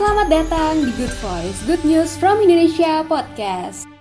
Selamat 0.00 0.32
datang 0.32 0.80
di 0.80 0.96
Good 0.96 1.12
Voice, 1.20 1.60
Good 1.68 1.84
News 1.84 2.16
from 2.16 2.40
Indonesia 2.40 3.04
Podcast. 3.04 3.99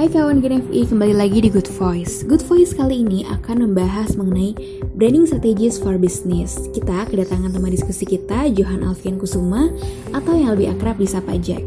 Hai 0.00 0.08
kawan 0.08 0.40
GNFI, 0.40 0.88
kembali 0.88 1.12
lagi 1.12 1.44
di 1.44 1.52
Good 1.52 1.68
Voice. 1.76 2.24
Good 2.24 2.40
Voice 2.48 2.72
kali 2.72 3.04
ini 3.04 3.20
akan 3.36 3.68
membahas 3.68 4.16
mengenai 4.16 4.56
branding 4.96 5.28
strategies 5.28 5.76
for 5.76 6.00
business. 6.00 6.56
Kita 6.72 7.04
kedatangan 7.04 7.52
teman 7.52 7.68
diskusi 7.68 8.08
kita, 8.08 8.48
Johan 8.48 8.80
Alfian 8.80 9.20
Kusuma, 9.20 9.68
atau 10.16 10.40
yang 10.40 10.56
lebih 10.56 10.72
akrab 10.72 10.96
disapa 10.96 11.36
Jack. 11.36 11.60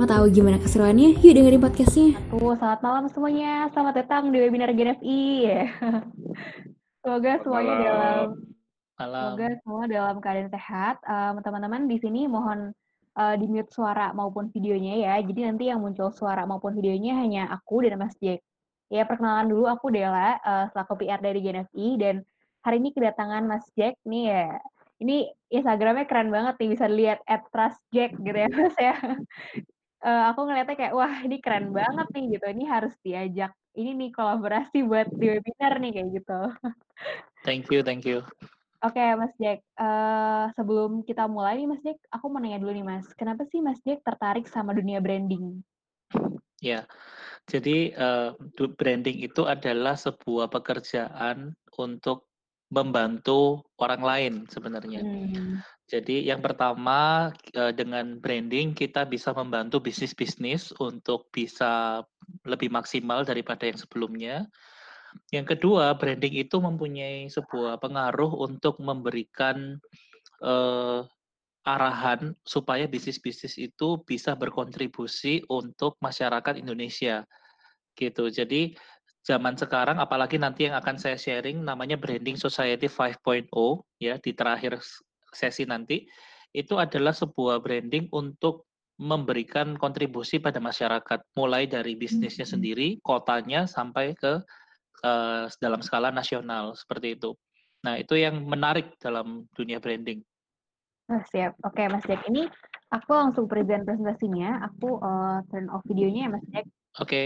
Mau 0.00 0.08
tahu 0.08 0.32
gimana 0.32 0.56
keseruannya? 0.64 1.20
Yuk 1.20 1.32
dengerin 1.36 1.60
podcastnya. 1.60 2.16
Oh, 2.32 2.56
selamat 2.56 2.80
malam 2.80 3.04
semuanya. 3.12 3.68
Selamat 3.76 4.00
datang 4.00 4.32
di 4.32 4.40
webinar 4.40 4.72
GNFI. 4.72 5.24
Semoga 7.04 7.32
semuanya 7.44 7.68
malam. 7.68 7.84
dalam 7.84 8.28
Malam. 8.96 9.24
semoga 9.28 9.48
semua 9.60 9.82
dalam 9.92 10.16
keadaan 10.24 10.48
sehat. 10.48 11.04
Um, 11.04 11.44
teman-teman 11.44 11.84
di 11.84 12.00
sini 12.00 12.32
mohon 12.32 12.72
uh, 13.18 13.34
di 13.38 13.46
mute 13.46 13.70
suara 13.70 14.10
maupun 14.12 14.50
videonya 14.50 14.94
ya. 15.00 15.14
Jadi 15.22 15.40
nanti 15.46 15.64
yang 15.70 15.80
muncul 15.82 16.10
suara 16.14 16.44
maupun 16.44 16.74
videonya 16.74 17.18
hanya 17.18 17.42
aku 17.54 17.86
dan 17.86 17.98
Mas 17.98 18.14
Jack. 18.18 18.42
Ya, 18.92 19.02
perkenalan 19.08 19.48
dulu 19.48 19.64
aku 19.66 19.90
Dela, 19.90 20.38
uh, 20.44 20.68
selaku 20.70 21.02
PR 21.02 21.18
dari 21.18 21.40
GNFI 21.40 21.88
dan 21.98 22.14
hari 22.62 22.76
ini 22.78 22.90
kedatangan 22.92 23.42
Mas 23.48 23.66
Jack 23.74 23.98
nih 24.04 24.24
ya. 24.30 24.46
Ini 25.02 25.16
Instagramnya 25.50 26.06
keren 26.06 26.30
banget 26.30 26.54
nih 26.60 26.68
bisa 26.70 26.84
dilihat 26.86 27.20
at 27.26 27.42
Trust 27.50 27.80
Jack 27.90 28.14
gitu 28.14 28.36
ya 28.36 28.48
Mas 28.50 28.76
ya. 28.78 28.94
Eh, 30.04 30.24
aku 30.28 30.44
ngeliatnya 30.44 30.76
kayak 30.76 30.92
wah 30.92 31.16
ini 31.24 31.40
keren 31.40 31.72
banget 31.72 32.04
nih 32.12 32.36
gitu. 32.36 32.44
Ini 32.52 32.64
harus 32.68 32.92
diajak 33.00 33.56
ini 33.72 33.90
nih 33.96 34.10
kolaborasi 34.14 34.86
buat 34.86 35.08
di 35.10 35.26
webinar 35.32 35.80
nih 35.82 35.90
kayak 35.96 36.08
gitu. 36.20 36.40
Thank 37.42 37.72
you, 37.72 37.80
thank 37.80 38.04
you. 38.04 38.20
Oke, 38.84 39.00
Mas 39.16 39.32
Jack. 39.40 39.64
eh 39.80 40.46
sebelum 40.52 41.00
kita 41.08 41.24
mulai 41.24 41.56
nih, 41.56 41.68
Mas 41.72 41.80
Jack, 41.80 42.04
aku 42.12 42.28
mau 42.28 42.36
nanya 42.36 42.60
dulu 42.60 42.76
nih, 42.76 42.84
Mas. 42.84 43.08
Kenapa 43.16 43.48
sih 43.48 43.64
Mas 43.64 43.80
Jack 43.80 44.04
tertarik 44.04 44.44
sama 44.44 44.76
dunia 44.76 45.00
branding? 45.00 45.64
Ya, 46.60 46.84
jadi 47.48 47.96
eh, 47.96 48.30
du- 48.56 48.76
branding 48.76 49.24
itu 49.24 49.48
adalah 49.48 49.96
sebuah 49.96 50.52
pekerjaan 50.52 51.56
untuk 51.80 52.28
membantu 52.68 53.64
orang 53.80 54.02
lain 54.04 54.34
sebenarnya. 54.52 55.00
Hmm. 55.04 55.60
Jadi 55.88 56.24
yang 56.24 56.44
pertama 56.44 57.32
eh, 57.52 57.72
dengan 57.72 58.20
branding 58.20 58.76
kita 58.76 59.08
bisa 59.08 59.32
membantu 59.32 59.80
bisnis-bisnis 59.80 60.76
untuk 60.76 61.28
bisa 61.32 62.04
lebih 62.44 62.68
maksimal 62.68 63.24
daripada 63.24 63.68
yang 63.68 63.80
sebelumnya. 63.80 64.44
Yang 65.32 65.56
kedua, 65.58 65.94
branding 65.98 66.34
itu 66.38 66.56
mempunyai 66.58 67.26
sebuah 67.30 67.82
pengaruh 67.82 68.30
untuk 68.38 68.78
memberikan 68.78 69.78
eh, 70.42 71.00
arahan 71.64 72.36
supaya 72.44 72.84
bisnis-bisnis 72.84 73.56
itu 73.56 73.98
bisa 74.04 74.36
berkontribusi 74.36 75.48
untuk 75.48 75.96
masyarakat 75.98 76.60
Indonesia 76.60 77.24
gitu. 77.96 78.28
Jadi 78.28 78.76
zaman 79.24 79.56
sekarang 79.56 79.96
apalagi 79.96 80.36
nanti 80.36 80.68
yang 80.68 80.76
akan 80.76 81.00
saya 81.00 81.16
sharing 81.16 81.64
namanya 81.64 81.96
Branding 81.96 82.36
Society 82.36 82.84
5.0 82.84 83.48
ya 83.96 84.20
di 84.20 84.36
terakhir 84.36 84.76
sesi 85.32 85.64
nanti 85.64 86.04
itu 86.54 86.78
adalah 86.78 87.10
sebuah 87.10 87.58
branding 87.64 88.12
untuk 88.14 88.70
memberikan 88.94 89.74
kontribusi 89.74 90.38
pada 90.38 90.62
masyarakat 90.62 91.18
mulai 91.34 91.66
dari 91.66 91.98
bisnisnya 91.98 92.46
Hmm. 92.46 92.54
sendiri, 92.54 92.88
kotanya 93.02 93.66
sampai 93.66 94.14
ke 94.14 94.38
eh, 95.02 95.44
dalam 95.58 95.80
skala 95.82 96.14
nasional 96.14 96.76
seperti 96.78 97.18
itu. 97.18 97.34
Nah, 97.84 98.00
itu 98.00 98.16
yang 98.16 98.44
menarik 98.46 98.96
dalam 99.02 99.44
dunia 99.52 99.82
branding. 99.82 100.24
Oh, 101.12 101.20
siap. 101.28 101.52
Oke, 101.60 101.84
Mas 101.92 102.00
Jack. 102.08 102.24
Ini 102.32 102.48
aku 102.88 103.10
langsung 103.12 103.44
present 103.44 103.84
presentasinya. 103.84 104.64
Aku 104.72 105.00
eh, 105.02 105.38
turn 105.52 105.68
off 105.68 105.84
videonya 105.84 106.28
ya, 106.28 106.30
Mas 106.32 106.44
Jack. 106.48 106.66
Oke. 107.02 107.22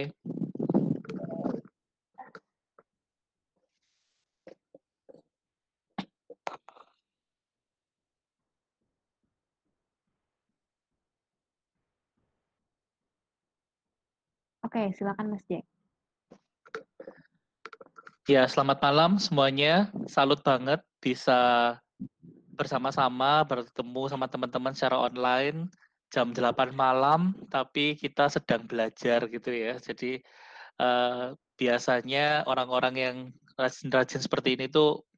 Oke, 14.67 14.91
silakan 14.99 15.33
Mas 15.33 15.45
Jack. 15.47 15.78
Ya, 18.29 18.45
selamat 18.45 18.85
malam 18.85 19.17
semuanya. 19.17 19.89
Salut 20.05 20.45
banget 20.45 20.85
bisa 21.01 21.73
bersama-sama 22.61 23.41
bertemu 23.49 24.05
sama 24.13 24.29
teman-teman 24.29 24.77
secara 24.77 25.01
online 25.01 25.73
jam 26.13 26.37
8 26.37 26.77
malam, 26.77 27.33
tapi 27.49 27.97
kita 27.97 28.29
sedang 28.29 28.69
belajar 28.69 29.25
gitu 29.33 29.49
ya. 29.49 29.81
Jadi 29.81 30.21
eh, 30.77 31.27
biasanya 31.57 32.45
orang-orang 32.45 32.95
yang 33.01 33.17
rajin-rajin 33.57 34.21
seperti 34.21 34.61
ini 34.61 34.69
tuh 34.69 35.09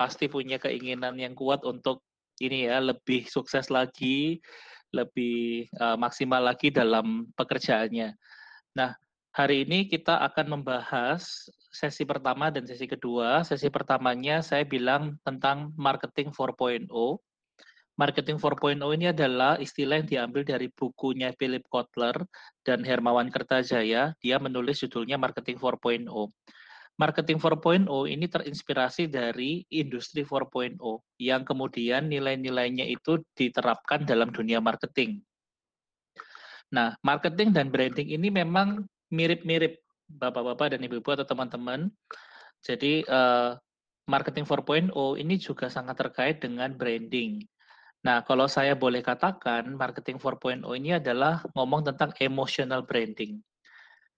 pasti 0.00 0.32
punya 0.32 0.56
keinginan 0.56 1.20
yang 1.20 1.36
kuat 1.36 1.68
untuk 1.68 2.00
ini 2.40 2.64
ya 2.64 2.80
lebih 2.80 3.28
sukses 3.28 3.68
lagi, 3.68 4.40
lebih 4.88 5.68
eh, 5.68 5.96
maksimal 6.00 6.40
lagi 6.40 6.72
dalam 6.72 7.28
pekerjaannya. 7.36 8.16
Nah, 8.72 8.96
hari 9.36 9.68
ini 9.68 9.84
kita 9.84 10.16
akan 10.32 10.56
membahas 10.56 11.52
sesi 11.74 12.06
pertama 12.06 12.54
dan 12.54 12.62
sesi 12.62 12.86
kedua. 12.86 13.42
Sesi 13.42 13.66
pertamanya 13.66 14.38
saya 14.46 14.62
bilang 14.62 15.18
tentang 15.26 15.74
marketing 15.74 16.30
4.0. 16.30 16.86
Marketing 17.94 18.38
4.0 18.38 18.78
ini 18.94 19.06
adalah 19.10 19.58
istilah 19.58 20.02
yang 20.02 20.08
diambil 20.10 20.42
dari 20.42 20.66
bukunya 20.70 21.30
Philip 21.34 21.62
Kotler 21.66 22.14
dan 22.62 22.82
Hermawan 22.86 23.30
Kertajaya. 23.30 24.14
Dia 24.18 24.36
menulis 24.38 24.82
judulnya 24.82 25.18
Marketing 25.18 25.58
4.0. 25.58 26.10
Marketing 26.94 27.42
4.0 27.42 27.90
ini 28.06 28.26
terinspirasi 28.30 29.10
dari 29.10 29.66
industri 29.74 30.22
4.0 30.22 30.78
yang 31.18 31.42
kemudian 31.42 32.06
nilai-nilainya 32.06 32.86
itu 32.86 33.18
diterapkan 33.34 34.06
dalam 34.06 34.30
dunia 34.30 34.62
marketing. 34.62 35.18
Nah, 36.70 36.94
marketing 37.02 37.50
dan 37.50 37.70
branding 37.70 38.14
ini 38.14 38.30
memang 38.30 38.86
mirip-mirip 39.10 39.83
Bapak-bapak 40.08 40.76
dan 40.76 40.80
Ibu-ibu 40.84 41.16
atau 41.16 41.26
teman-teman. 41.26 41.88
Jadi 42.64 43.04
eh, 43.04 43.50
marketing 44.08 44.44
4.0 44.44 44.92
ini 45.20 45.34
juga 45.40 45.68
sangat 45.72 45.96
terkait 46.00 46.40
dengan 46.40 46.72
branding. 46.76 47.40
Nah, 48.04 48.20
kalau 48.20 48.44
saya 48.44 48.76
boleh 48.76 49.00
katakan 49.00 49.64
marketing 49.80 50.20
4.0 50.20 50.60
ini 50.76 51.00
adalah 51.00 51.40
ngomong 51.56 51.88
tentang 51.88 52.12
emotional 52.20 52.84
branding. 52.84 53.40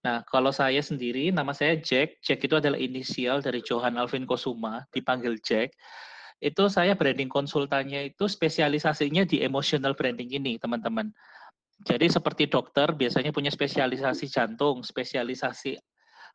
Nah, 0.02 0.26
kalau 0.26 0.50
saya 0.50 0.82
sendiri, 0.82 1.30
nama 1.30 1.54
saya 1.54 1.78
Jack. 1.78 2.18
Jack 2.22 2.42
itu 2.42 2.58
adalah 2.58 2.78
inisial 2.78 3.42
dari 3.42 3.62
Johan 3.62 3.94
Alvin 3.98 4.26
Kosuma, 4.26 4.82
dipanggil 4.90 5.38
Jack. 5.42 5.74
Itu 6.42 6.66
saya 6.70 6.98
branding 6.98 7.30
konsultannya 7.30 8.14
itu 8.14 8.26
spesialisasinya 8.26 9.26
di 9.26 9.42
emotional 9.42 9.94
branding 9.94 10.34
ini, 10.34 10.58
teman-teman. 10.58 11.14
Jadi 11.84 12.08
seperti 12.08 12.48
dokter 12.48 12.88
biasanya 12.96 13.36
punya 13.36 13.52
spesialisasi 13.52 14.32
jantung, 14.32 14.80
spesialisasi 14.80 15.76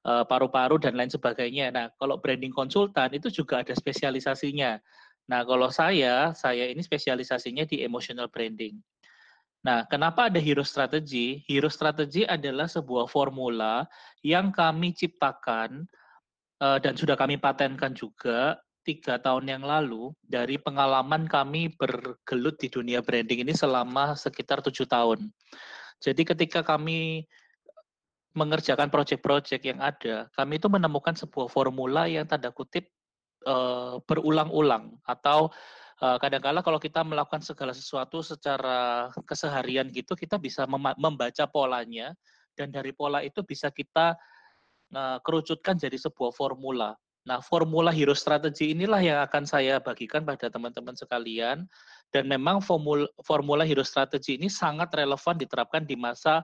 eh, 0.05 0.23
paru-paru 0.29 0.77
dan 0.77 0.93
lain 0.93 1.09
sebagainya. 1.09 1.73
Nah, 1.73 1.85
kalau 1.97 2.21
branding 2.21 2.53
konsultan 2.53 3.09
itu 3.17 3.33
juga 3.33 3.65
ada 3.65 3.73
spesialisasinya. 3.73 4.77
Nah, 5.31 5.41
kalau 5.47 5.69
saya, 5.73 6.35
saya 6.37 6.69
ini 6.69 6.85
spesialisasinya 6.85 7.65
di 7.65 7.81
emotional 7.81 8.29
branding. 8.29 8.77
Nah, 9.61 9.85
kenapa 9.85 10.29
ada 10.29 10.41
hero 10.41 10.65
strategy? 10.65 11.45
Hero 11.45 11.69
strategy 11.69 12.25
adalah 12.25 12.65
sebuah 12.65 13.05
formula 13.05 13.85
yang 14.25 14.49
kami 14.53 14.93
ciptakan 14.93 15.89
eh, 16.61 16.77
dan 16.81 16.93
sudah 16.93 17.17
kami 17.17 17.41
patenkan 17.41 17.97
juga 17.97 18.61
tiga 18.81 19.21
tahun 19.21 19.45
yang 19.45 19.63
lalu 19.63 20.13
dari 20.25 20.57
pengalaman 20.57 21.29
kami 21.29 21.73
bergelut 21.77 22.57
di 22.57 22.67
dunia 22.67 22.99
branding 23.05 23.45
ini 23.45 23.53
selama 23.53 24.17
sekitar 24.17 24.65
tujuh 24.65 24.89
tahun. 24.89 25.29
Jadi 26.01 26.25
ketika 26.25 26.65
kami 26.65 27.29
mengerjakan 28.33 28.89
proyek-proyek 28.89 29.61
yang 29.61 29.79
ada, 29.83 30.31
kami 30.33 30.57
itu 30.57 30.65
menemukan 30.71 31.13
sebuah 31.13 31.51
formula 31.51 32.09
yang 32.09 32.25
tanda 32.25 32.49
kutip 32.49 32.89
eh, 33.45 33.95
berulang-ulang 34.09 34.97
atau 35.05 35.53
eh, 36.01 36.17
kadang-kala 36.17 36.65
kalau 36.65 36.79
kita 36.81 37.05
melakukan 37.05 37.45
segala 37.45 37.75
sesuatu 37.75 38.25
secara 38.25 39.11
keseharian 39.27 39.91
gitu, 39.93 40.17
kita 40.17 40.41
bisa 40.41 40.65
membaca 40.97 41.45
polanya 41.51 42.17
dan 42.57 42.73
dari 42.73 42.95
pola 42.95 43.21
itu 43.21 43.45
bisa 43.45 43.69
kita 43.69 44.17
eh, 44.95 45.17
kerucutkan 45.21 45.77
jadi 45.77 46.01
sebuah 46.01 46.33
formula. 46.33 46.97
Nah, 47.21 47.37
formula 47.37 47.93
hero 47.93 48.17
strategy 48.17 48.73
inilah 48.73 48.97
yang 48.97 49.19
akan 49.21 49.45
saya 49.45 49.77
bagikan 49.77 50.25
pada 50.25 50.49
teman-teman 50.49 50.97
sekalian. 50.97 51.69
Dan 52.09 52.27
memang 52.27 52.59
formula, 52.59 53.05
formula 53.21 53.61
hero 53.61 53.85
strategy 53.85 54.41
ini 54.41 54.49
sangat 54.49 54.89
relevan 54.97 55.37
diterapkan 55.37 55.85
di 55.85 55.93
masa 55.93 56.41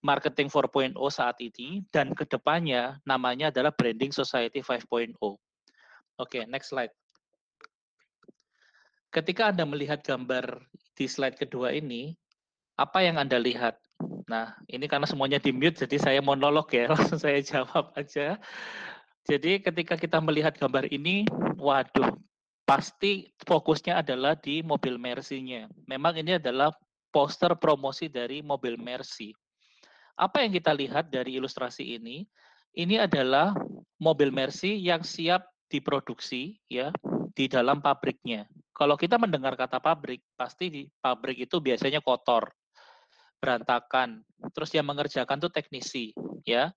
marketing 0.00 0.48
4.0 0.48 0.96
saat 1.12 1.36
ini 1.44 1.84
dan 1.92 2.16
ke 2.16 2.24
depannya 2.24 2.96
namanya 3.04 3.52
adalah 3.52 3.72
branding 3.72 4.12
society 4.12 4.64
5.0. 4.64 5.16
Oke, 6.20 6.44
next 6.48 6.72
slide. 6.72 6.92
Ketika 9.10 9.50
Anda 9.50 9.66
melihat 9.66 10.04
gambar 10.06 10.62
di 10.94 11.10
slide 11.10 11.36
kedua 11.36 11.74
ini, 11.74 12.14
apa 12.78 13.02
yang 13.02 13.18
Anda 13.18 13.36
lihat? 13.36 13.76
Nah, 14.30 14.54
ini 14.70 14.86
karena 14.86 15.04
semuanya 15.04 15.42
di 15.42 15.50
mute, 15.50 15.84
jadi 15.84 15.96
saya 15.98 16.20
monolog 16.22 16.70
ya, 16.70 16.88
langsung 16.94 17.18
saya 17.18 17.42
jawab 17.42 17.90
aja. 17.98 18.38
Jadi 19.28 19.60
ketika 19.60 19.94
kita 20.00 20.18
melihat 20.22 20.56
gambar 20.56 20.88
ini, 20.88 21.28
waduh, 21.60 22.16
pasti 22.64 23.28
fokusnya 23.44 24.00
adalah 24.00 24.38
di 24.38 24.64
mobil 24.64 24.96
Mercy-nya. 24.96 25.68
Memang 25.90 26.16
ini 26.16 26.38
adalah 26.38 26.72
poster 27.10 27.52
promosi 27.58 28.06
dari 28.06 28.40
mobil 28.40 28.78
Mercy. 28.78 29.34
Apa 30.16 30.44
yang 30.44 30.52
kita 30.54 30.72
lihat 30.72 31.10
dari 31.10 31.36
ilustrasi 31.36 31.98
ini? 31.98 32.24
Ini 32.70 33.04
adalah 33.04 33.56
mobil 33.98 34.30
Mercy 34.30 34.78
yang 34.78 35.02
siap 35.02 35.42
diproduksi 35.70 36.58
ya 36.70 36.94
di 37.34 37.46
dalam 37.46 37.82
pabriknya. 37.82 38.46
Kalau 38.74 38.96
kita 38.96 39.20
mendengar 39.20 39.54
kata 39.58 39.78
pabrik, 39.82 40.24
pasti 40.34 40.72
di 40.72 40.82
pabrik 40.88 41.36
itu 41.36 41.60
biasanya 41.60 42.00
kotor, 42.00 42.48
berantakan. 43.42 44.24
Terus 44.56 44.70
yang 44.72 44.88
mengerjakan 44.88 45.36
tuh 45.36 45.52
teknisi, 45.52 46.16
ya. 46.48 46.72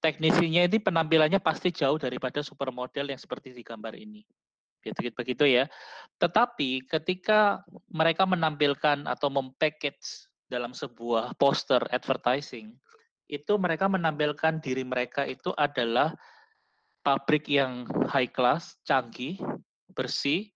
Teknisinya 0.00 0.64
ini 0.64 0.80
penampilannya 0.80 1.40
pasti 1.44 1.68
jauh 1.68 2.00
daripada 2.00 2.40
supermodel 2.40 3.12
yang 3.12 3.20
seperti 3.20 3.52
di 3.52 3.60
gambar 3.60 3.92
ini 3.96 4.24
gitu 4.80 5.12
begitu 5.12 5.44
ya. 5.44 5.68
Tetapi 6.16 6.88
ketika 6.88 7.60
mereka 7.92 8.24
menampilkan 8.24 9.04
atau 9.04 9.28
mempackage 9.28 10.28
dalam 10.48 10.72
sebuah 10.72 11.36
poster 11.36 11.84
advertising, 11.92 12.74
itu 13.30 13.52
mereka 13.60 13.86
menampilkan 13.86 14.58
diri 14.58 14.82
mereka 14.82 15.22
itu 15.22 15.54
adalah 15.54 16.16
pabrik 17.06 17.46
yang 17.46 17.86
high 18.10 18.28
class, 18.28 18.74
canggih, 18.82 19.38
bersih, 19.94 20.50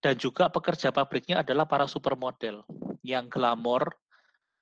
dan 0.00 0.16
juga 0.16 0.48
pekerja 0.48 0.88
pabriknya 0.90 1.44
adalah 1.44 1.68
para 1.68 1.84
supermodel 1.84 2.64
yang 3.04 3.28
glamor, 3.28 3.92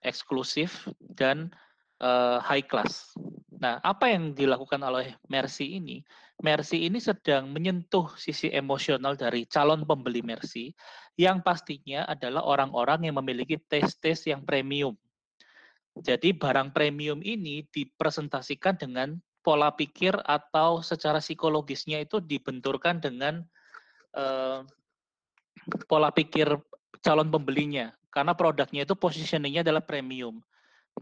eksklusif, 0.03 0.85
dan 1.15 1.55
uh, 2.01 2.39
high 2.43 2.65
class. 2.65 3.15
Nah, 3.55 3.79
apa 3.81 4.11
yang 4.11 4.35
dilakukan 4.35 4.81
oleh 4.83 5.15
Mercy 5.31 5.79
ini? 5.79 6.03
Mercy 6.43 6.91
ini 6.91 6.99
sedang 6.99 7.49
menyentuh 7.49 8.11
sisi 8.19 8.51
emosional 8.51 9.15
dari 9.15 9.47
calon 9.47 9.87
pembeli 9.87 10.21
Mercy 10.21 10.75
yang 11.15 11.41
pastinya 11.41 12.05
adalah 12.11 12.43
orang-orang 12.43 13.07
yang 13.07 13.17
memiliki 13.23 13.57
tes-tes 13.57 14.27
yang 14.27 14.43
premium. 14.43 14.99
Jadi 15.95 16.35
barang 16.35 16.75
premium 16.75 17.23
ini 17.23 17.63
dipresentasikan 17.71 18.75
dengan 18.75 19.15
pola 19.47 19.71
pikir 19.71 20.19
atau 20.27 20.83
secara 20.83 21.23
psikologisnya 21.23 22.03
itu 22.03 22.19
dibenturkan 22.19 22.99
dengan 22.99 23.47
uh, 24.19 24.67
pola 25.87 26.11
pikir 26.11 26.51
calon 27.05 27.31
pembelinya 27.31 27.95
karena 28.11 28.35
produknya 28.35 28.83
itu 28.83 28.99
positioningnya 28.99 29.63
adalah 29.63 29.85
premium. 29.85 30.43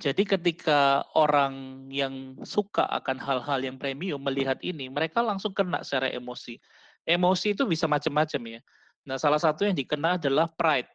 Jadi 0.00 0.24
ketika 0.24 1.04
orang 1.12 1.84
yang 1.92 2.40
suka 2.48 2.88
akan 2.88 3.20
hal-hal 3.20 3.60
yang 3.60 3.76
premium 3.76 4.24
melihat 4.24 4.56
ini, 4.64 4.88
mereka 4.88 5.20
langsung 5.20 5.52
kena 5.52 5.84
secara 5.84 6.08
emosi. 6.08 6.56
Emosi 7.04 7.52
itu 7.52 7.68
bisa 7.68 7.84
macam-macam 7.84 8.56
ya. 8.56 8.60
Nah, 9.04 9.16
salah 9.20 9.36
satu 9.36 9.68
yang 9.68 9.76
dikena 9.76 10.16
adalah 10.16 10.48
pride 10.48 10.88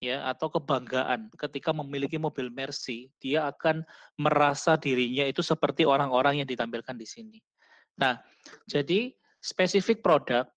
ya 0.00 0.24
atau 0.32 0.48
kebanggaan 0.48 1.28
ketika 1.36 1.70
memiliki 1.76 2.16
mobil 2.16 2.48
Mercy, 2.48 3.12
dia 3.20 3.46
akan 3.52 3.84
merasa 4.16 4.74
dirinya 4.80 5.28
itu 5.28 5.44
seperti 5.44 5.84
orang-orang 5.84 6.40
yang 6.42 6.48
ditampilkan 6.48 6.96
di 6.96 7.06
sini. 7.06 7.38
Nah, 8.00 8.16
jadi 8.64 9.12
specific 9.44 10.00
product 10.00 10.48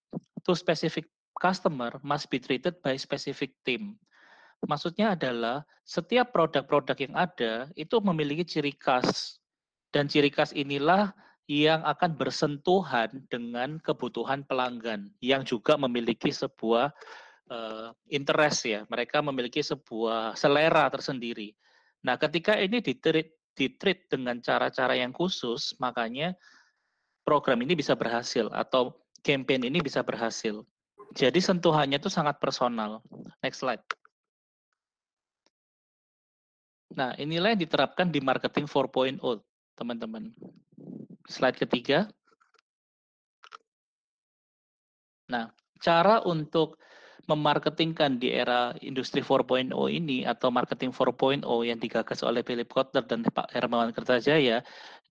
to 0.47 0.55
specific 0.55 1.05
customer 1.35 1.99
must 2.01 2.31
be 2.31 2.39
treated 2.39 2.79
by 2.79 2.95
specific 2.95 3.51
team. 3.67 3.99
Maksudnya 4.63 5.13
adalah 5.13 5.67
setiap 5.83 6.31
produk-produk 6.31 6.95
yang 6.95 7.15
ada 7.15 7.67
itu 7.75 7.99
memiliki 7.99 8.47
ciri 8.47 8.71
khas 8.71 9.39
dan 9.91 10.07
ciri 10.07 10.31
khas 10.31 10.55
inilah 10.55 11.11
yang 11.51 11.83
akan 11.83 12.15
bersentuhan 12.15 13.11
dengan 13.27 13.75
kebutuhan 13.83 14.47
pelanggan 14.47 15.11
yang 15.19 15.43
juga 15.43 15.75
memiliki 15.75 16.31
sebuah 16.31 16.95
uh, 17.51 17.91
interest 18.07 18.63
ya. 18.63 18.87
Mereka 18.87 19.19
memiliki 19.19 19.59
sebuah 19.59 20.39
selera 20.39 20.87
tersendiri. 20.87 21.51
Nah, 22.07 22.15
ketika 22.15 22.55
ini 22.55 22.79
ditreat, 22.79 23.27
ditreat 23.59 24.07
dengan 24.07 24.39
cara-cara 24.39 24.95
yang 24.95 25.11
khusus, 25.11 25.75
makanya 25.83 26.31
program 27.27 27.59
ini 27.63 27.75
bisa 27.75 27.95
berhasil 27.95 28.47
atau 28.55 28.95
campaign 29.23 29.67
ini 29.67 29.79
bisa 29.83 30.03
berhasil. 30.03 30.63
Jadi 31.13 31.39
sentuhannya 31.39 31.99
itu 31.99 32.11
sangat 32.11 32.39
personal. 32.39 33.03
Next 33.43 33.61
slide. 33.61 33.83
Nah, 36.93 37.17
inilah 37.17 37.57
yang 37.57 37.61
diterapkan 37.65 38.13
di 38.13 38.21
marketing 38.21 38.69
4.0, 38.69 39.17
teman-teman. 39.73 40.29
Slide 41.25 41.57
ketiga. 41.57 42.05
Nah, 45.29 45.49
cara 45.81 46.21
untuk 46.21 46.77
memarketingkan 47.23 48.19
di 48.19 48.35
era 48.35 48.75
industri 48.83 49.23
4.0 49.23 49.71
ini 49.87 50.27
atau 50.27 50.51
marketing 50.51 50.91
4.0 50.91 51.47
yang 51.63 51.79
digagas 51.79 52.19
oleh 52.19 52.43
Philip 52.43 52.67
Kotler 52.67 53.07
dan 53.07 53.23
Pak 53.23 53.47
Hermawan 53.55 53.95
Kertajaya, 53.95 54.59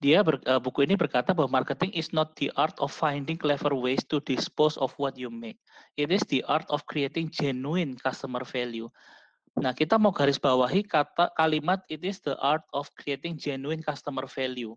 dia 0.05 0.19
ber, 0.21 0.37
uh, 0.45 0.61
buku 0.61 0.85
ini 0.85 0.93
berkata 0.93 1.33
bahwa 1.33 1.65
marketing 1.65 1.89
is 1.97 2.13
not 2.13 2.37
the 2.37 2.53
art 2.53 2.77
of 2.85 2.93
finding 2.93 3.41
clever 3.41 3.73
ways 3.73 4.05
to 4.05 4.21
dispose 4.29 4.77
of 4.77 4.93
what 5.01 5.17
you 5.17 5.33
make. 5.33 5.57
It 5.97 6.13
is 6.13 6.21
the 6.29 6.45
art 6.45 6.69
of 6.69 6.85
creating 6.85 7.33
genuine 7.33 7.97
customer 7.97 8.45
value. 8.45 8.93
Nah, 9.61 9.77
kita 9.77 10.01
mau 10.01 10.15
garis 10.17 10.41
bawahi 10.41 10.81
kata 10.81 11.37
kalimat 11.37 11.85
it 11.93 12.01
is 12.01 12.25
the 12.25 12.33
art 12.41 12.65
of 12.73 12.89
creating 12.97 13.37
genuine 13.37 13.85
customer 13.85 14.25
value. 14.25 14.73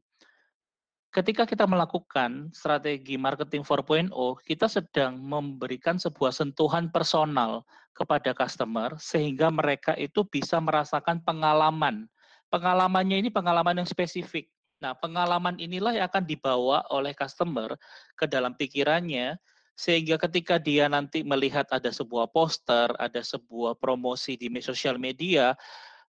Ketika 1.16 1.48
kita 1.48 1.64
melakukan 1.64 2.52
strategi 2.52 3.16
marketing 3.16 3.64
4.0, 3.64 4.12
kita 4.44 4.68
sedang 4.68 5.16
memberikan 5.16 5.96
sebuah 5.96 6.36
sentuhan 6.36 6.92
personal 6.92 7.64
kepada 7.96 8.36
customer 8.36 9.00
sehingga 9.00 9.48
mereka 9.48 9.96
itu 9.96 10.28
bisa 10.28 10.60
merasakan 10.60 11.24
pengalaman. 11.24 12.12
Pengalamannya 12.52 13.24
ini 13.24 13.30
pengalaman 13.32 13.80
yang 13.80 13.88
spesifik. 13.88 14.52
Nah, 14.84 14.92
pengalaman 14.92 15.56
inilah 15.56 15.96
yang 15.96 16.12
akan 16.12 16.28
dibawa 16.28 16.84
oleh 16.92 17.16
customer 17.16 17.80
ke 18.20 18.28
dalam 18.28 18.52
pikirannya 18.52 19.40
sehingga 19.76 20.16
ketika 20.16 20.56
dia 20.56 20.88
nanti 20.88 21.22
melihat 21.22 21.68
ada 21.68 21.92
sebuah 21.92 22.32
poster, 22.32 22.96
ada 22.96 23.20
sebuah 23.20 23.76
promosi 23.76 24.40
di 24.40 24.48
sosial 24.64 24.96
media, 24.96 25.52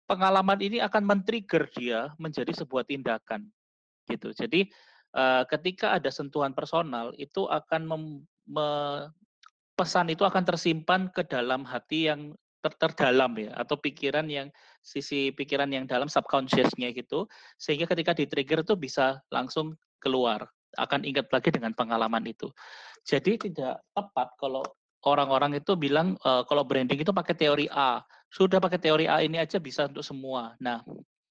pengalaman 0.04 0.60
ini 0.60 0.78
akan 0.84 1.04
men-trigger 1.08 1.72
dia 1.72 2.12
menjadi 2.20 2.52
sebuah 2.52 2.84
tindakan. 2.84 3.48
Gitu. 4.04 4.36
Jadi 4.36 4.68
uh, 5.16 5.48
ketika 5.48 5.96
ada 5.96 6.12
sentuhan 6.12 6.52
personal 6.52 7.16
itu 7.16 7.48
akan 7.48 7.82
mem, 7.88 8.04
me, 8.52 8.68
pesan 9.80 10.12
itu 10.12 10.28
akan 10.28 10.44
tersimpan 10.44 11.08
ke 11.16 11.24
dalam 11.24 11.64
hati 11.64 12.12
yang 12.12 12.36
ter 12.64 12.72
terdalam 12.80 13.36
ya 13.36 13.52
atau 13.60 13.76
pikiran 13.76 14.24
yang 14.32 14.48
sisi 14.80 15.36
pikiran 15.36 15.68
yang 15.68 15.84
dalam 15.84 16.08
subconsciousnya 16.08 16.96
gitu 16.96 17.28
sehingga 17.60 17.92
ketika 17.92 18.16
di 18.16 18.24
trigger 18.24 18.64
itu 18.64 18.80
bisa 18.80 19.20
langsung 19.28 19.76
keluar 20.00 20.48
akan 20.78 21.06
ingat 21.08 21.30
lagi 21.30 21.50
dengan 21.54 21.72
pengalaman 21.74 22.24
itu. 22.26 22.50
Jadi 23.04 23.50
tidak 23.50 23.84
tepat 23.92 24.34
kalau 24.40 24.64
orang-orang 25.04 25.60
itu 25.60 25.76
bilang 25.76 26.16
uh, 26.24 26.48
kalau 26.48 26.64
branding 26.64 27.04
itu 27.04 27.12
pakai 27.12 27.36
teori 27.36 27.68
A. 27.72 28.02
Sudah 28.34 28.58
pakai 28.58 28.80
teori 28.82 29.06
A 29.06 29.22
ini 29.22 29.38
aja 29.38 29.62
bisa 29.62 29.86
untuk 29.86 30.02
semua. 30.02 30.58
Nah, 30.58 30.82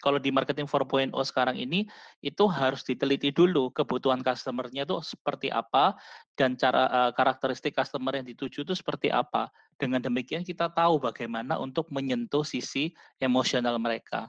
kalau 0.02 0.18
di 0.18 0.34
marketing 0.34 0.66
4.0 0.66 1.14
sekarang 1.22 1.54
ini 1.54 1.86
itu 2.18 2.44
harus 2.50 2.82
diteliti 2.82 3.30
dulu 3.30 3.70
kebutuhan 3.70 4.18
customer-nya 4.20 4.82
itu 4.82 4.98
seperti 4.98 5.46
apa 5.46 5.94
dan 6.34 6.58
cara 6.58 6.90
uh, 6.90 7.10
karakteristik 7.14 7.78
customer 7.78 8.18
yang 8.18 8.26
dituju 8.26 8.66
itu 8.66 8.74
seperti 8.74 9.14
apa. 9.14 9.46
Dengan 9.78 10.02
demikian 10.02 10.42
kita 10.42 10.74
tahu 10.74 10.98
bagaimana 10.98 11.56
untuk 11.62 11.86
menyentuh 11.94 12.42
sisi 12.42 12.90
emosional 13.22 13.78
mereka. 13.78 14.28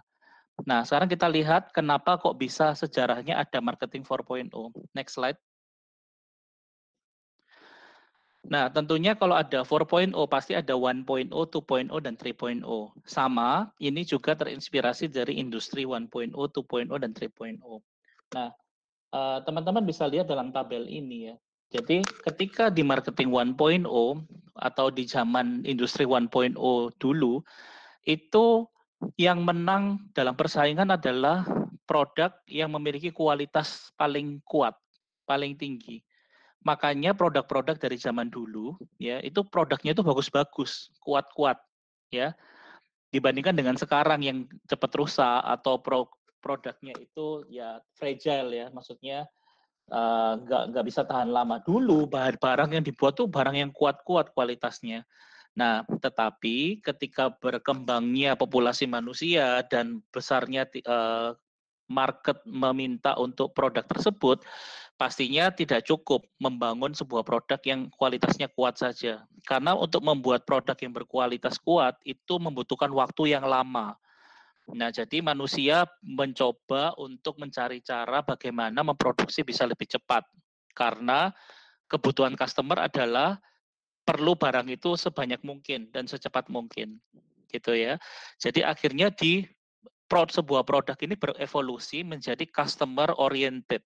Nah, 0.62 0.86
sekarang 0.86 1.10
kita 1.10 1.25
lihat 1.25 1.74
kenapa 1.74 2.22
kok 2.22 2.38
bisa 2.38 2.77
sejarahnya 2.77 3.41
ada 3.41 3.60
marketing 3.60 4.05
4.0. 4.05 4.53
Next 4.93 5.17
slide. 5.17 5.39
Nah, 8.43 8.67
tentunya 8.67 9.15
kalau 9.15 9.39
ada 9.39 9.63
4.0 9.63 10.12
pasti 10.27 10.51
ada 10.53 10.75
1.0, 10.75 11.31
2.0 11.31 11.89
dan 12.03 12.15
3.0. 12.19 12.62
Sama, 13.07 13.72
ini 13.79 14.03
juga 14.03 14.36
terinspirasi 14.36 15.07
dari 15.07 15.39
industri 15.39 15.88
1.0, 15.88 16.12
2.0 16.36 16.91
dan 17.00 17.12
3.0. 17.15 17.81
Nah, 18.36 18.50
eh, 19.15 19.39
teman-teman 19.48 19.83
bisa 19.88 20.03
lihat 20.12 20.27
dalam 20.27 20.51
tabel 20.51 20.86
ini 20.91 21.31
ya. 21.31 21.36
Jadi 21.74 22.05
ketika 22.29 22.69
di 22.69 22.86
marketing 22.86 23.33
1.0 23.33 23.88
atau 24.53 24.88
di 24.93 25.03
zaman 25.10 25.65
industri 25.65 26.05
1.0 26.05 26.53
dulu 27.01 27.41
itu 28.05 28.45
yang 29.19 29.45
menang 29.45 30.10
dalam 30.12 30.33
persaingan 30.33 30.93
adalah 30.93 31.45
produk 31.83 32.33
yang 32.50 32.72
memiliki 32.74 33.12
kualitas 33.13 33.91
paling 34.00 34.39
kuat, 34.48 34.74
paling 35.27 35.53
tinggi. 35.60 36.01
Makanya 36.63 37.12
produk-produk 37.12 37.75
dari 37.75 38.00
zaman 38.00 38.31
dulu 38.31 38.79
ya 38.95 39.19
itu 39.19 39.43
produknya 39.43 39.91
itu 39.91 40.03
bagus-bagus, 40.03 40.89
kuat-kuat 41.03 41.60
ya. 42.10 42.31
Dibandingkan 43.13 43.53
dengan 43.53 43.77
sekarang 43.77 44.25
yang 44.25 44.50
cepat 44.65 44.91
rusak 44.98 45.39
atau 45.45 45.77
pro 45.77 46.10
produknya 46.41 46.98
itu 47.00 47.48
ya 47.48 47.79
fragile 47.95 48.51
ya, 48.51 48.67
maksudnya 48.74 49.29
uh, 49.91 50.39
nggak 50.43 50.86
bisa 50.88 51.05
tahan 51.05 51.29
lama. 51.31 51.60
Dulu 51.62 52.07
bahan 52.07 52.39
barang 52.39 52.69
yang 52.79 52.83
dibuat 52.83 53.19
tuh 53.19 53.27
barang 53.27 53.55
yang 53.60 53.72
kuat-kuat 53.75 54.31
kualitasnya. 54.33 55.05
Nah, 55.53 55.86
tetapi 55.86 56.81
ketika 56.81 57.29
berkembangnya 57.29 58.33
populasi 58.33 58.89
manusia 58.89 59.62
dan 59.69 60.01
besarnya 60.10 60.65
uh, 60.89 61.38
market 61.86 62.41
meminta 62.50 63.13
untuk 63.22 63.53
produk 63.53 63.86
tersebut, 63.86 64.41
pastinya 64.98 65.53
tidak 65.53 65.86
cukup 65.86 66.25
membangun 66.41 66.98
sebuah 66.98 67.22
produk 67.22 67.62
yang 67.69 67.93
kualitasnya 67.93 68.50
kuat 68.50 68.81
saja. 68.81 69.29
Karena 69.45 69.77
untuk 69.77 70.01
membuat 70.01 70.41
produk 70.50 70.74
yang 70.81 70.89
berkualitas 70.89 71.62
kuat 71.62 72.01
itu 72.01 72.41
membutuhkan 72.41 72.89
waktu 72.89 73.38
yang 73.38 73.45
lama. 73.45 73.93
Nah, 74.74 74.89
jadi 74.89 75.19
manusia 75.19 75.83
mencoba 76.01 76.95
untuk 76.98 77.38
mencari 77.38 77.83
cara 77.83 78.24
bagaimana 78.25 78.79
memproduksi 78.81 79.45
bisa 79.45 79.67
lebih 79.69 79.86
cepat. 79.86 80.25
Karena 80.74 81.29
kebutuhan 81.86 82.33
customer 82.33 82.89
adalah 82.89 83.38
perlu 84.03 84.36
barang 84.36 84.67
itu 84.67 85.00
sebanyak 85.00 85.39
mungkin 85.48 85.88
dan 85.91 86.05
secepat 86.07 86.51
mungkin 86.51 87.00
gitu 87.48 87.72
ya. 87.75 87.95
Jadi 88.39 88.65
akhirnya 88.65 89.13
di 89.13 89.48
pro, 90.10 90.27
sebuah 90.27 90.67
produk 90.67 90.98
ini 91.00 91.15
berevolusi 91.15 92.03
menjadi 92.03 92.43
customer 92.50 93.15
oriented. 93.15 93.81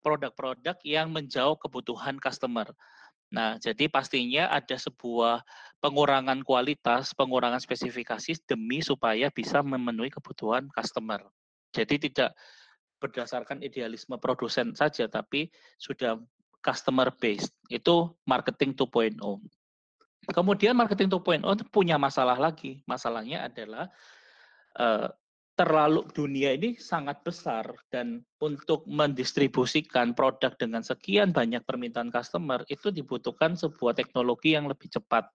Produk-produk 0.00 0.80
yang 0.80 1.12
menjauh 1.12 1.60
kebutuhan 1.60 2.16
customer. 2.16 2.64
Nah, 3.30 3.60
jadi 3.60 3.86
pastinya 3.86 4.48
ada 4.48 4.74
sebuah 4.74 5.44
pengurangan 5.78 6.40
kualitas, 6.42 7.12
pengurangan 7.14 7.60
spesifikasi 7.60 8.42
demi 8.48 8.80
supaya 8.80 9.28
bisa 9.28 9.60
memenuhi 9.60 10.10
kebutuhan 10.10 10.66
customer. 10.72 11.20
Jadi 11.70 12.10
tidak 12.10 12.34
berdasarkan 12.98 13.62
idealisme 13.62 14.18
produsen 14.18 14.74
saja, 14.74 15.06
tapi 15.06 15.52
sudah 15.78 16.18
customer 16.60 17.12
based. 17.16 17.52
Itu 17.66 18.16
marketing 18.28 18.76
2.0. 18.76 19.16
Kemudian 20.30 20.76
marketing 20.76 21.10
2.0 21.10 21.42
punya 21.72 21.96
masalah 21.96 22.36
lagi. 22.36 22.84
Masalahnya 22.84 23.48
adalah 23.50 23.88
uh, 24.78 25.08
terlalu 25.60 26.08
dunia 26.16 26.56
ini 26.56 26.80
sangat 26.80 27.20
besar 27.20 27.68
dan 27.92 28.24
untuk 28.40 28.80
mendistribusikan 28.88 30.16
produk 30.16 30.56
dengan 30.56 30.80
sekian 30.80 31.36
banyak 31.36 31.60
permintaan 31.68 32.08
customer 32.08 32.64
itu 32.72 32.88
dibutuhkan 32.88 33.60
sebuah 33.60 33.92
teknologi 33.92 34.56
yang 34.56 34.64
lebih 34.72 34.88
cepat. 34.88 35.28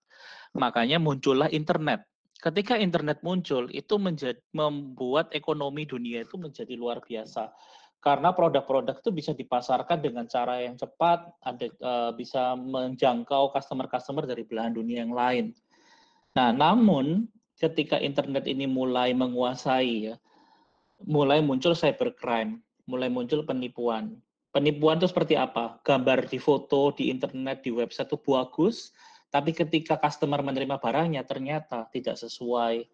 Makanya 0.57 0.97
muncullah 0.97 1.45
internet. 1.53 2.09
Ketika 2.41 2.73
internet 2.73 3.21
muncul 3.21 3.69
itu 3.69 4.01
menjadi, 4.01 4.41
membuat 4.49 5.29
ekonomi 5.29 5.85
dunia 5.85 6.25
itu 6.25 6.41
menjadi 6.41 6.73
luar 6.73 7.05
biasa 7.05 7.53
karena 8.05 8.29
produk-produk 8.37 9.01
itu 9.01 9.09
bisa 9.09 9.33
dipasarkan 9.33 9.97
dengan 9.97 10.29
cara 10.29 10.61
yang 10.61 10.77
cepat, 10.77 11.25
ada 11.41 11.65
uh, 11.81 12.11
bisa 12.13 12.53
menjangkau 12.53 13.49
customer-customer 13.49 14.29
dari 14.29 14.45
belahan 14.45 14.77
dunia 14.77 15.01
yang 15.01 15.09
lain. 15.17 15.57
Nah, 16.37 16.53
namun 16.53 17.25
ketika 17.57 17.97
internet 17.97 18.45
ini 18.45 18.69
mulai 18.69 19.09
menguasai 19.17 20.13
ya, 20.13 20.15
mulai 21.01 21.41
muncul 21.41 21.73
cybercrime, 21.73 22.61
mulai 22.85 23.09
muncul 23.09 23.41
penipuan. 23.41 24.21
Penipuan 24.53 25.01
itu 25.01 25.09
seperti 25.09 25.33
apa? 25.33 25.81
Gambar 25.81 26.29
di 26.29 26.37
foto, 26.37 26.93
di 26.93 27.09
internet, 27.09 27.65
di 27.65 27.73
website 27.73 28.13
itu 28.13 28.21
bagus, 28.21 28.93
tapi 29.33 29.49
ketika 29.49 29.97
customer 29.97 30.45
menerima 30.45 30.77
barangnya 30.77 31.25
ternyata 31.25 31.89
tidak 31.89 32.21
sesuai 32.21 32.85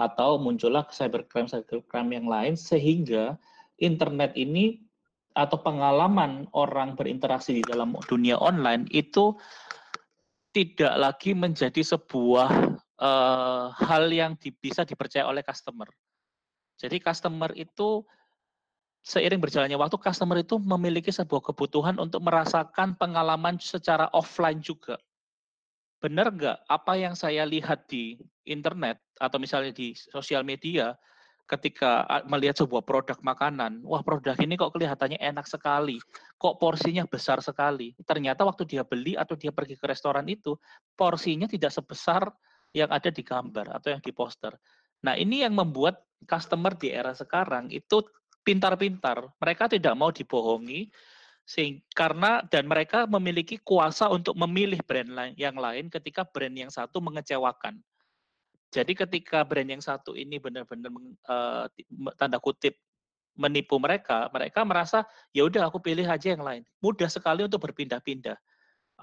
atau 0.00 0.40
muncullah 0.40 0.88
cybercrime 0.88 1.44
cybercrime 1.44 2.10
yang 2.16 2.24
lain 2.24 2.56
sehingga 2.56 3.36
internet 3.80 4.32
ini 4.36 4.80
atau 5.36 5.60
pengalaman 5.60 6.48
orang 6.56 6.96
berinteraksi 6.96 7.60
di 7.60 7.64
dalam 7.64 7.92
dunia 8.08 8.40
online 8.40 8.88
itu 8.88 9.36
tidak 10.56 10.96
lagi 10.96 11.36
menjadi 11.36 11.84
sebuah 11.84 12.48
uh, 12.96 13.68
hal 13.76 14.08
yang 14.08 14.32
di, 14.40 14.48
bisa 14.56 14.88
dipercaya 14.88 15.28
oleh 15.28 15.44
customer. 15.44 15.84
Jadi 16.80 16.96
customer 16.96 17.52
itu 17.52 18.00
seiring 19.04 19.38
berjalannya 19.38 19.76
waktu 19.76 20.00
customer 20.00 20.40
itu 20.40 20.56
memiliki 20.56 21.12
sebuah 21.12 21.52
kebutuhan 21.52 22.00
untuk 22.00 22.24
merasakan 22.24 22.96
pengalaman 22.96 23.60
secara 23.60 24.08
offline 24.16 24.64
juga. 24.64 24.96
Benar 26.00 26.32
nggak 26.32 26.58
apa 26.64 26.92
yang 26.96 27.12
saya 27.12 27.44
lihat 27.44 27.84
di 27.92 28.16
internet 28.48 28.96
atau 29.20 29.36
misalnya 29.36 29.76
di 29.76 29.92
sosial 29.92 30.40
media 30.40 30.96
ketika 31.46 32.02
melihat 32.26 32.58
sebuah 32.58 32.82
produk 32.82 33.14
makanan, 33.22 33.86
wah 33.86 34.02
produk 34.02 34.34
ini 34.42 34.58
kok 34.58 34.74
kelihatannya 34.74 35.18
enak 35.22 35.46
sekali, 35.46 36.02
kok 36.36 36.58
porsinya 36.58 37.06
besar 37.06 37.38
sekali. 37.38 37.94
Ternyata 38.02 38.42
waktu 38.42 38.66
dia 38.66 38.82
beli 38.82 39.14
atau 39.14 39.38
dia 39.38 39.54
pergi 39.54 39.78
ke 39.78 39.86
restoran 39.86 40.26
itu, 40.26 40.58
porsinya 40.98 41.46
tidak 41.46 41.70
sebesar 41.70 42.26
yang 42.74 42.90
ada 42.90 43.08
di 43.08 43.22
gambar 43.22 43.78
atau 43.78 43.94
yang 43.94 44.02
di 44.02 44.10
poster. 44.10 44.52
Nah 45.06 45.14
ini 45.14 45.46
yang 45.46 45.54
membuat 45.54 46.02
customer 46.26 46.74
di 46.74 46.90
era 46.90 47.14
sekarang 47.14 47.70
itu 47.70 48.02
pintar-pintar. 48.42 49.30
Mereka 49.38 49.70
tidak 49.70 49.94
mau 49.94 50.10
dibohongi, 50.10 50.90
karena 51.94 52.42
dan 52.50 52.66
mereka 52.66 53.06
memiliki 53.06 53.62
kuasa 53.62 54.10
untuk 54.10 54.34
memilih 54.34 54.82
brand 54.82 55.14
lain, 55.14 55.34
yang 55.38 55.54
lain 55.54 55.86
ketika 55.86 56.26
brand 56.26 56.58
yang 56.58 56.74
satu 56.74 56.98
mengecewakan. 56.98 57.78
Jadi 58.74 58.92
ketika 58.98 59.46
brand 59.46 59.70
yang 59.70 59.82
satu 59.82 60.18
ini 60.18 60.42
benar-benar 60.42 60.90
uh, 61.30 61.66
tanda 62.18 62.42
kutip 62.42 62.76
menipu 63.36 63.76
mereka, 63.76 64.26
mereka 64.32 64.64
merasa 64.64 65.04
ya 65.30 65.44
udah 65.44 65.68
aku 65.68 65.78
pilih 65.78 66.04
aja 66.08 66.34
yang 66.34 66.42
lain. 66.42 66.62
Mudah 66.80 67.06
sekali 67.06 67.44
untuk 67.44 67.62
berpindah-pindah. 67.62 68.36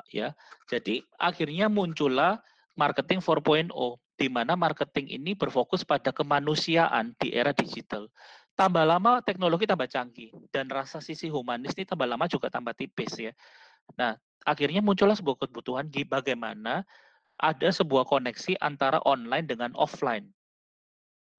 Ya. 0.10 0.34
Jadi 0.68 1.06
akhirnya 1.22 1.70
muncullah 1.70 2.42
marketing 2.74 3.22
4.0 3.22 3.70
di 4.18 4.28
mana 4.30 4.54
marketing 4.58 5.22
ini 5.22 5.32
berfokus 5.38 5.86
pada 5.86 6.10
kemanusiaan 6.10 7.14
di 7.22 7.34
era 7.34 7.54
digital. 7.54 8.10
Tambah 8.54 8.86
lama 8.86 9.22
teknologi 9.26 9.66
tambah 9.66 9.90
canggih 9.90 10.30
dan 10.54 10.70
rasa 10.70 11.02
sisi 11.02 11.26
humanis 11.30 11.74
ini 11.74 11.90
tambah 11.90 12.06
lama 12.06 12.30
juga 12.30 12.54
tambah 12.54 12.74
tipis 12.78 13.18
ya. 13.18 13.34
Nah, 13.98 14.14
akhirnya 14.46 14.86
muncullah 14.86 15.18
sebuah 15.18 15.46
kebutuhan 15.46 15.90
di 15.90 16.06
bagaimana 16.06 16.86
ada 17.40 17.70
sebuah 17.74 18.06
koneksi 18.06 18.60
antara 18.62 19.02
online 19.04 19.50
dengan 19.50 19.72
offline. 19.74 20.30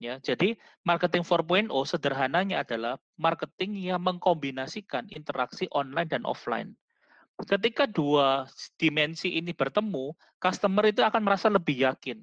Ya, 0.03 0.19
jadi 0.21 0.59
marketing 0.83 1.23
4.0 1.23 1.71
sederhananya 1.87 2.67
adalah 2.67 2.99
marketing 3.17 3.79
yang 3.79 4.03
mengkombinasikan 4.03 5.09
interaksi 5.15 5.71
online 5.71 6.11
dan 6.11 6.27
offline. 6.27 6.75
Ketika 7.35 7.89
dua 7.89 8.47
dimensi 8.79 9.39
ini 9.39 9.55
bertemu, 9.57 10.15
customer 10.39 10.87
itu 10.87 11.03
akan 11.03 11.23
merasa 11.25 11.51
lebih 11.51 11.89
yakin 11.89 12.23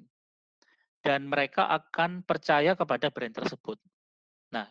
dan 1.02 1.26
mereka 1.26 1.68
akan 1.68 2.22
percaya 2.22 2.78
kepada 2.78 3.10
brand 3.10 3.34
tersebut. 3.34 3.76
Nah, 4.54 4.68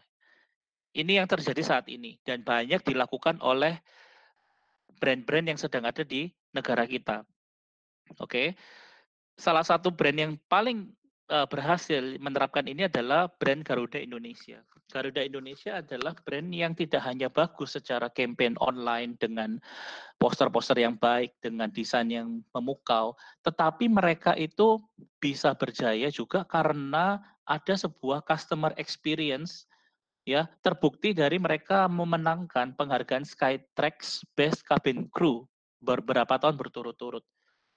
ini 0.96 1.20
yang 1.20 1.28
terjadi 1.28 1.62
saat 1.62 1.86
ini 1.92 2.18
dan 2.26 2.42
banyak 2.42 2.82
dilakukan 2.82 3.38
oleh 3.44 3.76
brand-brand 4.98 5.52
yang 5.52 5.60
sedang 5.60 5.84
ada 5.84 6.02
di 6.02 6.32
negara 6.56 6.88
kita. 6.88 7.28
Oke 8.20 8.56
salah 9.42 9.66
satu 9.66 9.90
brand 9.90 10.14
yang 10.14 10.34
paling 10.46 10.94
uh, 11.34 11.50
berhasil 11.50 12.22
menerapkan 12.22 12.70
ini 12.70 12.86
adalah 12.86 13.26
brand 13.42 13.66
Garuda 13.66 13.98
Indonesia. 13.98 14.62
Garuda 14.92 15.26
Indonesia 15.26 15.82
adalah 15.82 16.14
brand 16.22 16.52
yang 16.54 16.78
tidak 16.78 17.02
hanya 17.08 17.32
bagus 17.32 17.74
secara 17.74 18.12
campaign 18.14 18.54
online 18.62 19.18
dengan 19.18 19.58
poster-poster 20.22 20.78
yang 20.78 21.00
baik, 21.02 21.34
dengan 21.42 21.74
desain 21.74 22.12
yang 22.12 22.44
memukau, 22.54 23.18
tetapi 23.42 23.90
mereka 23.90 24.38
itu 24.38 24.78
bisa 25.18 25.58
berjaya 25.58 26.12
juga 26.14 26.46
karena 26.46 27.18
ada 27.48 27.74
sebuah 27.74 28.22
customer 28.28 28.76
experience 28.78 29.66
ya 30.28 30.46
terbukti 30.62 31.18
dari 31.18 31.42
mereka 31.42 31.90
memenangkan 31.90 32.78
penghargaan 32.78 33.26
Skytrax 33.26 34.22
Best 34.38 34.62
Cabin 34.70 35.10
Crew 35.10 35.50
beberapa 35.82 36.38
tahun 36.38 36.62
berturut-turut 36.62 37.26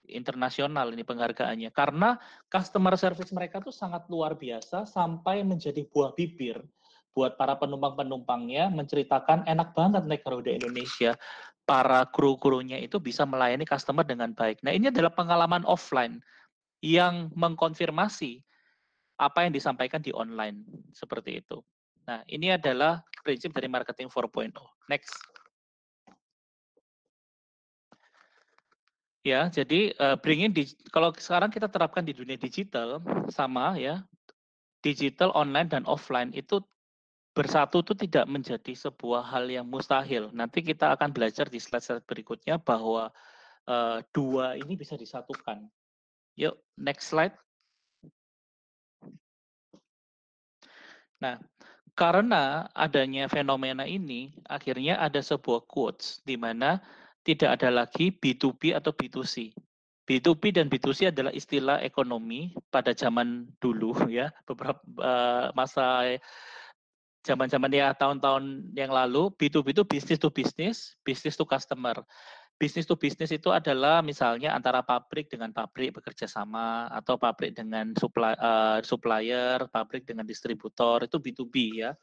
internasional 0.08 0.92
ini 0.92 1.02
penghargaannya 1.02 1.70
karena 1.72 2.20
customer 2.52 2.94
service 3.00 3.32
mereka 3.32 3.60
tuh 3.60 3.72
sangat 3.72 4.04
luar 4.12 4.36
biasa 4.36 4.84
sampai 4.84 5.40
menjadi 5.42 5.84
buah 5.88 6.12
bibir 6.12 6.60
buat 7.14 7.38
para 7.38 7.54
penumpang-penumpangnya 7.54 8.68
menceritakan 8.74 9.46
enak 9.46 9.72
banget 9.72 10.02
naik 10.04 10.26
Garuda 10.26 10.50
Indonesia. 10.50 11.14
Para 11.64 12.04
kru-krunya 12.10 12.76
itu 12.76 13.00
bisa 13.00 13.24
melayani 13.24 13.64
customer 13.64 14.04
dengan 14.04 14.36
baik. 14.36 14.60
Nah, 14.60 14.74
ini 14.74 14.92
adalah 14.92 15.08
pengalaman 15.14 15.64
offline 15.64 16.20
yang 16.84 17.32
mengkonfirmasi 17.32 18.44
apa 19.16 19.48
yang 19.48 19.56
disampaikan 19.56 20.04
di 20.04 20.12
online 20.12 20.60
seperti 20.92 21.40
itu. 21.40 21.64
Nah, 22.04 22.20
ini 22.28 22.52
adalah 22.52 23.00
prinsip 23.24 23.56
dari 23.56 23.70
marketing 23.70 24.12
4.0. 24.12 24.52
Next. 24.92 25.16
Ya, 29.24 29.48
jadi 29.48 29.96
uh, 29.96 30.20
bringing 30.20 30.52
di, 30.52 30.68
kalau 30.92 31.08
sekarang 31.16 31.48
kita 31.48 31.64
terapkan 31.64 32.04
di 32.04 32.12
dunia 32.12 32.36
digital 32.36 33.00
sama 33.32 33.72
ya, 33.80 34.04
digital 34.84 35.32
online 35.32 35.72
dan 35.72 35.88
offline 35.88 36.28
itu 36.36 36.60
bersatu 37.32 37.80
itu 37.80 37.96
tidak 37.96 38.28
menjadi 38.28 38.76
sebuah 38.76 39.24
hal 39.24 39.48
yang 39.48 39.64
mustahil. 39.64 40.28
Nanti 40.36 40.60
kita 40.60 40.92
akan 40.92 41.08
belajar 41.10 41.48
di 41.48 41.56
slide-slide 41.56 42.04
berikutnya 42.04 42.60
bahwa 42.60 43.08
uh, 43.64 44.04
dua 44.12 44.60
ini 44.60 44.76
bisa 44.76 44.92
disatukan. 44.92 45.72
Yuk, 46.36 46.60
next 46.76 47.08
slide. 47.08 47.32
Nah, 51.24 51.40
karena 51.96 52.68
adanya 52.76 53.24
fenomena 53.32 53.88
ini, 53.88 54.36
akhirnya 54.44 55.00
ada 55.00 55.24
sebuah 55.24 55.64
quotes 55.64 56.20
di 56.28 56.36
mana 56.36 56.84
tidak 57.24 57.58
ada 57.58 57.72
lagi 57.72 58.12
B2B 58.12 58.76
atau 58.76 58.92
B2C. 58.92 59.50
B2B 60.04 60.52
dan 60.52 60.68
B2C 60.68 61.08
adalah 61.08 61.32
istilah 61.32 61.80
ekonomi 61.80 62.52
pada 62.68 62.92
zaman 62.92 63.48
dulu 63.56 63.96
ya, 64.12 64.28
beberapa 64.44 64.78
uh, 65.00 65.48
masa 65.56 66.20
zaman-zaman 67.24 67.72
ya 67.72 67.96
tahun-tahun 67.96 68.76
yang 68.76 68.92
lalu 68.92 69.32
B2B 69.40 69.72
itu 69.72 69.82
bisnis 69.88 70.20
to 70.20 70.28
bisnis, 70.28 70.92
bisnis 71.00 71.40
to 71.40 71.48
customer. 71.48 71.96
Bisnis 72.54 72.86
to 72.86 72.94
bisnis 72.94 73.34
itu 73.34 73.50
adalah 73.50 73.98
misalnya 74.04 74.54
antara 74.54 74.84
pabrik 74.84 75.26
dengan 75.26 75.50
pabrik 75.50 75.98
bekerja 75.98 76.30
sama 76.30 76.86
atau 76.92 77.18
pabrik 77.18 77.56
dengan 77.56 77.96
supply, 77.98 78.36
uh, 78.38 78.78
supplier, 78.84 79.66
pabrik 79.72 80.06
dengan 80.06 80.22
distributor 80.22 81.02
itu 81.02 81.18
B2B 81.18 81.82
ya. 81.82 81.96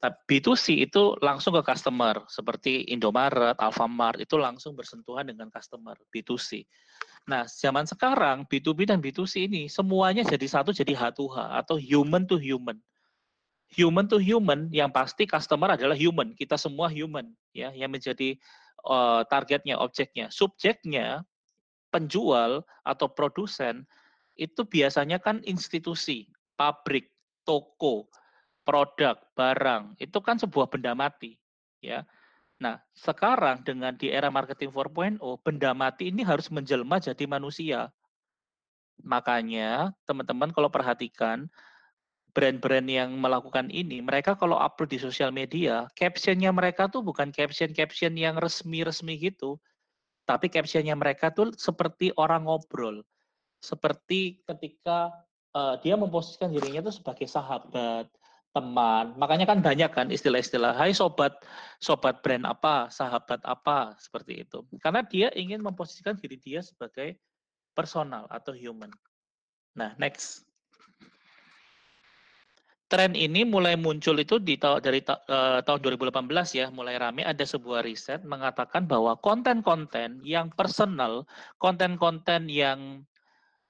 Tapi 0.00 0.40
B2C 0.40 0.88
itu 0.88 1.12
langsung 1.20 1.52
ke 1.52 1.60
customer, 1.60 2.24
seperti 2.24 2.88
Indomaret, 2.88 3.52
Alfamart, 3.60 4.16
itu 4.16 4.40
langsung 4.40 4.72
bersentuhan 4.72 5.28
dengan 5.28 5.52
customer, 5.52 5.92
B2C. 6.08 6.64
Nah, 7.28 7.44
zaman 7.44 7.84
sekarang 7.84 8.48
B2B 8.48 8.88
dan 8.88 9.04
B2C 9.04 9.44
ini 9.44 9.68
semuanya 9.68 10.24
jadi 10.24 10.46
satu, 10.48 10.72
jadi 10.72 10.96
H2H 10.96 11.36
atau 11.60 11.76
human 11.76 12.24
to 12.24 12.40
human. 12.40 12.80
Human 13.76 14.08
to 14.08 14.16
human, 14.16 14.72
yang 14.72 14.88
pasti 14.88 15.28
customer 15.28 15.76
adalah 15.76 15.94
human, 15.94 16.32
kita 16.32 16.56
semua 16.56 16.88
human, 16.88 17.36
ya, 17.52 17.68
yang 17.76 17.92
menjadi 17.92 18.40
uh, 18.88 19.20
targetnya, 19.28 19.76
objeknya. 19.76 20.32
Subjeknya, 20.32 21.28
penjual 21.92 22.64
atau 22.88 23.06
produsen, 23.12 23.84
itu 24.32 24.64
biasanya 24.64 25.20
kan 25.20 25.44
institusi, 25.44 26.24
pabrik, 26.56 27.12
toko, 27.44 28.08
produk, 28.70 29.18
barang, 29.34 29.98
itu 29.98 30.18
kan 30.22 30.38
sebuah 30.38 30.70
benda 30.70 30.94
mati, 30.94 31.34
ya. 31.82 32.06
Nah, 32.62 32.78
sekarang 32.94 33.66
dengan 33.66 33.98
di 33.98 34.14
era 34.14 34.30
marketing 34.30 34.70
4.0, 34.70 35.18
benda 35.42 35.74
mati 35.74 36.14
ini 36.14 36.22
harus 36.22 36.46
menjelma 36.54 37.02
jadi 37.02 37.26
manusia. 37.26 37.90
Makanya, 39.02 39.90
teman-teman 40.06 40.54
kalau 40.54 40.70
perhatikan, 40.70 41.50
brand-brand 42.30 42.86
yang 42.86 43.10
melakukan 43.18 43.66
ini, 43.74 43.98
mereka 43.98 44.38
kalau 44.38 44.54
upload 44.54 44.94
di 44.94 45.02
sosial 45.02 45.34
media, 45.34 45.90
captionnya 45.98 46.54
mereka 46.54 46.86
tuh 46.86 47.02
bukan 47.02 47.34
caption-caption 47.34 48.14
yang 48.14 48.38
resmi-resmi 48.38 49.18
gitu, 49.18 49.58
tapi 50.30 50.46
captionnya 50.46 50.94
mereka 50.94 51.34
tuh 51.34 51.50
seperti 51.58 52.14
orang 52.14 52.46
ngobrol, 52.46 53.02
seperti 53.58 54.46
ketika 54.46 55.10
uh, 55.58 55.74
dia 55.82 55.98
memposisikan 55.98 56.54
dirinya 56.54 56.86
tuh 56.86 56.94
sebagai 57.02 57.26
sahabat, 57.26 58.06
teman. 58.50 59.14
Makanya 59.14 59.46
kan 59.46 59.62
banyak 59.62 59.90
kan 59.94 60.06
istilah-istilah, 60.10 60.74
hai 60.74 60.90
sobat, 60.90 61.38
sobat 61.78 62.18
brand 62.22 62.46
apa, 62.46 62.90
sahabat 62.90 63.38
apa, 63.46 63.94
seperti 63.98 64.42
itu. 64.46 64.66
Karena 64.82 65.06
dia 65.06 65.30
ingin 65.38 65.62
memposisikan 65.62 66.18
diri 66.18 66.36
dia 66.38 66.60
sebagai 66.60 67.14
personal 67.74 68.26
atau 68.26 68.50
human. 68.50 68.90
Nah, 69.78 69.94
next. 69.96 70.42
Tren 72.90 73.14
ini 73.14 73.46
mulai 73.46 73.78
muncul 73.78 74.18
itu 74.18 74.42
di 74.42 74.58
dari 74.58 74.98
uh, 75.06 75.62
tahun 75.62 75.78
2018 75.78 76.26
ya, 76.58 76.66
mulai 76.74 76.98
rame 76.98 77.22
ada 77.22 77.46
sebuah 77.46 77.86
riset 77.86 78.26
mengatakan 78.26 78.82
bahwa 78.90 79.14
konten-konten 79.14 80.18
yang 80.26 80.50
personal, 80.50 81.22
konten-konten 81.62 82.50
yang 82.50 83.06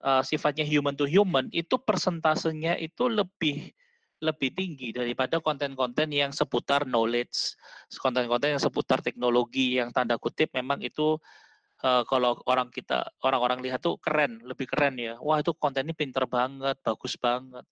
uh, 0.01 0.25
sifatnya 0.25 0.65
human 0.65 0.97
to 0.97 1.05
human 1.05 1.53
itu 1.53 1.77
persentasenya 1.77 2.81
itu 2.81 3.13
lebih 3.13 3.77
lebih 4.21 4.53
tinggi 4.53 4.93
daripada 4.93 5.41
konten-konten 5.41 6.13
yang 6.13 6.31
seputar 6.31 6.85
knowledge, 6.85 7.57
konten-konten 7.97 8.57
yang 8.57 8.63
seputar 8.63 9.01
teknologi 9.01 9.81
yang 9.81 9.91
tanda 9.97 10.21
kutip 10.21 10.53
memang 10.53 10.85
itu 10.85 11.17
uh, 11.81 12.05
kalau 12.05 12.37
orang 12.45 12.69
kita 12.69 13.09
orang-orang 13.25 13.65
lihat 13.65 13.81
tuh 13.81 13.97
keren, 13.97 14.45
lebih 14.45 14.69
keren 14.69 15.01
ya. 15.01 15.17
Wah, 15.25 15.41
itu 15.41 15.57
kontennya 15.57 15.97
pinter 15.97 16.29
banget, 16.29 16.77
bagus 16.85 17.17
banget. 17.17 17.65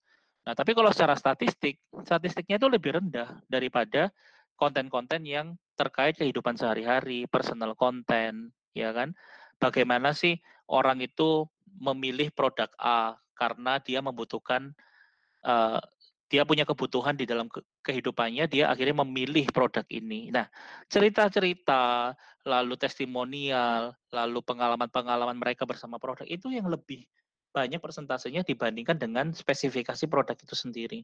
Nah, 0.48 0.56
tapi 0.56 0.72
kalau 0.72 0.88
secara 0.88 1.12
statistik, 1.12 1.76
statistiknya 2.08 2.56
itu 2.56 2.68
lebih 2.72 2.96
rendah 2.96 3.44
daripada 3.44 4.08
konten-konten 4.56 5.28
yang 5.28 5.52
terkait 5.76 6.16
kehidupan 6.16 6.56
sehari-hari, 6.56 7.28
personal 7.28 7.76
content, 7.76 8.48
ya 8.72 8.90
kan? 8.96 9.12
Bagaimana 9.60 10.16
sih 10.16 10.40
orang 10.66 11.04
itu 11.04 11.44
memilih 11.78 12.32
produk 12.32 12.72
A 12.80 13.20
karena 13.36 13.78
dia 13.78 14.02
membutuhkan 14.02 14.74
uh, 15.46 15.78
dia 16.28 16.44
punya 16.44 16.68
kebutuhan 16.68 17.16
di 17.16 17.24
dalam 17.24 17.48
kehidupannya, 17.80 18.44
dia 18.52 18.68
akhirnya 18.68 19.00
memilih 19.00 19.48
produk 19.48 19.82
ini. 19.88 20.28
Nah, 20.28 20.44
cerita-cerita, 20.92 22.12
lalu 22.44 22.76
testimonial, 22.76 23.96
lalu 24.12 24.44
pengalaman-pengalaman 24.44 25.40
mereka 25.40 25.64
bersama 25.64 25.96
produk 25.96 26.28
itu 26.28 26.52
yang 26.52 26.68
lebih 26.68 27.08
banyak 27.48 27.80
persentasenya 27.80 28.44
dibandingkan 28.44 29.00
dengan 29.00 29.32
spesifikasi 29.32 30.04
produk 30.06 30.36
itu 30.36 30.52
sendiri. 30.52 31.00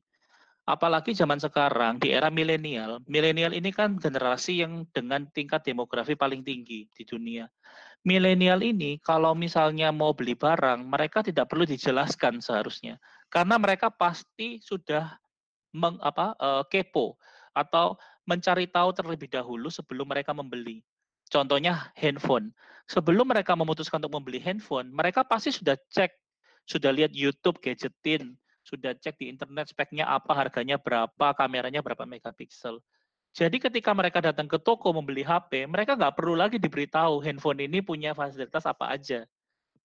Apalagi 0.64 1.12
zaman 1.12 1.36
sekarang 1.36 2.00
di 2.00 2.08
era 2.08 2.32
milenial, 2.32 3.04
milenial 3.04 3.52
ini 3.52 3.68
kan 3.68 4.00
generasi 4.00 4.64
yang 4.64 4.88
dengan 4.96 5.28
tingkat 5.28 5.60
demografi 5.60 6.16
paling 6.16 6.40
tinggi 6.40 6.88
di 6.88 7.04
dunia. 7.04 7.44
Milenial 8.04 8.64
ini 8.64 8.96
kalau 9.00 9.36
misalnya 9.36 9.92
mau 9.92 10.16
beli 10.16 10.32
barang, 10.32 10.88
mereka 10.88 11.20
tidak 11.20 11.52
perlu 11.52 11.68
dijelaskan 11.68 12.40
seharusnya 12.40 12.96
karena 13.34 13.58
mereka 13.58 13.90
pasti 13.90 14.62
sudah 14.62 15.10
meng, 15.74 15.98
apa, 15.98 16.38
uh, 16.38 16.62
kepo 16.70 17.18
atau 17.50 17.98
mencari 18.22 18.70
tahu 18.70 18.94
terlebih 18.94 19.26
dahulu 19.26 19.66
sebelum 19.74 20.06
mereka 20.06 20.30
membeli. 20.30 20.86
Contohnya 21.26 21.90
handphone. 21.98 22.54
Sebelum 22.86 23.26
mereka 23.26 23.58
memutuskan 23.58 23.98
untuk 23.98 24.22
membeli 24.22 24.38
handphone, 24.38 24.86
mereka 24.94 25.26
pasti 25.26 25.50
sudah 25.50 25.74
cek, 25.90 26.14
sudah 26.62 26.94
lihat 26.94 27.10
YouTube 27.10 27.58
gadgetin, 27.58 28.38
sudah 28.62 28.94
cek 28.94 29.18
di 29.18 29.34
internet 29.34 29.66
speknya 29.66 30.06
apa, 30.06 30.30
harganya 30.30 30.78
berapa, 30.78 31.34
kameranya 31.34 31.82
berapa 31.82 32.06
megapiksel. 32.06 32.78
Jadi 33.34 33.58
ketika 33.58 33.90
mereka 33.90 34.22
datang 34.22 34.46
ke 34.46 34.62
toko 34.62 34.94
membeli 34.94 35.26
HP, 35.26 35.66
mereka 35.66 35.98
nggak 35.98 36.14
perlu 36.14 36.38
lagi 36.38 36.62
diberitahu 36.62 37.18
handphone 37.18 37.66
ini 37.66 37.82
punya 37.82 38.14
fasilitas 38.14 38.62
apa 38.62 38.94
aja 38.94 39.26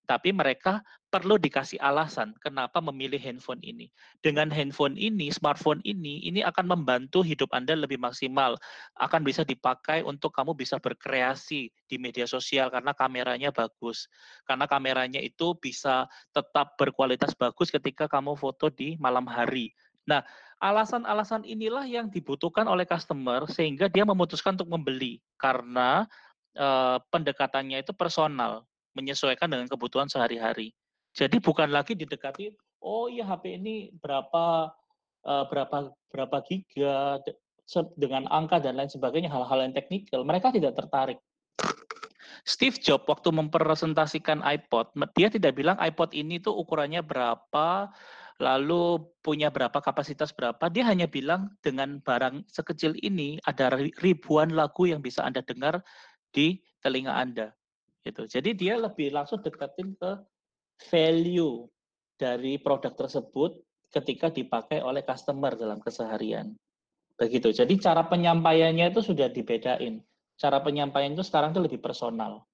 tapi 0.09 0.33
mereka 0.33 0.81
perlu 1.13 1.37
dikasih 1.37 1.77
alasan 1.77 2.33
kenapa 2.41 2.81
memilih 2.81 3.21
handphone 3.21 3.61
ini. 3.61 3.93
Dengan 4.25 4.49
handphone 4.49 4.97
ini, 4.97 5.29
smartphone 5.29 5.85
ini, 5.85 6.25
ini 6.25 6.41
akan 6.41 6.65
membantu 6.65 7.21
hidup 7.21 7.53
Anda 7.53 7.77
lebih 7.77 8.01
maksimal. 8.01 8.57
Akan 8.97 9.21
bisa 9.21 9.45
dipakai 9.45 10.01
untuk 10.01 10.33
kamu 10.33 10.57
bisa 10.57 10.81
berkreasi 10.81 11.69
di 11.85 11.95
media 12.01 12.25
sosial 12.25 12.73
karena 12.73 12.97
kameranya 12.97 13.53
bagus. 13.53 14.09
Karena 14.49 14.65
kameranya 14.65 15.21
itu 15.21 15.53
bisa 15.61 16.09
tetap 16.33 16.73
berkualitas 16.81 17.37
bagus 17.37 17.69
ketika 17.69 18.09
kamu 18.09 18.33
foto 18.33 18.73
di 18.73 18.97
malam 18.97 19.29
hari. 19.29 19.77
Nah, 20.09 20.25
alasan-alasan 20.57 21.45
inilah 21.45 21.85
yang 21.85 22.09
dibutuhkan 22.09 22.65
oleh 22.65 22.89
customer 22.89 23.45
sehingga 23.45 23.85
dia 23.85 24.09
memutuskan 24.09 24.57
untuk 24.57 24.73
membeli 24.73 25.21
karena 25.37 26.09
uh, 26.57 26.97
pendekatannya 27.13 27.85
itu 27.85 27.93
personal 27.93 28.68
menyesuaikan 28.93 29.49
dengan 29.49 29.67
kebutuhan 29.69 30.09
sehari-hari. 30.09 30.73
Jadi 31.13 31.41
bukan 31.41 31.73
lagi 31.73 31.97
didekati, 31.97 32.53
oh 32.85 33.09
iya 33.09 33.25
HP 33.25 33.59
ini 33.59 33.89
berapa 33.97 34.69
uh, 35.25 35.45
berapa 35.49 35.91
berapa 36.13 36.37
giga 36.45 37.19
dengan 37.97 38.25
angka 38.33 38.57
dan 38.61 38.77
lain 38.77 38.89
sebagainya 38.89 39.29
hal-hal 39.29 39.61
yang 39.61 39.73
teknikal. 39.73 40.25
Mereka 40.25 40.53
tidak 40.53 40.77
tertarik. 40.77 41.19
Steve 42.47 42.79
Jobs 42.81 43.05
waktu 43.05 43.29
mempresentasikan 43.29 44.41
iPod, 44.41 44.95
dia 45.13 45.29
tidak 45.29 45.59
bilang 45.59 45.77
iPod 45.77 46.15
ini 46.15 46.41
tuh 46.41 46.55
ukurannya 46.55 47.03
berapa, 47.03 47.91
lalu 48.41 49.05
punya 49.21 49.51
berapa 49.53 49.75
kapasitas 49.83 50.33
berapa. 50.33 50.71
Dia 50.71 50.87
hanya 50.87 51.05
bilang 51.05 51.53
dengan 51.61 51.99
barang 52.01 52.47
sekecil 52.49 52.95
ini 53.03 53.37
ada 53.43 53.75
ribuan 54.01 54.55
lagu 54.55 54.87
yang 54.87 55.03
bisa 55.03 55.21
Anda 55.27 55.45
dengar 55.45 55.83
di 56.31 56.63
telinga 56.79 57.11
Anda 57.11 57.58
gitu. 58.03 58.25
Jadi 58.25 58.55
dia 58.55 58.79
lebih 58.79 59.11
langsung 59.11 59.43
deketin 59.43 59.95
ke 59.95 60.11
value 60.89 61.67
dari 62.19 62.59
produk 62.59 62.95
tersebut 62.95 63.59
ketika 63.89 64.29
dipakai 64.29 64.79
oleh 64.85 65.01
customer 65.03 65.55
dalam 65.57 65.81
keseharian. 65.81 66.53
Begitu. 67.19 67.51
Jadi 67.51 67.75
cara 67.81 68.07
penyampaiannya 68.07 68.95
itu 68.95 69.03
sudah 69.03 69.27
dibedain. 69.27 69.99
Cara 70.39 70.63
penyampaian 70.63 71.11
itu 71.11 71.25
sekarang 71.25 71.51
itu 71.51 71.59
lebih 71.59 71.83
personal. 71.83 72.47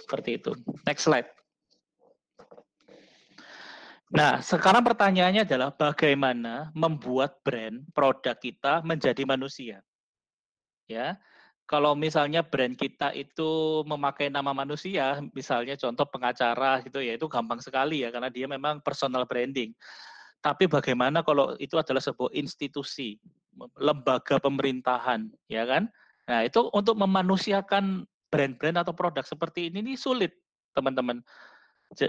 Seperti 0.00 0.40
itu. 0.40 0.56
Next 0.88 1.04
slide. 1.04 1.28
Nah, 4.06 4.38
sekarang 4.38 4.86
pertanyaannya 4.86 5.42
adalah 5.42 5.74
bagaimana 5.74 6.70
membuat 6.72 7.42
brand 7.42 7.82
produk 7.90 8.38
kita 8.38 8.80
menjadi 8.86 9.26
manusia. 9.26 9.82
Ya. 10.86 11.18
Kalau 11.66 11.98
misalnya 11.98 12.46
brand 12.46 12.78
kita 12.78 13.10
itu 13.10 13.82
memakai 13.90 14.30
nama 14.30 14.54
manusia, 14.54 15.18
misalnya 15.34 15.74
contoh 15.74 16.06
pengacara 16.06 16.78
gitu 16.86 17.02
ya, 17.02 17.18
itu 17.18 17.26
gampang 17.26 17.58
sekali 17.58 18.06
ya 18.06 18.14
karena 18.14 18.30
dia 18.30 18.46
memang 18.46 18.78
personal 18.86 19.26
branding. 19.26 19.74
Tapi 20.38 20.70
bagaimana 20.70 21.26
kalau 21.26 21.58
itu 21.58 21.74
adalah 21.74 21.98
sebuah 21.98 22.30
institusi, 22.38 23.18
lembaga 23.82 24.38
pemerintahan, 24.38 25.26
ya 25.50 25.66
kan? 25.66 25.90
Nah, 26.30 26.46
itu 26.46 26.70
untuk 26.70 26.94
memanusiakan 27.02 28.06
brand-brand 28.30 28.86
atau 28.86 28.94
produk 28.94 29.26
seperti 29.26 29.66
ini 29.66 29.82
ini 29.82 29.98
sulit, 29.98 30.38
teman-teman 30.70 31.18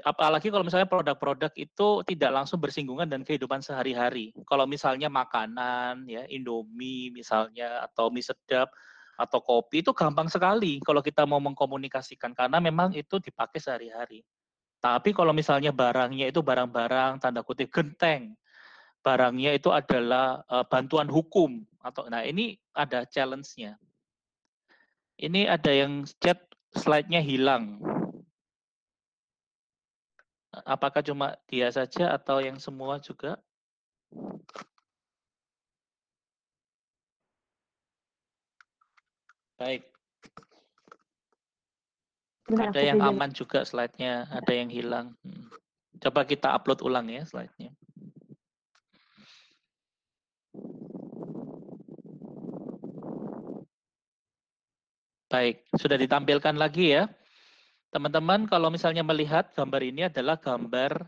apalagi 0.04 0.50
kalau 0.50 0.66
misalnya 0.66 0.90
produk-produk 0.90 1.54
itu 1.54 2.02
tidak 2.10 2.32
langsung 2.34 2.58
bersinggungan 2.58 3.06
dengan 3.06 3.24
kehidupan 3.24 3.62
sehari-hari. 3.62 4.34
Kalau 4.50 4.66
misalnya 4.66 5.08
makanan, 5.08 6.10
ya 6.10 6.26
Indomie 6.34 7.14
misalnya 7.14 7.86
atau 7.86 8.10
mie 8.10 8.26
sedap 8.26 8.74
atau 9.18 9.42
kopi 9.42 9.82
itu 9.82 9.92
gampang 9.98 10.30
sekali 10.30 10.78
kalau 10.86 11.02
kita 11.02 11.26
mau 11.26 11.42
mengkomunikasikan 11.42 12.38
karena 12.38 12.62
memang 12.62 12.94
itu 12.94 13.18
dipakai 13.18 13.58
sehari-hari. 13.58 14.22
Tapi 14.78 15.10
kalau 15.10 15.34
misalnya 15.34 15.74
barangnya 15.74 16.30
itu 16.30 16.46
barang-barang 16.46 17.18
tanda 17.18 17.42
kutip 17.42 17.74
genteng, 17.74 18.38
barangnya 19.02 19.58
itu 19.58 19.74
adalah 19.74 20.46
uh, 20.46 20.62
bantuan 20.70 21.10
hukum 21.10 21.66
atau 21.82 22.06
nah 22.14 22.22
ini 22.22 22.62
ada 22.78 23.04
challenge-nya. 23.10 23.74
Ini 25.18 25.50
ada 25.50 25.74
yang 25.74 26.06
chat 26.22 26.38
slide-nya 26.78 27.26
hilang. 27.26 27.82
Apakah 30.62 31.02
cuma 31.02 31.34
dia 31.50 31.74
saja 31.74 32.14
atau 32.14 32.38
yang 32.38 32.62
semua 32.62 33.02
juga? 33.02 33.42
Baik. 39.58 39.82
Ada 42.48 42.80
yang 42.80 43.04
aman 43.04 43.34
juga 43.36 43.68
slide-nya, 43.68 44.30
ada 44.32 44.54
yang 44.56 44.72
hilang. 44.72 45.18
Hmm. 45.26 45.52
Coba 46.00 46.24
kita 46.24 46.54
upload 46.54 46.86
ulang 46.86 47.10
ya 47.10 47.26
slide-nya. 47.28 47.74
Baik, 55.28 55.68
sudah 55.76 56.00
ditampilkan 56.00 56.56
lagi 56.56 56.96
ya. 56.96 57.12
Teman-teman 57.92 58.48
kalau 58.48 58.72
misalnya 58.72 59.04
melihat 59.04 59.52
gambar 59.52 59.82
ini 59.84 60.08
adalah 60.08 60.40
gambar 60.40 61.04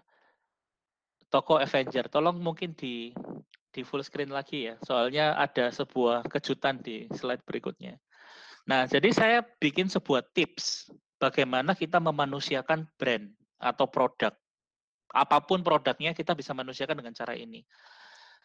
toko 1.31 1.55
Avenger. 1.55 2.11
Tolong 2.11 2.35
mungkin 2.35 2.75
di 2.75 3.15
di 3.71 3.81
full 3.85 4.03
screen 4.03 4.35
lagi 4.35 4.67
ya. 4.67 4.75
Soalnya 4.83 5.39
ada 5.39 5.71
sebuah 5.71 6.27
kejutan 6.27 6.83
di 6.83 7.07
slide 7.15 7.47
berikutnya. 7.47 7.95
Nah, 8.69 8.85
jadi 8.85 9.09
saya 9.09 9.41
bikin 9.57 9.89
sebuah 9.89 10.21
tips 10.37 10.93
bagaimana 11.17 11.73
kita 11.73 11.97
memanusiakan 11.97 12.85
brand 13.01 13.25
atau 13.57 13.89
produk. 13.89 14.29
Apa 15.09 15.41
pun 15.41 15.65
produknya 15.65 16.13
kita 16.13 16.37
bisa 16.37 16.53
manusiakan 16.53 17.01
dengan 17.01 17.17
cara 17.17 17.33
ini. 17.33 17.65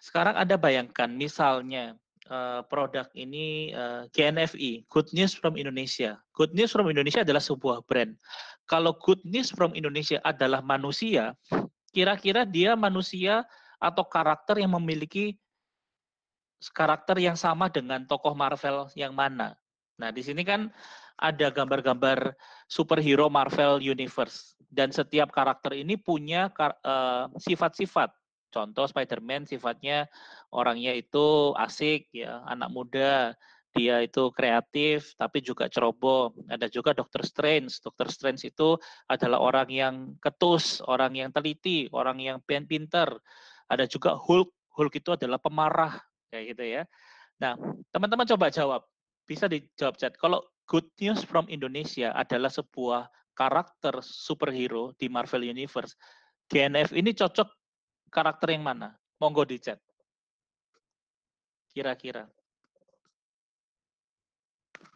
Sekarang 0.01 0.33
Anda 0.41 0.57
bayangkan 0.57 1.13
misalnya 1.13 2.01
uh, 2.33 2.65
produk 2.65 3.05
ini 3.13 3.69
eh, 3.77 4.09
GNFI, 4.17 4.89
Good 4.89 5.13
News 5.13 5.37
from 5.37 5.61
Indonesia. 5.61 6.17
Good 6.33 6.57
News 6.57 6.73
from 6.73 6.89
Indonesia 6.89 7.21
adalah 7.21 7.45
sebuah 7.45 7.85
brand. 7.85 8.17
Kalau 8.65 8.97
Good 8.97 9.29
News 9.29 9.53
from 9.53 9.77
Indonesia 9.77 10.25
adalah 10.25 10.65
manusia, 10.65 11.37
kira-kira 11.93 12.49
dia 12.49 12.73
manusia 12.73 13.45
atau 13.77 14.09
karakter 14.09 14.57
yang 14.57 14.73
memiliki 14.73 15.37
karakter 16.73 17.21
yang 17.21 17.37
sama 17.37 17.69
dengan 17.69 18.09
tokoh 18.09 18.33
Marvel 18.33 18.89
yang 18.97 19.13
mana? 19.13 19.53
Nah, 20.01 20.11
di 20.11 20.23
sini 20.27 20.43
kan 20.43 20.71
ada 21.15 21.51
gambar-gambar 21.55 22.35
superhero 22.67 23.31
Marvel 23.31 23.79
Universe 23.79 24.59
dan 24.67 24.91
setiap 24.91 25.31
karakter 25.31 25.79
ini 25.79 25.95
punya 25.95 26.51
eh, 26.51 27.25
sifat-sifat. 27.39 28.11
Uh, 28.11 28.23
Contoh 28.55 28.87
Spider-Man 28.87 29.51
sifatnya 29.51 30.07
orangnya 30.55 30.95
itu 30.95 31.51
asik 31.59 32.07
ya, 32.15 32.39
anak 32.47 32.71
muda, 32.71 33.35
dia 33.75 33.99
itu 34.07 34.31
kreatif 34.31 35.19
tapi 35.19 35.43
juga 35.43 35.67
ceroboh. 35.67 36.31
Ada 36.47 36.71
juga 36.71 36.95
Doctor 36.95 37.27
Strange. 37.27 37.83
Doctor 37.83 38.07
Strange 38.15 38.47
itu 38.47 38.79
adalah 39.11 39.43
orang 39.43 39.67
yang 39.75 39.95
ketus, 40.23 40.79
orang 40.87 41.19
yang 41.19 41.35
teliti, 41.35 41.91
orang 41.91 42.23
yang 42.23 42.39
pinter. 42.47 43.11
Ada 43.67 43.91
juga 43.91 44.15
Hulk. 44.15 44.55
Hulk 44.71 44.95
itu 45.03 45.11
adalah 45.19 45.43
pemarah 45.43 45.99
kayak 46.31 46.55
gitu 46.55 46.65
ya. 46.79 46.83
Nah, 47.43 47.59
teman-teman 47.91 48.27
coba 48.31 48.55
jawab. 48.55 48.87
Bisa 49.25 49.49
dijawab 49.49 49.97
chat. 49.97 50.15
Kalau 50.21 50.45
Good 50.69 50.89
News 51.01 51.25
from 51.25 51.49
Indonesia 51.53 52.13
adalah 52.17 52.49
sebuah 52.49 53.09
karakter 53.37 54.01
superhero 54.01 54.95
di 54.97 55.11
Marvel 55.11 55.45
Universe. 55.45 55.99
GNF 56.49 56.95
ini 56.95 57.13
cocok 57.13 57.49
karakter 58.09 58.55
yang 58.55 58.65
mana? 58.65 58.95
Monggo 59.19 59.45
di 59.45 59.59
chat. 59.61 59.81
Kira-kira. 61.75 62.31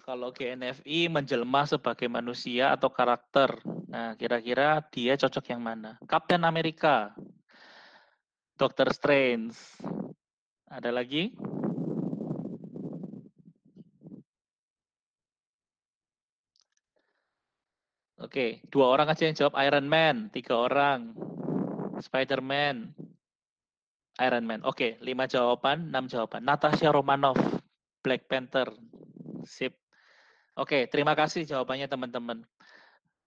Kalau 0.09 0.33
GNFI 0.33 1.13
menjelma 1.13 1.69
sebagai 1.69 2.09
manusia 2.09 2.73
atau 2.73 2.89
karakter, 2.89 3.61
nah 3.93 4.17
kira-kira 4.17 4.81
dia 4.89 5.21
cocok 5.21 5.53
yang 5.53 5.61
mana? 5.61 6.01
Captain 6.09 6.41
Amerika, 6.49 7.13
Doctor 8.57 8.89
Strange, 8.97 9.53
ada 10.65 10.89
lagi? 10.89 11.37
Oke, 18.19 18.67
dua 18.67 18.91
orang 18.91 19.07
aja 19.07 19.31
yang 19.31 19.37
jawab 19.39 19.55
Iron 19.63 19.87
Man, 19.87 20.27
tiga 20.35 20.59
orang. 20.59 21.15
Spider-Man, 21.99 22.95
Iron 24.23 24.45
Man. 24.47 24.61
Oke, 24.67 24.99
lima 25.03 25.27
jawaban, 25.31 25.91
enam 25.91 26.11
jawaban. 26.11 26.43
Natasha 26.43 26.91
Romanoff, 26.91 27.39
Black 28.03 28.27
Panther. 28.27 28.71
Sip. 29.47 29.75
Oke, 30.59 30.91
terima 30.91 31.15
kasih 31.15 31.47
jawabannya 31.47 31.87
teman-teman. 31.87 32.43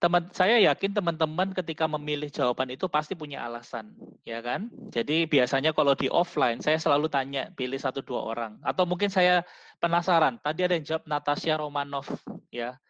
Teman 0.01 0.33
saya 0.33 0.57
yakin 0.57 0.97
teman-teman 0.97 1.53
ketika 1.53 1.85
memilih 1.85 2.27
jawaban 2.27 2.73
itu 2.73 2.89
pasti 2.89 3.13
punya 3.13 3.45
alasan, 3.45 3.93
ya 4.25 4.41
kan? 4.41 4.67
Jadi 4.89 5.29
biasanya 5.29 5.77
kalau 5.77 5.93
di 5.93 6.09
offline 6.09 6.57
saya 6.57 6.81
selalu 6.81 7.05
tanya 7.05 7.53
pilih 7.53 7.77
satu 7.77 8.01
dua 8.01 8.25
orang 8.25 8.57
atau 8.65 8.83
mungkin 8.89 9.13
saya 9.13 9.45
penasaran. 9.77 10.41
Tadi 10.41 10.65
ada 10.65 10.73
yang 10.73 10.83
jawab 10.89 11.05
Natasha 11.05 11.53
Romanoff, 11.53 12.09
ya. 12.49 12.81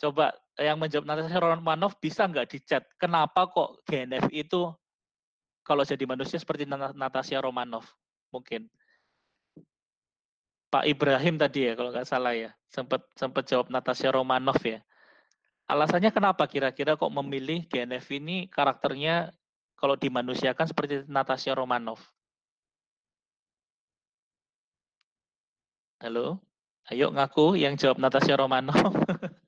Coba 0.00 0.34
yang 0.60 0.76
menjawab 0.76 1.06
Natasha 1.08 1.38
Romanoff 1.40 1.96
bisa 1.98 2.26
nggak 2.28 2.48
di 2.50 2.58
chat? 2.62 2.84
Kenapa 3.00 3.48
kok 3.48 3.82
GNF 3.88 4.28
itu 4.32 4.72
kalau 5.62 5.86
jadi 5.86 6.02
manusia 6.04 6.36
seperti 6.42 6.66
Natasha 6.68 7.38
Romanov 7.38 7.86
mungkin. 8.34 8.66
Pak 10.72 10.88
Ibrahim 10.88 11.36
tadi 11.36 11.68
ya 11.68 11.76
kalau 11.76 11.92
nggak 11.92 12.08
salah 12.08 12.32
ya 12.32 12.50
sempat 12.72 13.04
sempat 13.14 13.44
jawab 13.44 13.68
Natasha 13.68 14.08
Romanov 14.10 14.58
ya. 14.64 14.80
Alasannya 15.70 16.10
kenapa 16.10 16.44
kira-kira 16.50 16.98
kok 16.98 17.12
memilih 17.12 17.64
GNF 17.70 18.08
ini 18.12 18.50
karakternya 18.50 19.30
kalau 19.78 19.94
dimanusiakan 19.94 20.66
seperti 20.66 21.06
Natasha 21.06 21.54
Romanov? 21.54 22.02
Halo, 26.02 26.42
ayo 26.90 27.14
ngaku 27.14 27.54
yang 27.62 27.78
jawab 27.78 28.02
Natasha 28.02 28.34
Romanov. 28.34 28.90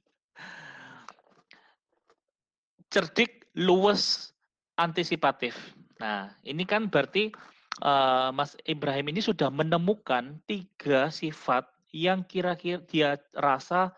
Cerdik, 2.95 3.51
luwes, 3.59 4.31
antisipatif. 4.79 5.59
Nah, 5.99 6.31
ini 6.47 6.63
kan 6.63 6.87
berarti 6.87 7.35
uh, 7.83 8.31
Mas 8.31 8.55
Ibrahim 8.71 9.11
ini 9.11 9.19
sudah 9.19 9.51
menemukan 9.51 10.39
tiga 10.47 11.11
sifat 11.11 11.67
yang 11.91 12.23
kira-kira 12.23 12.79
dia 12.87 13.19
rasa 13.35 13.91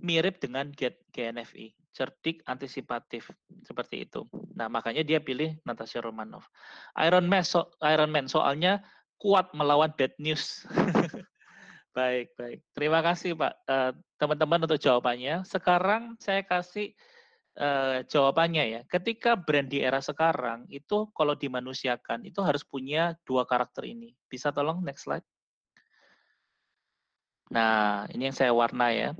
mirip 0.00 0.40
dengan 0.40 0.72
GNFI, 1.12 1.76
cerdik, 1.92 2.40
antisipatif, 2.48 3.28
seperti 3.60 4.08
itu. 4.08 4.24
Nah, 4.56 4.72
makanya 4.72 5.04
dia 5.04 5.20
pilih 5.20 5.60
Natasha 5.68 6.00
Romanov. 6.00 6.48
Iron 6.96 7.28
Man, 7.28 7.44
so, 7.44 7.68
Iron 7.84 8.08
Man 8.08 8.24
soalnya 8.24 8.80
kuat 9.20 9.52
melawan 9.52 9.92
bad 10.00 10.16
news. 10.16 10.64
baik, 11.96 12.32
baik. 12.40 12.64
Terima 12.72 13.04
kasih 13.04 13.36
Pak, 13.36 13.52
eh, 13.68 13.92
teman-teman 14.16 14.64
uh, 14.64 14.64
untuk 14.64 14.80
jawabannya. 14.80 15.44
Sekarang 15.44 16.16
saya 16.16 16.40
kasih 16.40 16.96
uh, 17.60 18.02
jawabannya 18.08 18.64
ya, 18.66 18.80
ketika 18.88 19.36
brand 19.36 19.68
di 19.68 19.84
era 19.84 20.00
sekarang 20.00 20.64
itu 20.72 21.12
kalau 21.12 21.36
dimanusiakan 21.36 22.24
itu 22.24 22.40
harus 22.40 22.64
punya 22.64 23.14
dua 23.28 23.44
karakter 23.44 23.84
ini. 23.84 24.16
Bisa 24.26 24.50
tolong 24.50 24.80
next 24.80 25.04
slide? 25.04 25.26
Nah, 27.52 28.06
ini 28.14 28.30
yang 28.30 28.36
saya 28.36 28.54
warna 28.54 28.88
ya. 28.94 29.10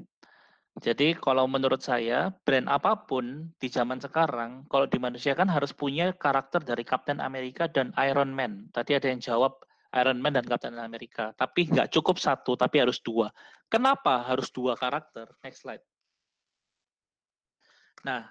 Jadi 0.81 1.19
kalau 1.19 1.45
menurut 1.51 1.83
saya, 1.83 2.31
brand 2.47 2.71
apa 2.71 2.95
pun 3.05 3.51
di 3.59 3.69
zaman 3.69 4.01
sekarang, 4.01 4.65
kalau 4.71 4.87
dimanusiakan 4.87 5.51
harus 5.51 5.75
punya 5.75 6.15
karakter 6.15 6.63
dari 6.63 6.87
Captain 6.87 7.19
America 7.21 7.67
dan 7.67 7.93
Iron 8.01 8.33
Man. 8.33 8.71
Tadi 8.71 8.97
ada 8.97 9.11
yang 9.11 9.21
jawab 9.21 9.61
Iron 9.99 10.23
Man 10.23 10.39
dan 10.39 10.47
Captain 10.47 10.79
America. 10.79 11.35
Tapi 11.35 11.69
nggak 11.75 11.91
cukup 11.91 12.23
satu, 12.23 12.55
tapi 12.55 12.81
harus 12.81 13.03
dua. 13.03 13.35
Kenapa 13.67 14.23
harus 14.23 14.49
dua 14.55 14.79
karakter? 14.79 15.27
Next 15.43 15.67
slide. 15.67 15.83
Nah, 18.05 18.29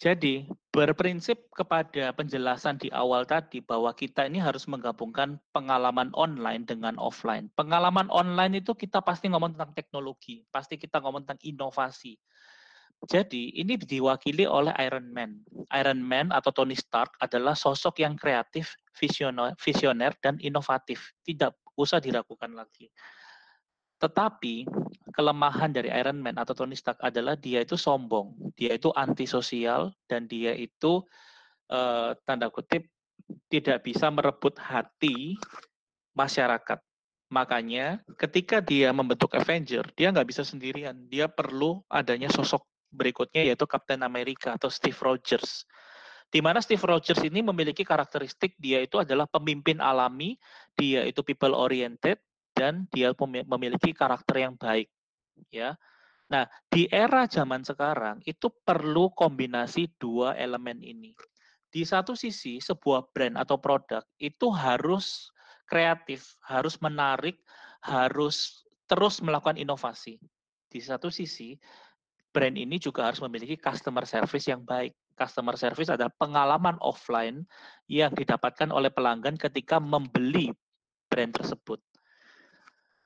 jadi 0.00 0.44
berprinsip 0.74 1.48
kepada 1.54 2.10
penjelasan 2.18 2.82
di 2.82 2.90
awal 2.90 3.22
tadi 3.24 3.62
bahwa 3.62 3.94
kita 3.94 4.26
ini 4.26 4.42
harus 4.42 4.66
menggabungkan 4.66 5.38
pengalaman 5.54 6.10
online 6.18 6.66
dengan 6.66 6.98
offline. 6.98 7.46
Pengalaman 7.54 8.10
online 8.10 8.58
itu 8.58 8.74
kita 8.74 8.98
pasti 9.00 9.30
ngomong 9.30 9.54
tentang 9.54 9.72
teknologi, 9.72 10.42
pasti 10.50 10.74
kita 10.74 10.98
ngomong 10.98 11.22
tentang 11.24 11.40
inovasi. 11.46 12.18
Jadi 13.04 13.52
ini 13.60 13.76
diwakili 13.76 14.48
oleh 14.48 14.72
Iron 14.80 15.12
Man. 15.12 15.44
Iron 15.76 16.00
Man 16.00 16.32
atau 16.32 16.50
Tony 16.50 16.74
Stark 16.74 17.14
adalah 17.20 17.52
sosok 17.52 18.00
yang 18.00 18.16
kreatif, 18.16 18.74
visioner, 18.96 20.12
dan 20.24 20.40
inovatif. 20.40 21.12
Tidak 21.22 21.52
usah 21.76 22.00
diragukan 22.00 22.50
lagi. 22.56 22.88
Tetapi 23.98 24.66
kelemahan 25.14 25.70
dari 25.70 25.88
Iron 25.94 26.18
Man 26.18 26.36
atau 26.36 26.52
Tony 26.52 26.74
Stark 26.74 26.98
adalah 27.00 27.38
dia 27.38 27.62
itu 27.62 27.78
sombong, 27.78 28.34
dia 28.58 28.74
itu 28.74 28.90
antisosial 28.94 29.94
dan 30.10 30.26
dia 30.26 30.52
itu 30.52 31.02
uh, 31.70 32.12
tanda 32.26 32.50
kutip 32.50 32.90
tidak 33.48 33.86
bisa 33.86 34.10
merebut 34.10 34.58
hati 34.58 35.38
masyarakat. 36.18 36.82
Makanya 37.32 38.02
ketika 38.20 38.60
dia 38.60 38.92
membentuk 38.94 39.32
Avenger, 39.34 39.86
dia 39.96 40.12
nggak 40.12 40.28
bisa 40.28 40.42
sendirian. 40.46 40.94
Dia 41.08 41.26
perlu 41.26 41.82
adanya 41.88 42.28
sosok 42.30 42.62
berikutnya 42.94 43.42
yaitu 43.42 43.66
Captain 43.66 44.02
America 44.06 44.54
atau 44.54 44.70
Steve 44.70 44.96
Rogers. 45.02 45.66
Di 46.30 46.42
mana 46.42 46.58
Steve 46.58 46.82
Rogers 46.82 47.22
ini 47.22 47.42
memiliki 47.42 47.86
karakteristik 47.86 48.58
dia 48.58 48.82
itu 48.82 48.98
adalah 48.98 49.26
pemimpin 49.30 49.78
alami, 49.78 50.34
dia 50.74 51.06
itu 51.06 51.22
people 51.22 51.54
oriented, 51.54 52.18
dan 52.54 52.86
dia 52.94 53.10
memiliki 53.44 53.90
karakter 53.90 54.46
yang 54.48 54.54
baik 54.54 54.88
ya. 55.50 55.74
Nah, 56.30 56.48
di 56.72 56.88
era 56.88 57.28
zaman 57.28 57.66
sekarang 57.66 58.24
itu 58.24 58.48
perlu 58.64 59.12
kombinasi 59.12 59.92
dua 60.00 60.32
elemen 60.38 60.80
ini. 60.80 61.12
Di 61.68 61.82
satu 61.82 62.14
sisi 62.14 62.62
sebuah 62.62 63.10
brand 63.10 63.36
atau 63.36 63.58
produk 63.58 64.00
itu 64.16 64.48
harus 64.54 65.28
kreatif, 65.66 66.38
harus 66.46 66.78
menarik, 66.78 67.42
harus 67.82 68.64
terus 68.86 69.18
melakukan 69.20 69.58
inovasi. 69.58 70.16
Di 70.70 70.80
satu 70.80 71.10
sisi 71.10 71.58
brand 72.30 72.54
ini 72.54 72.78
juga 72.78 73.10
harus 73.10 73.22
memiliki 73.22 73.58
customer 73.58 74.06
service 74.06 74.46
yang 74.48 74.62
baik. 74.62 74.94
Customer 75.14 75.54
service 75.54 75.94
adalah 75.94 76.10
pengalaman 76.18 76.74
offline 76.82 77.46
yang 77.86 78.10
didapatkan 78.10 78.70
oleh 78.74 78.90
pelanggan 78.90 79.38
ketika 79.38 79.78
membeli 79.78 80.50
brand 81.06 81.30
tersebut. 81.30 81.78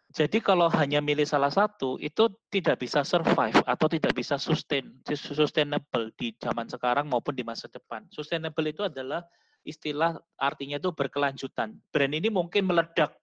Jadi 0.09 0.40
kalau 0.40 0.73
hanya 0.73 1.05
milih 1.05 1.29
salah 1.29 1.53
satu 1.53 2.01
itu 2.01 2.33
tidak 2.49 2.81
bisa 2.81 3.05
survive 3.05 3.61
atau 3.68 3.87
tidak 3.92 4.16
bisa 4.16 4.40
sustain 4.40 4.97
sustainable 5.12 6.09
di 6.16 6.33
zaman 6.40 6.64
sekarang 6.64 7.12
maupun 7.12 7.37
di 7.37 7.44
masa 7.44 7.68
depan. 7.68 8.09
Sustainable 8.09 8.64
itu 8.64 8.88
adalah 8.88 9.21
istilah 9.68 10.16
artinya 10.40 10.81
itu 10.81 10.88
berkelanjutan. 10.97 11.77
Brand 11.92 12.14
ini 12.16 12.33
mungkin 12.33 12.64
meledak 12.64 13.21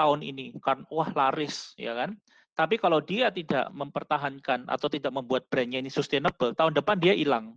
tahun 0.00 0.24
ini 0.24 0.56
kan 0.64 0.88
wah 0.88 1.12
laris 1.12 1.76
ya 1.76 1.92
kan. 1.92 2.16
Tapi 2.56 2.80
kalau 2.80 3.04
dia 3.04 3.28
tidak 3.28 3.68
mempertahankan 3.76 4.64
atau 4.64 4.88
tidak 4.88 5.12
membuat 5.12 5.44
brandnya 5.52 5.76
ini 5.76 5.92
sustainable, 5.92 6.56
tahun 6.56 6.72
depan 6.72 6.96
dia 6.96 7.12
hilang. 7.12 7.52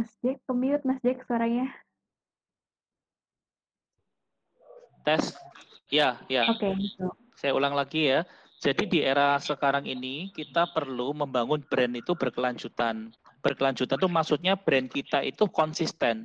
Mas 0.00 0.16
Jack, 0.24 0.40
kemute 0.48 0.80
Mas 0.88 0.96
Jack 1.04 1.28
suaranya. 1.28 1.68
Tes. 5.04 5.36
Ya, 5.92 6.16
ya. 6.24 6.48
Oke, 6.48 6.64
okay, 6.64 6.88
gitu. 6.88 7.12
Saya 7.36 7.52
ulang 7.52 7.76
lagi 7.76 8.08
ya. 8.08 8.24
Jadi 8.64 8.88
di 8.88 9.04
era 9.04 9.36
sekarang 9.36 9.84
ini 9.84 10.32
kita 10.32 10.72
perlu 10.72 11.12
membangun 11.12 11.60
brand 11.68 11.92
itu 11.92 12.16
berkelanjutan. 12.16 13.12
Berkelanjutan 13.44 14.00
itu 14.00 14.08
maksudnya 14.08 14.56
brand 14.56 14.88
kita 14.88 15.20
itu 15.20 15.44
konsisten. 15.52 16.24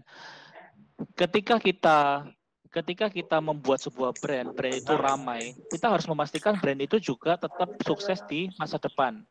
Ketika 1.20 1.60
kita 1.60 2.32
ketika 2.72 3.12
kita 3.12 3.44
membuat 3.44 3.84
sebuah 3.84 4.16
brand, 4.24 4.56
brand 4.56 4.80
itu 4.80 4.94
ramai, 4.96 5.52
kita 5.68 5.92
harus 5.92 6.08
memastikan 6.08 6.56
brand 6.64 6.80
itu 6.80 6.96
juga 7.04 7.36
tetap 7.36 7.76
sukses 7.84 8.24
di 8.24 8.48
masa 8.56 8.80
depan 8.80 9.28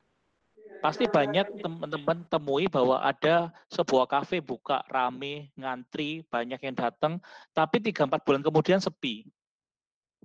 pasti 0.84 1.08
banyak 1.08 1.64
teman-teman 1.64 2.28
temui 2.28 2.68
bahwa 2.68 3.00
ada 3.00 3.48
sebuah 3.72 4.04
kafe 4.04 4.44
buka 4.44 4.84
rame, 4.92 5.48
ngantri, 5.56 6.20
banyak 6.28 6.60
yang 6.60 6.76
datang, 6.76 7.24
tapi 7.56 7.80
3-4 7.80 8.20
bulan 8.20 8.44
kemudian 8.44 8.84
sepi. 8.84 9.24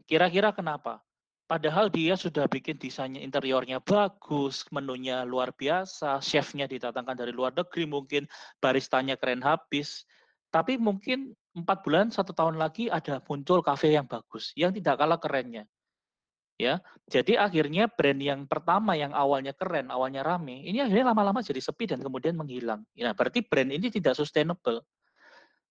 Kira-kira 0.03 0.51
kenapa? 0.51 0.99
Padahal 1.47 1.87
dia 1.87 2.19
sudah 2.19 2.43
bikin 2.51 2.75
desainnya 2.75 3.23
interiornya 3.23 3.79
bagus, 3.79 4.67
menunya 4.67 5.23
luar 5.23 5.55
biasa, 5.55 6.19
chefnya 6.19 6.67
didatangkan 6.67 7.15
dari 7.15 7.31
luar 7.31 7.55
negeri, 7.55 7.87
mungkin 7.87 8.27
baristanya 8.59 9.15
keren 9.15 9.39
habis. 9.39 10.03
Tapi 10.51 10.75
mungkin 10.75 11.31
empat 11.55 11.87
bulan, 11.87 12.11
satu 12.11 12.35
tahun 12.35 12.59
lagi 12.59 12.91
ada 12.91 13.23
muncul 13.31 13.63
kafe 13.63 13.95
yang 13.95 14.11
bagus, 14.11 14.51
yang 14.59 14.75
tidak 14.75 14.99
kalah 14.99 15.23
kerennya 15.23 15.63
ya. 16.59 16.83
Jadi 17.07 17.39
akhirnya 17.39 17.87
brand 17.89 18.19
yang 18.19 18.43
pertama 18.45 18.93
yang 18.93 19.15
awalnya 19.15 19.55
keren, 19.55 19.89
awalnya 19.89 20.21
rame, 20.21 20.61
ini 20.67 20.83
akhirnya 20.83 21.15
lama-lama 21.15 21.39
jadi 21.39 21.63
sepi 21.63 21.89
dan 21.89 22.03
kemudian 22.03 22.35
menghilang. 22.35 22.83
Ya, 22.93 23.15
berarti 23.15 23.41
brand 23.41 23.71
ini 23.71 23.87
tidak 23.89 24.13
sustainable. 24.19 24.83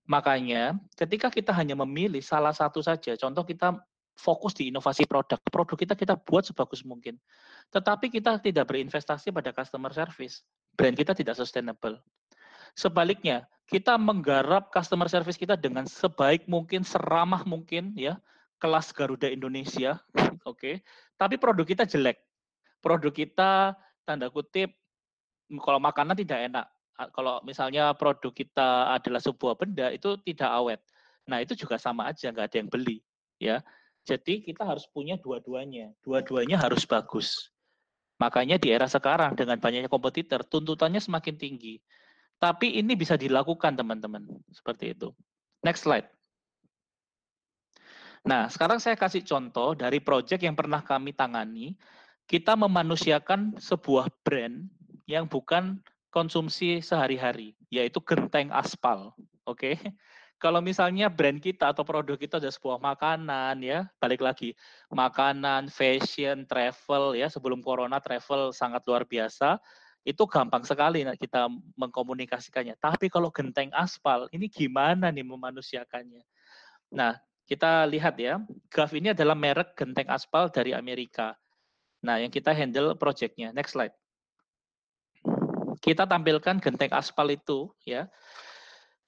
Makanya 0.08 0.80
ketika 0.96 1.28
kita 1.28 1.52
hanya 1.52 1.76
memilih 1.76 2.24
salah 2.24 2.56
satu 2.56 2.80
saja, 2.80 3.14
contoh 3.20 3.44
kita 3.44 3.76
fokus 4.18 4.56
di 4.56 4.72
inovasi 4.72 5.06
produk, 5.06 5.38
produk 5.46 5.76
kita 5.78 5.94
kita 5.94 6.18
buat 6.18 6.42
sebagus 6.48 6.82
mungkin. 6.82 7.20
Tetapi 7.70 8.10
kita 8.10 8.42
tidak 8.42 8.66
berinvestasi 8.66 9.30
pada 9.30 9.54
customer 9.54 9.94
service, 9.94 10.42
brand 10.74 10.96
kita 10.96 11.14
tidak 11.14 11.38
sustainable. 11.38 12.00
Sebaliknya, 12.74 13.46
kita 13.68 13.94
menggarap 14.00 14.72
customer 14.72 15.06
service 15.12 15.38
kita 15.38 15.54
dengan 15.54 15.84
sebaik 15.84 16.48
mungkin, 16.50 16.82
seramah 16.82 17.44
mungkin 17.44 17.92
ya, 17.94 18.18
kelas 18.58 18.90
Garuda 18.92 19.30
Indonesia, 19.30 20.02
oke. 20.46 20.58
Okay. 20.58 20.74
Tapi 21.14 21.38
produk 21.38 21.66
kita 21.66 21.86
jelek. 21.86 22.18
Produk 22.78 23.10
kita 23.10 23.74
tanda 24.06 24.30
kutip 24.30 24.70
kalau 25.62 25.80
makanan 25.80 26.14
tidak 26.18 26.52
enak. 26.52 26.66
Kalau 27.14 27.38
misalnya 27.46 27.94
produk 27.94 28.34
kita 28.34 28.92
adalah 28.98 29.22
sebuah 29.22 29.54
benda 29.54 29.94
itu 29.94 30.18
tidak 30.26 30.50
awet. 30.50 30.80
Nah, 31.30 31.38
itu 31.38 31.54
juga 31.54 31.78
sama 31.78 32.10
aja 32.10 32.34
nggak 32.34 32.46
ada 32.50 32.56
yang 32.58 32.70
beli, 32.70 32.98
ya. 33.38 33.62
Jadi 34.08 34.40
kita 34.42 34.64
harus 34.64 34.88
punya 34.88 35.20
dua-duanya. 35.20 35.92
Dua-duanya 36.02 36.58
harus 36.58 36.88
bagus. 36.88 37.52
Makanya 38.18 38.58
di 38.58 38.74
era 38.74 38.90
sekarang 38.90 39.38
dengan 39.38 39.62
banyaknya 39.62 39.86
kompetitor, 39.86 40.42
tuntutannya 40.42 40.98
semakin 40.98 41.38
tinggi. 41.38 41.78
Tapi 42.40 42.80
ini 42.82 42.98
bisa 42.98 43.14
dilakukan 43.14 43.78
teman-teman, 43.78 44.26
seperti 44.50 44.96
itu. 44.96 45.14
Next 45.62 45.86
slide. 45.86 46.08
Nah, 48.26 48.50
sekarang 48.50 48.82
saya 48.82 48.98
kasih 48.98 49.22
contoh 49.22 49.78
dari 49.78 50.02
proyek 50.02 50.42
yang 50.42 50.58
pernah 50.58 50.82
kami 50.82 51.14
tangani. 51.14 51.78
Kita 52.28 52.58
memanusiakan 52.58 53.56
sebuah 53.56 54.12
brand 54.20 54.68
yang 55.08 55.24
bukan 55.24 55.80
konsumsi 56.12 56.84
sehari-hari, 56.84 57.56
yaitu 57.72 58.02
genteng 58.04 58.52
aspal. 58.52 59.16
Oke. 59.48 59.74
Okay? 59.74 59.76
Kalau 60.38 60.62
misalnya 60.62 61.10
brand 61.10 61.42
kita 61.42 61.74
atau 61.74 61.82
produk 61.82 62.14
kita 62.14 62.38
ada 62.38 62.46
sebuah 62.46 62.78
makanan 62.78 63.58
ya, 63.58 63.90
balik 63.98 64.22
lagi, 64.22 64.54
makanan, 64.86 65.66
fashion, 65.66 66.46
travel 66.46 67.18
ya, 67.18 67.26
sebelum 67.26 67.58
corona 67.58 67.98
travel 67.98 68.54
sangat 68.54 68.86
luar 68.86 69.02
biasa, 69.02 69.58
itu 70.06 70.22
gampang 70.30 70.62
sekali 70.62 71.02
kita 71.18 71.50
mengkomunikasikannya. 71.74 72.78
Tapi 72.78 73.10
kalau 73.10 73.34
genteng 73.34 73.74
aspal, 73.74 74.30
ini 74.30 74.46
gimana 74.46 75.10
nih 75.10 75.26
memanusiakannya? 75.26 76.22
Nah, 76.94 77.18
kita 77.48 77.88
lihat 77.88 78.20
ya, 78.20 78.44
GAF 78.68 78.92
ini 78.92 79.16
adalah 79.16 79.32
merek 79.32 79.72
genteng 79.72 80.04
aspal 80.12 80.52
dari 80.52 80.76
Amerika. 80.76 81.32
Nah, 82.04 82.20
yang 82.20 82.28
kita 82.28 82.52
handle 82.52 82.92
projectnya. 83.00 83.56
Next 83.56 83.72
slide. 83.72 83.96
Kita 85.80 86.04
tampilkan 86.04 86.60
genteng 86.60 86.92
aspal 86.92 87.32
itu 87.32 87.72
ya, 87.88 88.04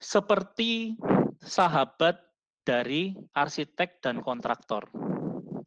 seperti 0.01 0.97
sahabat 1.45 2.17
dari 2.65 3.13
arsitek 3.37 4.01
dan 4.01 4.25
kontraktor. 4.25 4.89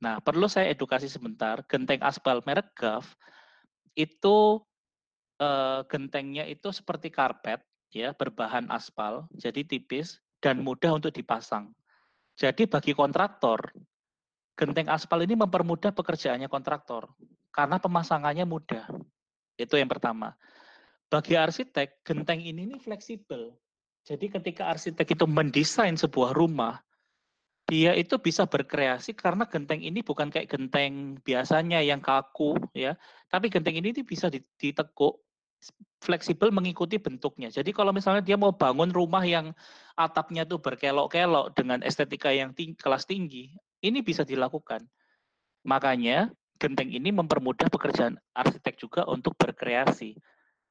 Nah, 0.03 0.19
perlu 0.19 0.51
saya 0.51 0.75
edukasi 0.75 1.07
sebentar, 1.07 1.63
genteng 1.71 2.03
aspal 2.03 2.43
merek 2.43 2.75
GAF 2.75 3.15
itu 3.95 4.59
eh, 5.39 5.81
gentengnya 5.87 6.43
itu 6.51 6.75
seperti 6.75 7.15
karpet 7.15 7.63
ya, 7.95 8.11
berbahan 8.19 8.67
aspal, 8.75 9.31
jadi 9.39 9.63
tipis 9.63 10.19
dan 10.43 10.59
mudah 10.67 10.99
untuk 10.99 11.15
dipasang. 11.15 11.71
Jadi 12.35 12.67
bagi 12.67 12.93
kontraktor, 12.93 13.71
genteng 14.59 14.91
aspal 14.91 15.23
ini 15.23 15.39
mempermudah 15.39 15.95
pekerjaannya 15.95 16.51
kontraktor 16.51 17.11
karena 17.55 17.79
pemasangannya 17.79 18.43
mudah. 18.43 18.91
Itu 19.55 19.79
yang 19.79 19.87
pertama. 19.87 20.35
Bagi 21.07 21.39
arsitek, 21.39 22.03
genteng 22.03 22.43
ini, 22.43 22.67
ini 22.67 22.77
fleksibel. 22.83 23.55
Jadi 24.03 24.27
ketika 24.29 24.69
arsitek 24.75 25.15
itu 25.15 25.25
mendesain 25.31 25.95
sebuah 25.95 26.35
rumah, 26.35 26.83
dia 27.65 27.97
itu 27.97 28.21
bisa 28.21 28.45
berkreasi 28.45 29.17
karena 29.17 29.49
genteng 29.49 29.81
ini 29.81 30.05
bukan 30.05 30.29
kayak 30.29 30.53
genteng 30.53 31.17
biasanya 31.25 31.81
yang 31.81 32.05
kaku 32.05 32.59
ya, 32.77 32.99
tapi 33.33 33.49
genteng 33.49 33.81
ini 33.81 33.97
bisa 34.05 34.29
ditekuk 34.61 35.25
fleksibel 36.05 36.53
mengikuti 36.53 37.01
bentuknya. 37.01 37.49
Jadi 37.49 37.73
kalau 37.73 37.91
misalnya 37.91 38.21
dia 38.21 38.37
mau 38.37 38.53
bangun 38.53 38.93
rumah 38.93 39.25
yang 39.25 39.57
atapnya 39.97 40.45
tuh 40.45 40.61
berkelok-kelok 40.61 41.57
dengan 41.57 41.81
estetika 41.81 42.29
yang 42.29 42.53
tinggi, 42.53 42.77
kelas 42.77 43.09
tinggi, 43.09 43.49
ini 43.81 44.05
bisa 44.05 44.25
dilakukan. 44.25 44.85
Makanya 45.65 46.29
genteng 46.61 46.93
ini 46.93 47.11
mempermudah 47.11 47.73
pekerjaan 47.73 48.21
arsitek 48.37 48.77
juga 48.77 49.03
untuk 49.09 49.33
berkreasi. 49.41 50.17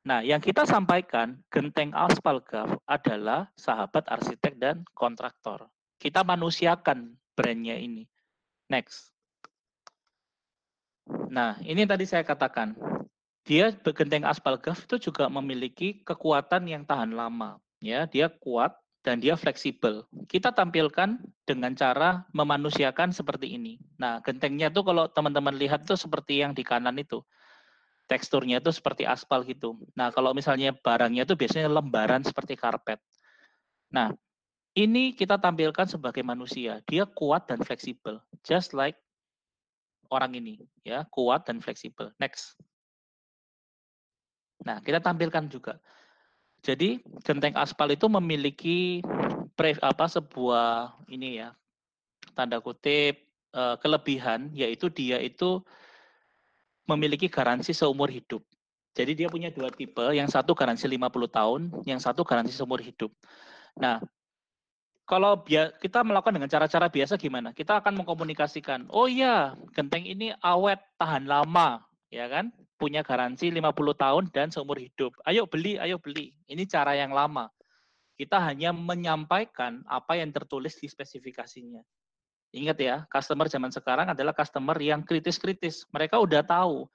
Nah, 0.03 0.19
yang 0.19 0.43
kita 0.43 0.67
sampaikan, 0.67 1.39
genteng 1.47 1.95
aspal 1.95 2.43
GAF 2.43 2.75
adalah 2.83 3.47
sahabat 3.55 4.03
arsitek 4.11 4.59
dan 4.59 4.75
kontraktor. 4.91 5.71
Kita 5.95 6.27
manusiakan 6.27 7.15
brandnya 7.33 7.79
ini. 7.79 8.03
Next. 8.67 9.15
Nah, 11.31 11.55
ini 11.63 11.87
tadi 11.87 12.03
saya 12.03 12.27
katakan. 12.27 12.92
Dia 13.43 13.75
genteng 13.75 14.23
aspal 14.23 14.55
gas 14.55 14.79
itu 14.87 15.11
juga 15.11 15.27
memiliki 15.27 15.99
kekuatan 16.07 16.63
yang 16.63 16.87
tahan 16.87 17.11
lama. 17.11 17.59
Ya, 17.83 18.07
dia 18.07 18.31
kuat 18.31 18.79
dan 19.03 19.19
dia 19.19 19.35
fleksibel. 19.35 20.07
Kita 20.31 20.55
tampilkan 20.55 21.19
dengan 21.43 21.75
cara 21.75 22.23
memanusiakan 22.31 23.11
seperti 23.11 23.59
ini. 23.59 23.75
Nah, 23.99 24.23
gentengnya 24.23 24.71
itu 24.71 24.79
kalau 24.79 25.11
teman-teman 25.11 25.51
lihat 25.59 25.83
tuh 25.83 25.99
seperti 25.99 26.39
yang 26.39 26.55
di 26.55 26.63
kanan 26.63 26.95
itu. 26.95 27.19
Teksturnya 28.07 28.63
itu 28.63 28.71
seperti 28.71 29.03
aspal 29.03 29.43
gitu. 29.43 29.75
Nah, 29.99 30.15
kalau 30.15 30.31
misalnya 30.31 30.71
barangnya 30.71 31.27
itu 31.27 31.35
biasanya 31.35 31.67
lembaran 31.67 32.23
seperti 32.23 32.55
karpet. 32.55 33.03
Nah, 33.91 34.15
ini 34.73 35.11
kita 35.11 35.35
tampilkan 35.35 35.85
sebagai 35.85 36.23
manusia. 36.23 36.79
Dia 36.87 37.03
kuat 37.03 37.51
dan 37.51 37.59
fleksibel, 37.59 38.23
just 38.47 38.71
like 38.71 38.95
orang 40.07 40.33
ini, 40.39 40.63
ya, 40.87 41.03
kuat 41.11 41.43
dan 41.43 41.59
fleksibel. 41.59 42.09
Next. 42.23 42.55
Nah, 44.63 44.79
kita 44.79 45.03
tampilkan 45.03 45.47
juga. 45.51 45.77
Jadi, 46.63 47.03
genteng 47.27 47.59
aspal 47.59 47.91
itu 47.91 48.07
memiliki 48.07 49.03
pre, 49.59 49.75
apa 49.83 50.07
sebuah 50.07 50.95
ini 51.11 51.43
ya, 51.43 51.51
tanda 52.33 52.63
kutip 52.63 53.19
eh, 53.53 53.75
kelebihan 53.83 54.49
yaitu 54.55 54.87
dia 54.87 55.19
itu 55.19 55.59
memiliki 56.87 57.27
garansi 57.27 57.75
seumur 57.75 58.07
hidup. 58.07 58.43
Jadi 58.93 59.25
dia 59.25 59.27
punya 59.27 59.49
dua 59.49 59.73
tipe, 59.73 60.05
yang 60.13 60.29
satu 60.29 60.53
garansi 60.53 60.85
50 60.85 61.25
tahun, 61.27 61.61
yang 61.83 61.97
satu 61.97 62.21
garansi 62.21 62.53
seumur 62.53 62.77
hidup. 62.77 63.09
Nah, 63.73 63.97
kalau 65.03 65.41
kita 65.81 66.05
melakukan 66.05 66.37
dengan 66.37 66.47
cara-cara 66.47 66.87
biasa 66.87 67.17
gimana? 67.17 67.51
Kita 67.51 67.81
akan 67.81 68.03
mengkomunikasikan, 68.03 68.87
oh 68.93 69.09
iya, 69.09 69.57
genteng 69.73 70.05
ini 70.05 70.31
awet, 70.45 70.77
tahan 71.01 71.25
lama, 71.25 71.81
ya 72.13 72.29
kan? 72.29 72.53
Punya 72.77 73.01
garansi 73.01 73.49
50 73.49 73.73
tahun 73.97 74.23
dan 74.29 74.53
seumur 74.53 74.77
hidup. 74.77 75.17
Ayo 75.25 75.49
beli, 75.49 75.81
ayo 75.81 75.97
beli. 75.97 76.37
Ini 76.45 76.69
cara 76.69 76.93
yang 76.93 77.09
lama. 77.09 77.49
Kita 78.13 78.37
hanya 78.37 78.69
menyampaikan 78.69 79.81
apa 79.89 80.21
yang 80.21 80.29
tertulis 80.29 80.77
di 80.77 80.85
spesifikasinya. 80.85 81.81
Ingat 82.53 82.77
ya, 82.77 82.95
customer 83.09 83.49
zaman 83.49 83.73
sekarang 83.73 84.13
adalah 84.13 84.37
customer 84.37 84.77
yang 84.77 85.01
kritis-kritis. 85.01 85.89
Mereka 85.89 86.21
udah 86.21 86.45
tahu. 86.45 86.85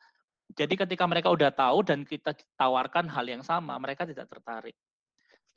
Jadi 0.54 0.78
ketika 0.78 1.04
mereka 1.10 1.34
udah 1.34 1.50
tahu 1.50 1.82
dan 1.82 2.06
kita 2.06 2.38
tawarkan 2.54 3.10
hal 3.10 3.26
yang 3.26 3.42
sama, 3.42 3.74
mereka 3.82 4.06
tidak 4.06 4.30
tertarik. 4.30 4.78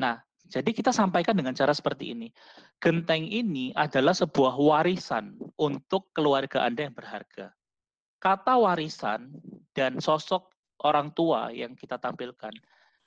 Nah, 0.01 0.17
jadi 0.49 0.73
kita 0.73 0.89
sampaikan 0.89 1.37
dengan 1.37 1.53
cara 1.53 1.69
seperti 1.69 2.17
ini. 2.17 2.33
Genteng 2.81 3.29
ini 3.29 3.69
adalah 3.77 4.17
sebuah 4.17 4.57
warisan 4.57 5.37
untuk 5.53 6.09
keluarga 6.17 6.65
Anda 6.65 6.89
yang 6.89 6.97
berharga. 6.97 7.53
Kata 8.21 8.53
warisan 8.61 9.33
dan 9.73 9.97
sosok 9.97 10.53
orang 10.85 11.09
tua 11.17 11.49
yang 11.49 11.73
kita 11.73 11.97
tampilkan 11.97 12.53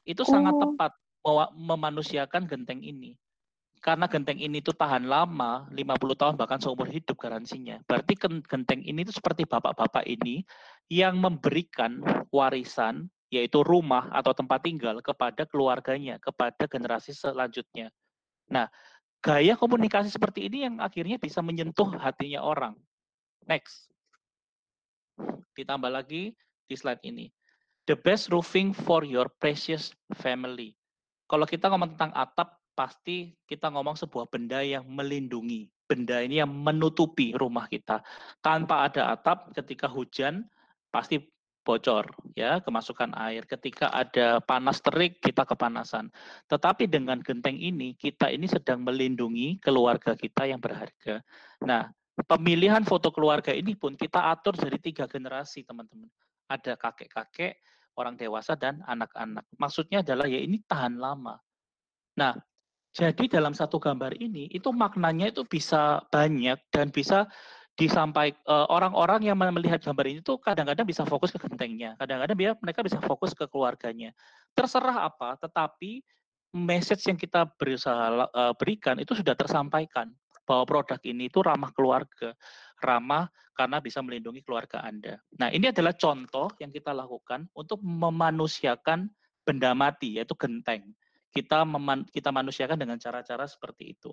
itu 0.02 0.26
oh. 0.26 0.28
sangat 0.28 0.54
tepat 0.58 0.92
memanusiakan 1.54 2.44
genteng 2.44 2.82
ini. 2.84 3.16
Karena 3.80 4.08
genteng 4.08 4.40
ini 4.40 4.64
itu 4.64 4.72
tahan 4.72 5.04
lama, 5.04 5.68
50 5.68 5.76
tahun 6.16 6.34
bahkan 6.40 6.56
seumur 6.56 6.88
hidup 6.88 7.20
garansinya. 7.20 7.84
Berarti 7.84 8.16
genteng 8.48 8.80
ini 8.80 9.04
itu 9.04 9.12
seperti 9.12 9.44
bapak-bapak 9.44 10.08
ini 10.08 10.40
yang 10.88 11.20
memberikan 11.20 12.00
warisan 12.32 13.12
yaitu 13.28 13.60
rumah 13.60 14.08
atau 14.08 14.32
tempat 14.32 14.64
tinggal 14.64 15.04
kepada 15.04 15.44
keluarganya, 15.44 16.16
kepada 16.16 16.64
generasi 16.64 17.12
selanjutnya. 17.12 17.92
Nah, 18.48 18.72
gaya 19.20 19.52
komunikasi 19.52 20.08
seperti 20.08 20.48
ini 20.48 20.64
yang 20.64 20.74
akhirnya 20.80 21.20
bisa 21.20 21.44
menyentuh 21.44 21.92
hatinya 22.00 22.40
orang. 22.40 22.76
Next. 23.44 23.93
Ditambah 25.54 25.90
lagi 25.90 26.34
di 26.66 26.74
slide 26.74 27.02
ini. 27.06 27.30
The 27.84 27.94
best 28.00 28.32
roofing 28.32 28.72
for 28.72 29.04
your 29.04 29.28
precious 29.28 29.92
family. 30.16 30.72
Kalau 31.28 31.44
kita 31.44 31.68
ngomong 31.68 31.96
tentang 31.96 32.12
atap, 32.16 32.56
pasti 32.72 33.32
kita 33.44 33.68
ngomong 33.70 33.94
sebuah 33.94 34.28
benda 34.32 34.64
yang 34.64 34.88
melindungi. 34.88 35.68
Benda 35.84 36.24
ini 36.24 36.40
yang 36.40 36.48
menutupi 36.48 37.36
rumah 37.36 37.68
kita. 37.68 38.00
Tanpa 38.40 38.88
ada 38.88 39.12
atap, 39.12 39.52
ketika 39.52 39.84
hujan, 39.84 40.48
pasti 40.88 41.20
bocor 41.64 42.04
ya 42.36 42.60
kemasukan 42.60 43.16
air 43.16 43.48
ketika 43.48 43.88
ada 43.88 44.38
panas 44.44 44.84
terik 44.84 45.18
kita 45.24 45.48
kepanasan 45.48 46.12
tetapi 46.46 46.84
dengan 46.84 47.24
genteng 47.24 47.56
ini 47.56 47.96
kita 47.96 48.28
ini 48.28 48.44
sedang 48.44 48.84
melindungi 48.84 49.58
keluarga 49.64 50.12
kita 50.12 50.44
yang 50.44 50.60
berharga 50.60 51.24
nah 51.64 51.88
pemilihan 52.22 52.86
foto 52.86 53.10
keluarga 53.10 53.50
ini 53.50 53.74
pun 53.74 53.98
kita 53.98 54.30
atur 54.30 54.54
dari 54.54 54.78
tiga 54.78 55.10
generasi 55.10 55.66
teman-teman. 55.66 56.06
Ada 56.46 56.78
kakek-kakek 56.78 57.58
orang 57.98 58.14
dewasa 58.14 58.54
dan 58.54 58.78
anak-anak. 58.86 59.42
Maksudnya 59.58 60.06
adalah 60.06 60.30
ya 60.30 60.38
ini 60.38 60.62
tahan 60.62 60.98
lama. 60.98 61.34
Nah 62.14 62.38
jadi 62.94 63.26
dalam 63.26 63.50
satu 63.50 63.82
gambar 63.82 64.14
ini 64.22 64.46
itu 64.54 64.70
maknanya 64.70 65.34
itu 65.34 65.42
bisa 65.42 65.98
banyak 66.14 66.62
dan 66.70 66.94
bisa 66.94 67.26
disampaikan 67.74 68.38
uh, 68.46 68.70
orang-orang 68.70 69.26
yang 69.26 69.34
melihat 69.34 69.82
gambar 69.82 70.06
ini 70.06 70.22
tuh 70.22 70.38
kadang-kadang 70.38 70.86
bisa 70.86 71.02
fokus 71.02 71.34
ke 71.34 71.42
gentengnya, 71.42 71.98
kadang-kadang 71.98 72.38
dia 72.38 72.50
mereka 72.62 72.86
bisa 72.86 73.02
fokus 73.02 73.34
ke 73.34 73.50
keluarganya. 73.50 74.14
Terserah 74.54 75.10
apa, 75.10 75.34
tetapi 75.42 76.06
message 76.54 77.02
yang 77.10 77.18
kita 77.18 77.50
berusaha 77.58 78.30
uh, 78.30 78.54
berikan 78.54 78.94
itu 79.02 79.18
sudah 79.18 79.34
tersampaikan 79.34 80.14
bahwa 80.44 80.64
produk 80.68 81.00
ini 81.04 81.32
itu 81.32 81.40
ramah 81.40 81.72
keluarga, 81.72 82.36
ramah 82.80 83.28
karena 83.56 83.80
bisa 83.80 84.04
melindungi 84.04 84.44
keluarga 84.44 84.84
Anda. 84.84 85.16
Nah, 85.40 85.48
ini 85.48 85.70
adalah 85.72 85.96
contoh 85.96 86.52
yang 86.60 86.70
kita 86.70 86.92
lakukan 86.92 87.48
untuk 87.56 87.80
memanusiakan 87.80 89.08
benda 89.44 89.72
mati 89.72 90.20
yaitu 90.20 90.36
genteng. 90.36 90.92
Kita 91.34 91.66
meman 91.66 92.06
kita 92.08 92.30
manusiakan 92.30 92.78
dengan 92.78 93.00
cara-cara 93.00 93.48
seperti 93.48 93.96
itu. 93.98 94.10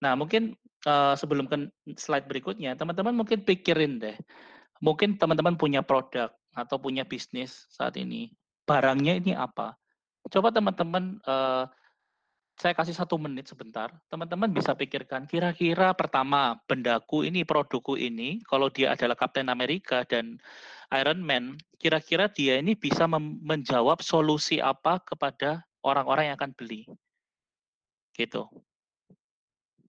Nah, 0.00 0.16
mungkin 0.16 0.56
uh, 0.88 1.12
sebelum 1.12 1.44
ke 1.44 1.68
slide 2.00 2.24
berikutnya, 2.24 2.72
teman-teman 2.76 3.12
mungkin 3.12 3.44
pikirin 3.44 4.00
deh. 4.00 4.16
Mungkin 4.80 5.20
teman-teman 5.20 5.60
punya 5.60 5.84
produk 5.84 6.32
atau 6.56 6.80
punya 6.80 7.04
bisnis 7.04 7.68
saat 7.68 8.00
ini. 8.00 8.32
Barangnya 8.64 9.20
ini 9.20 9.36
apa? 9.36 9.76
Coba 10.32 10.48
teman-teman, 10.52 11.20
uh, 11.28 11.68
saya 12.60 12.76
kasih 12.76 12.92
satu 12.92 13.16
menit 13.16 13.48
sebentar. 13.48 13.88
Teman-teman 14.12 14.52
bisa 14.52 14.76
pikirkan, 14.76 15.24
kira-kira 15.24 15.96
pertama, 15.96 16.60
bendaku 16.68 17.24
ini, 17.24 17.40
produkku 17.40 17.96
ini, 17.96 18.44
kalau 18.44 18.68
dia 18.68 18.92
adalah 18.92 19.16
Captain 19.16 19.48
America 19.48 20.04
dan 20.04 20.36
Iron 20.92 21.24
Man, 21.24 21.56
kira-kira 21.80 22.28
dia 22.28 22.60
ini 22.60 22.76
bisa 22.76 23.08
menjawab 23.40 24.04
solusi 24.04 24.60
apa 24.60 25.00
kepada 25.00 25.64
orang-orang 25.80 26.28
yang 26.28 26.36
akan 26.36 26.52
beli. 26.52 26.84
Gitu. 28.12 28.44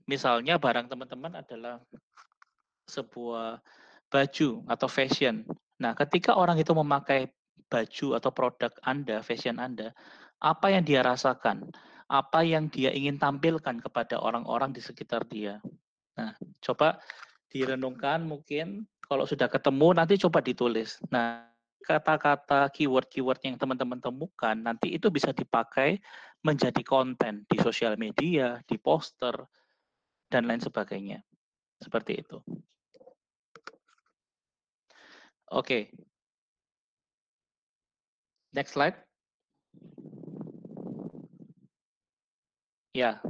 Misalnya 0.08 0.56
barang 0.56 0.88
teman-teman 0.88 1.44
adalah 1.44 1.84
sebuah 2.88 3.60
baju 4.08 4.50
atau 4.72 4.88
fashion. 4.88 5.44
Nah, 5.76 5.92
ketika 5.92 6.40
orang 6.40 6.56
itu 6.56 6.72
memakai 6.72 7.28
baju 7.68 8.16
atau 8.16 8.32
produk 8.32 8.72
Anda, 8.88 9.20
fashion 9.20 9.60
Anda, 9.60 9.92
apa 10.40 10.72
yang 10.72 10.88
dia 10.88 11.04
rasakan? 11.04 11.68
Apa 12.12 12.44
yang 12.44 12.68
dia 12.68 12.92
ingin 12.92 13.16
tampilkan 13.16 13.80
kepada 13.80 14.20
orang-orang 14.20 14.76
di 14.76 14.84
sekitar 14.84 15.24
dia? 15.32 15.64
Nah, 16.20 16.36
coba 16.60 17.00
direnungkan 17.48 18.28
mungkin 18.28 18.84
kalau 19.08 19.24
sudah 19.24 19.48
ketemu 19.48 19.96
nanti 19.96 20.20
coba 20.20 20.44
ditulis. 20.44 21.00
Nah, 21.08 21.48
kata-kata 21.88 22.68
keyword-keyword 22.76 23.40
yang 23.48 23.56
teman-teman 23.56 24.04
temukan 24.04 24.56
nanti 24.60 24.94
itu 24.96 25.08
bisa 25.08 25.32
dipakai 25.32 26.04
menjadi 26.44 26.84
konten 26.84 27.48
di 27.48 27.58
sosial 27.64 27.96
media, 27.96 28.60
di 28.68 28.76
poster 28.76 29.34
dan 30.28 30.48
lain 30.48 30.62
sebagainya. 30.62 31.24
Seperti 31.82 32.22
itu. 32.22 32.38
Oke. 35.52 35.66
Okay. 35.66 35.84
Next 38.52 38.76
slide. 38.76 38.96
Ya, 42.92 43.24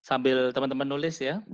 sambil 0.00 0.50
teman-teman 0.56 0.88
nulis 0.88 1.20
ya. 1.20 1.44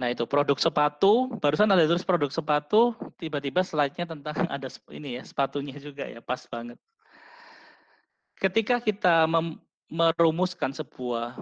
Nah 0.00 0.08
itu 0.08 0.24
produk 0.24 0.56
sepatu, 0.56 1.28
barusan 1.44 1.68
ada 1.68 1.84
tulis 1.84 2.08
produk 2.08 2.32
sepatu, 2.32 2.96
tiba-tiba 3.20 3.60
slide-nya 3.60 4.08
tentang 4.08 4.32
ada 4.54 4.68
ini 4.88 5.20
ya, 5.20 5.22
sepatunya 5.22 5.76
juga 5.76 6.08
ya, 6.08 6.24
pas 6.24 6.40
banget. 6.48 6.80
Ketika 8.40 8.80
kita 8.80 9.28
merumuskan 9.92 10.72
sebuah 10.72 11.36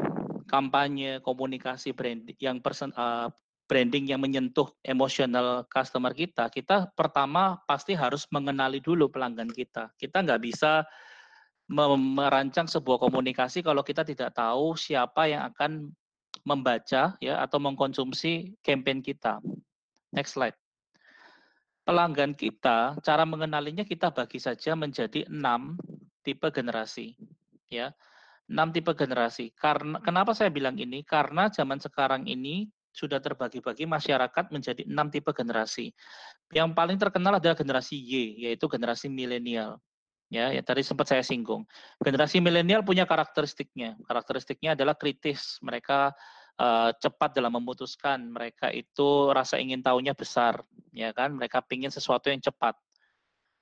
kampanye 0.51 1.23
komunikasi 1.23 1.95
brand 1.95 2.27
yang 2.43 2.59
person, 2.59 2.91
uh, 2.99 3.31
branding 3.71 4.11
yang 4.11 4.19
menyentuh 4.19 4.67
emosional 4.83 5.63
customer 5.71 6.11
kita, 6.11 6.51
kita 6.51 6.91
pertama 6.99 7.63
pasti 7.69 7.95
harus 7.95 8.27
mengenali 8.35 8.83
dulu 8.83 9.07
pelanggan 9.07 9.53
kita. 9.53 9.95
Kita 9.95 10.25
nggak 10.25 10.43
bisa 10.43 10.83
merancang 11.69 12.65
sebuah 12.65 12.97
komunikasi 12.97 13.61
kalau 13.61 13.85
kita 13.85 14.01
tidak 14.01 14.33
tahu 14.33 14.73
siapa 14.73 15.29
yang 15.29 15.53
akan 15.53 15.93
membaca 16.49 17.13
ya 17.21 17.35
atau 17.45 17.61
mengkonsumsi 17.61 18.57
campaign 18.65 19.05
kita. 19.05 19.37
Next 20.17 20.35
slide. 20.37 20.57
Pelanggan 21.85 22.37
kita, 22.37 23.01
cara 23.01 23.25
mengenalinya 23.25 23.85
kita 23.85 24.13
bagi 24.13 24.41
saja 24.41 24.77
menjadi 24.77 25.29
enam 25.29 25.77
tipe 26.25 26.49
generasi. 26.53 27.17
Ya, 27.69 27.93
enam 28.49 28.73
tipe 28.73 28.93
generasi. 28.97 29.53
Karena 29.57 30.01
kenapa 30.01 30.33
saya 30.33 30.49
bilang 30.49 30.77
ini? 30.81 31.05
Karena 31.05 31.53
zaman 31.53 31.81
sekarang 31.81 32.25
ini 32.29 32.69
sudah 32.93 33.21
terbagi-bagi 33.21 33.85
masyarakat 33.85 34.49
menjadi 34.53 34.85
enam 34.89 35.13
tipe 35.13 35.33
generasi. 35.33 35.93
Yang 36.53 36.69
paling 36.73 36.97
terkenal 36.97 37.37
adalah 37.37 37.57
generasi 37.57 37.97
Y, 37.97 38.45
yaitu 38.49 38.65
generasi 38.69 39.13
milenial. 39.13 39.81
Ya, 40.29 40.53
yang 40.53 40.61
tadi 40.61 40.85
sempat 40.85 41.09
saya 41.09 41.25
singgung. 41.25 41.65
Generasi 42.05 42.45
milenial 42.45 42.85
punya 42.85 43.09
karakteristiknya. 43.09 43.97
Karakteristiknya 44.05 44.77
adalah 44.77 44.93
kritis. 44.93 45.57
Mereka 45.65 46.13
uh, 46.61 46.91
cepat 47.01 47.33
dalam 47.33 47.57
memutuskan. 47.57 48.29
Mereka 48.29 48.69
itu 48.77 49.33
rasa 49.33 49.57
ingin 49.57 49.81
tahunya 49.81 50.13
besar, 50.13 50.61
ya 50.93 51.17
kan? 51.17 51.33
Mereka 51.33 51.65
ingin 51.73 51.89
sesuatu 51.89 52.29
yang 52.29 52.45
cepat. 52.45 52.77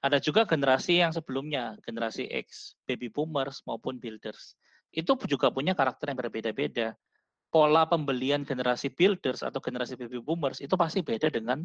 Ada 0.03 0.19
juga 0.19 0.43
generasi 0.43 1.03
yang 1.03 1.15
sebelumnya, 1.15 1.79
generasi 1.87 2.27
X, 2.29 2.75
baby 2.85 3.09
boomers 3.15 3.63
maupun 3.63 4.03
builders. 4.03 4.59
Itu 4.91 5.15
juga 5.27 5.55
punya 5.55 5.73
karakter 5.73 6.11
yang 6.11 6.19
berbeda-beda. 6.19 6.99
Pola 7.47 7.87
pembelian 7.87 8.43
generasi 8.43 8.91
builders 8.91 9.47
atau 9.47 9.63
generasi 9.63 9.95
baby 9.95 10.19
boomers 10.19 10.59
itu 10.59 10.75
pasti 10.75 11.01
beda 11.01 11.31
dengan 11.31 11.63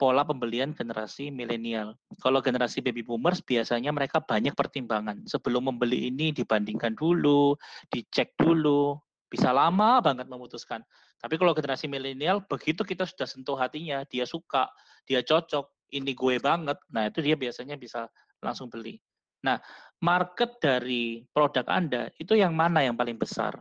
pola 0.00 0.24
pembelian 0.24 0.72
generasi 0.72 1.28
milenial. 1.28 1.92
Kalau 2.24 2.40
generasi 2.40 2.80
baby 2.80 3.04
boomers 3.04 3.44
biasanya 3.44 3.92
mereka 3.92 4.24
banyak 4.24 4.56
pertimbangan. 4.56 5.28
Sebelum 5.28 5.68
membeli 5.68 6.08
ini 6.08 6.32
dibandingkan 6.32 6.96
dulu, 6.96 7.52
dicek 7.92 8.32
dulu, 8.40 8.96
bisa 9.28 9.52
lama 9.52 10.00
banget 10.00 10.24
memutuskan. 10.24 10.80
Tapi 11.20 11.36
kalau 11.36 11.52
generasi 11.52 11.84
milenial 11.84 12.40
begitu 12.48 12.80
kita 12.80 13.04
sudah 13.04 13.28
sentuh 13.28 13.60
hatinya, 13.60 14.00
dia 14.08 14.24
suka, 14.24 14.72
dia 15.04 15.20
cocok, 15.20 15.68
ini 15.92 16.16
gue 16.16 16.40
banget. 16.40 16.80
Nah, 16.88 17.12
itu 17.12 17.20
dia 17.20 17.36
biasanya 17.36 17.76
bisa 17.76 18.08
langsung 18.40 18.72
beli. 18.72 18.96
Nah, 19.44 19.60
market 20.00 20.56
dari 20.64 21.28
produk 21.28 21.68
Anda 21.68 22.08
itu 22.16 22.40
yang 22.40 22.56
mana 22.56 22.80
yang 22.80 22.96
paling 22.96 23.20
besar? 23.20 23.52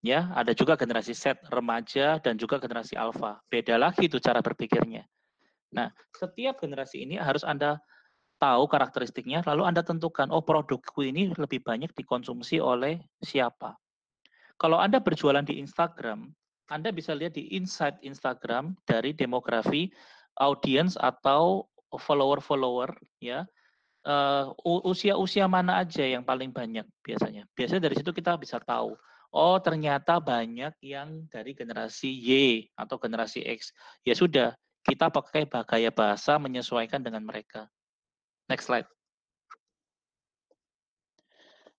Ya, 0.00 0.32
ada 0.32 0.56
juga 0.56 0.80
generasi 0.80 1.12
Z 1.12 1.44
remaja 1.52 2.16
dan 2.24 2.40
juga 2.40 2.56
generasi 2.56 2.96
alpha. 2.96 3.42
Beda 3.52 3.76
lagi 3.76 4.08
itu 4.08 4.16
cara 4.16 4.40
berpikirnya. 4.40 5.04
Nah, 5.74 5.92
setiap 6.16 6.60
generasi 6.60 7.04
ini 7.04 7.20
harus 7.20 7.44
Anda 7.44 7.80
tahu 8.38 8.70
karakteristiknya, 8.70 9.42
lalu 9.44 9.66
Anda 9.66 9.82
tentukan, 9.82 10.30
oh 10.30 10.40
produkku 10.40 11.02
ini 11.04 11.34
lebih 11.34 11.60
banyak 11.60 11.90
dikonsumsi 11.92 12.62
oleh 12.62 13.02
siapa. 13.20 13.74
Kalau 14.58 14.78
Anda 14.78 15.02
berjualan 15.02 15.42
di 15.42 15.58
Instagram, 15.58 16.30
Anda 16.70 16.92
bisa 16.92 17.14
lihat 17.14 17.34
di 17.34 17.52
insight 17.56 17.98
Instagram 18.04 18.76
dari 18.86 19.14
demografi 19.14 19.90
audiens 20.38 20.94
atau 21.00 21.66
follower-follower 21.94 22.94
ya. 23.18 23.48
Uh, 24.08 24.54
usia-usia 24.88 25.44
mana 25.50 25.84
aja 25.84 26.00
yang 26.00 26.24
paling 26.24 26.54
banyak 26.54 26.86
biasanya. 27.04 27.44
Biasanya 27.52 27.90
dari 27.90 27.96
situ 27.98 28.14
kita 28.14 28.40
bisa 28.40 28.56
tahu 28.62 28.96
oh 29.32 29.56
ternyata 29.60 30.16
banyak 30.20 30.72
yang 30.80 31.28
dari 31.28 31.52
generasi 31.52 32.08
Y 32.08 32.30
atau 32.76 32.96
generasi 32.96 33.44
X. 33.44 33.72
Ya 34.04 34.16
sudah, 34.16 34.56
kita 34.88 35.12
pakai 35.12 35.44
gaya 35.44 35.92
bahasa 35.92 36.40
menyesuaikan 36.40 37.04
dengan 37.04 37.20
mereka. 37.20 37.68
Next 38.48 38.72
slide. 38.72 38.88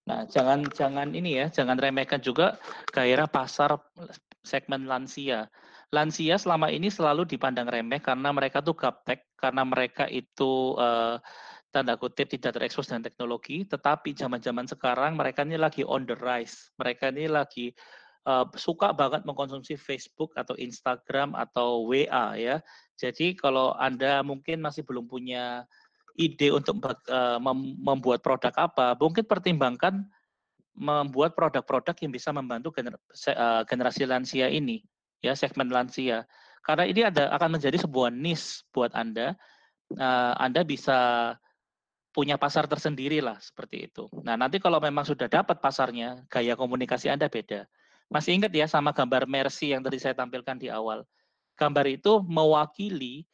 Nah, 0.05 0.25
jangan 0.25 0.65
jangan 0.73 1.13
ini 1.13 1.37
ya, 1.37 1.53
jangan 1.53 1.77
remehkan 1.77 2.21
juga 2.21 2.57
gairah 2.93 3.29
pasar 3.29 3.77
segmen 4.41 4.89
lansia. 4.89 5.49
Lansia 5.93 6.37
selama 6.37 6.69
ini 6.69 6.89
selalu 6.89 7.25
dipandang 7.25 7.69
remeh 7.69 8.01
karena 8.01 8.29
mereka 8.33 8.61
tuh 8.61 8.77
gaptek, 8.77 9.25
karena 9.37 9.65
mereka 9.65 10.05
itu 10.09 10.77
uh, 10.77 11.17
tanda 11.69 11.93
kutip 11.97 12.29
tidak 12.29 12.57
terekspos 12.57 12.89
dengan 12.89 13.05
teknologi, 13.05 13.65
tetapi 13.65 14.17
zaman-zaman 14.17 14.65
sekarang 14.65 15.13
mereka 15.13 15.45
ini 15.45 15.61
lagi 15.61 15.85
on 15.85 16.09
the 16.09 16.17
rise. 16.17 16.73
Mereka 16.81 17.13
ini 17.13 17.29
lagi 17.29 17.69
uh, 18.25 18.49
suka 18.57 18.93
banget 18.93 19.25
mengkonsumsi 19.29 19.77
Facebook 19.77 20.33
atau 20.33 20.57
Instagram 20.57 21.37
atau 21.37 21.85
WA 21.85 22.33
ya. 22.37 22.57
Jadi 22.99 23.31
kalau 23.39 23.71
Anda 23.79 24.19
mungkin 24.27 24.59
masih 24.59 24.83
belum 24.83 25.07
punya 25.07 25.63
ide 26.19 26.51
untuk 26.51 26.83
mem 27.39 27.59
membuat 27.79 28.19
produk 28.19 28.51
apa, 28.59 28.91
mungkin 28.99 29.23
pertimbangkan 29.23 30.03
membuat 30.75 31.35
produk-produk 31.35 31.95
yang 32.03 32.11
bisa 32.11 32.35
membantu 32.35 32.75
uh, 32.75 33.63
generasi 33.63 34.03
lansia 34.03 34.51
ini, 34.51 34.83
ya 35.23 35.31
segmen 35.31 35.71
lansia. 35.71 36.27
Karena 36.63 36.83
ini 36.83 37.07
ada 37.07 37.31
akan 37.35 37.55
menjadi 37.59 37.79
sebuah 37.79 38.11
niche 38.11 38.67
buat 38.75 38.91
Anda. 38.91 39.35
Uh, 39.89 40.37
anda 40.37 40.61
bisa 40.61 41.33
punya 42.13 42.37
pasar 42.37 42.69
tersendiri 42.69 43.23
lah 43.23 43.41
seperti 43.41 43.89
itu. 43.89 44.05
Nah 44.21 44.37
nanti 44.37 44.61
kalau 44.61 44.77
memang 44.77 45.07
sudah 45.07 45.25
dapat 45.25 45.57
pasarnya, 45.63 46.25
gaya 46.29 46.53
komunikasi 46.53 47.09
Anda 47.09 47.25
beda. 47.25 47.65
Masih 48.09 48.37
ingat 48.37 48.49
ya 48.53 48.65
sama 48.65 48.89
gambar 48.93 49.29
Mercy 49.29 49.73
yang 49.73 49.85
tadi 49.85 50.01
saya 50.01 50.17
tampilkan 50.17 50.57
di 50.57 50.69
awal. 50.69 51.05
Gambar 51.59 51.85
itu 51.91 52.23
mewakili 52.23 53.27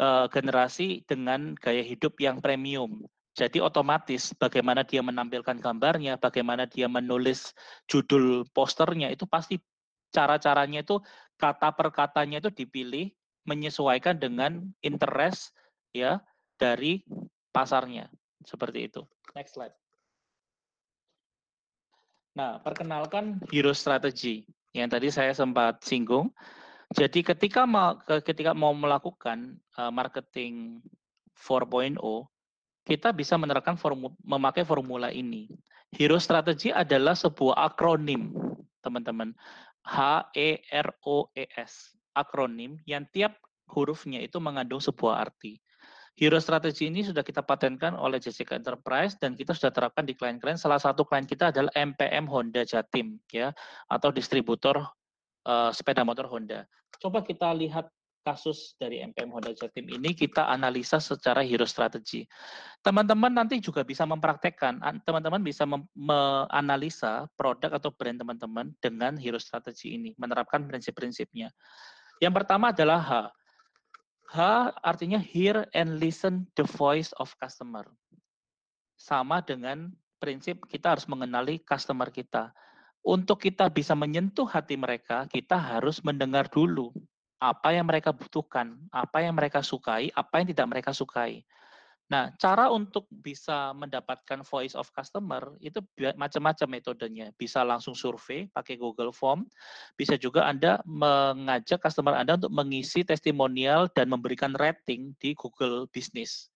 uh, 0.00 0.24
generasi 0.32 1.04
dengan 1.04 1.52
gaya 1.60 1.84
hidup 1.84 2.16
yang 2.16 2.40
premium. 2.40 3.04
Jadi 3.36 3.60
otomatis 3.60 4.34
bagaimana 4.34 4.82
dia 4.82 5.04
menampilkan 5.04 5.60
gambarnya, 5.60 6.16
bagaimana 6.16 6.64
dia 6.66 6.88
menulis 6.88 7.54
judul 7.86 8.48
posternya 8.50 9.12
itu 9.12 9.28
pasti 9.28 9.60
cara-caranya 10.10 10.82
itu 10.82 10.98
kata 11.38 11.70
per 11.76 11.92
katanya 11.94 12.42
itu 12.42 12.50
dipilih 12.50 13.12
menyesuaikan 13.46 14.18
dengan 14.18 14.66
interest 14.82 15.54
ya 15.94 16.18
dari 16.58 17.06
pasarnya. 17.54 18.10
Seperti 18.42 18.90
itu. 18.90 19.04
Next 19.36 19.54
slide. 19.54 19.76
Nah, 22.34 22.58
perkenalkan 22.62 23.42
hero 23.50 23.74
strategy 23.74 24.46
yang 24.74 24.90
tadi 24.90 25.10
saya 25.10 25.34
sempat 25.34 25.82
singgung. 25.82 26.30
Jadi 26.96 27.20
ketika 27.20 27.68
mau 27.68 28.00
ketika 28.24 28.56
mau 28.56 28.72
melakukan 28.72 29.60
uh, 29.76 29.92
marketing 29.92 30.80
4.0, 31.36 32.00
kita 32.88 33.12
bisa 33.12 33.36
menerapkan 33.36 33.76
formu, 33.76 34.16
memakai 34.24 34.64
formula 34.64 35.12
ini. 35.12 35.52
Hero 35.92 36.16
strategy 36.16 36.72
adalah 36.72 37.12
sebuah 37.12 37.72
akronim, 37.72 38.32
teman-teman. 38.80 39.36
H 39.84 40.28
E 40.36 40.64
R 40.68 40.88
O 41.04 41.28
E 41.36 41.44
S. 41.56 41.96
Akronim 42.16 42.80
yang 42.88 43.04
tiap 43.12 43.36
hurufnya 43.68 44.20
itu 44.24 44.40
mengandung 44.40 44.80
sebuah 44.80 45.28
arti. 45.28 45.60
Hero 46.18 46.42
Strategy 46.42 46.90
ini 46.90 47.06
sudah 47.06 47.22
kita 47.22 47.46
patenkan 47.46 47.94
oleh 47.94 48.18
Jessica 48.18 48.58
Enterprise 48.58 49.14
dan 49.22 49.38
kita 49.38 49.54
sudah 49.54 49.70
terapkan 49.70 50.02
di 50.02 50.18
klien-klien. 50.18 50.58
Salah 50.58 50.82
satu 50.82 51.06
klien 51.06 51.22
kita 51.22 51.54
adalah 51.54 51.70
MPM 51.78 52.26
Honda 52.26 52.66
Jatim 52.66 53.22
ya 53.30 53.54
atau 53.86 54.10
distributor 54.10 54.82
uh, 55.46 55.70
sepeda 55.70 56.02
motor 56.02 56.26
Honda. 56.26 56.64
Coba 56.98 57.22
kita 57.22 57.52
lihat 57.54 57.86
kasus 58.28 58.76
dari 58.76 59.00
MPM 59.00 59.32
Honda 59.32 59.56
Jatim 59.56 59.88
ini 59.88 60.12
kita 60.12 60.52
analisa 60.52 61.00
secara 61.00 61.40
hero 61.40 61.64
strategy. 61.64 62.28
Teman-teman 62.84 63.32
nanti 63.32 63.56
juga 63.56 63.80
bisa 63.86 64.04
mempraktekkan, 64.04 64.84
teman-teman 65.08 65.40
bisa 65.40 65.64
menganalisa 65.96 67.24
produk 67.40 67.80
atau 67.80 67.88
brand 67.88 68.20
teman-teman 68.20 68.76
dengan 68.84 69.16
hero 69.16 69.40
strategy 69.40 69.96
ini, 69.96 70.12
menerapkan 70.20 70.68
prinsip-prinsipnya. 70.68 71.48
Yang 72.20 72.34
pertama 72.44 72.74
adalah 72.74 73.00
H. 73.00 73.12
H 74.28 74.38
artinya 74.84 75.16
hear 75.16 75.64
and 75.72 75.96
listen 75.96 76.44
the 76.60 76.66
voice 76.68 77.16
of 77.16 77.32
customer. 77.40 77.88
Sama 79.00 79.40
dengan 79.40 79.88
prinsip 80.20 80.68
kita 80.68 80.98
harus 80.98 81.08
mengenali 81.08 81.62
customer 81.64 82.12
kita. 82.12 82.52
Untuk 83.08 83.40
kita 83.40 83.72
bisa 83.72 83.96
menyentuh 83.96 84.44
hati 84.44 84.76
mereka, 84.76 85.24
kita 85.32 85.56
harus 85.56 86.04
mendengar 86.04 86.44
dulu 86.52 86.92
apa 87.40 87.72
yang 87.72 87.88
mereka 87.88 88.12
butuhkan, 88.12 88.76
apa 88.92 89.24
yang 89.24 89.32
mereka 89.32 89.64
sukai, 89.64 90.12
apa 90.12 90.44
yang 90.44 90.52
tidak 90.52 90.68
mereka 90.68 90.92
sukai. 90.92 91.40
Nah, 92.12 92.32
cara 92.36 92.68
untuk 92.68 93.08
bisa 93.08 93.72
mendapatkan 93.72 94.44
voice 94.44 94.76
of 94.76 94.92
customer 94.92 95.56
itu 95.64 95.80
macam-macam 96.20 96.68
metodenya. 96.68 97.32
Bisa 97.40 97.64
langsung 97.64 97.96
survei 97.96 98.44
pakai 98.52 98.76
Google 98.76 99.16
Form, 99.16 99.48
bisa 99.96 100.20
juga 100.20 100.44
Anda 100.44 100.84
mengajak 100.84 101.80
customer 101.80 102.12
Anda 102.12 102.36
untuk 102.36 102.52
mengisi 102.52 103.08
testimonial 103.08 103.88
dan 103.96 104.12
memberikan 104.12 104.52
rating 104.52 105.16
di 105.16 105.32
Google 105.32 105.88
Business. 105.88 106.52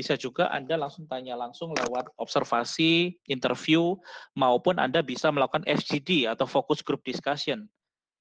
Bisa 0.00 0.16
juga 0.16 0.48
Anda 0.48 0.80
langsung 0.80 1.04
tanya 1.04 1.36
langsung 1.36 1.76
lewat 1.76 2.16
observasi, 2.16 3.20
interview, 3.28 4.00
maupun 4.32 4.80
Anda 4.80 5.04
bisa 5.04 5.28
melakukan 5.28 5.68
FGD 5.68 6.24
atau 6.24 6.48
focus 6.48 6.80
group 6.80 7.04
discussion 7.04 7.68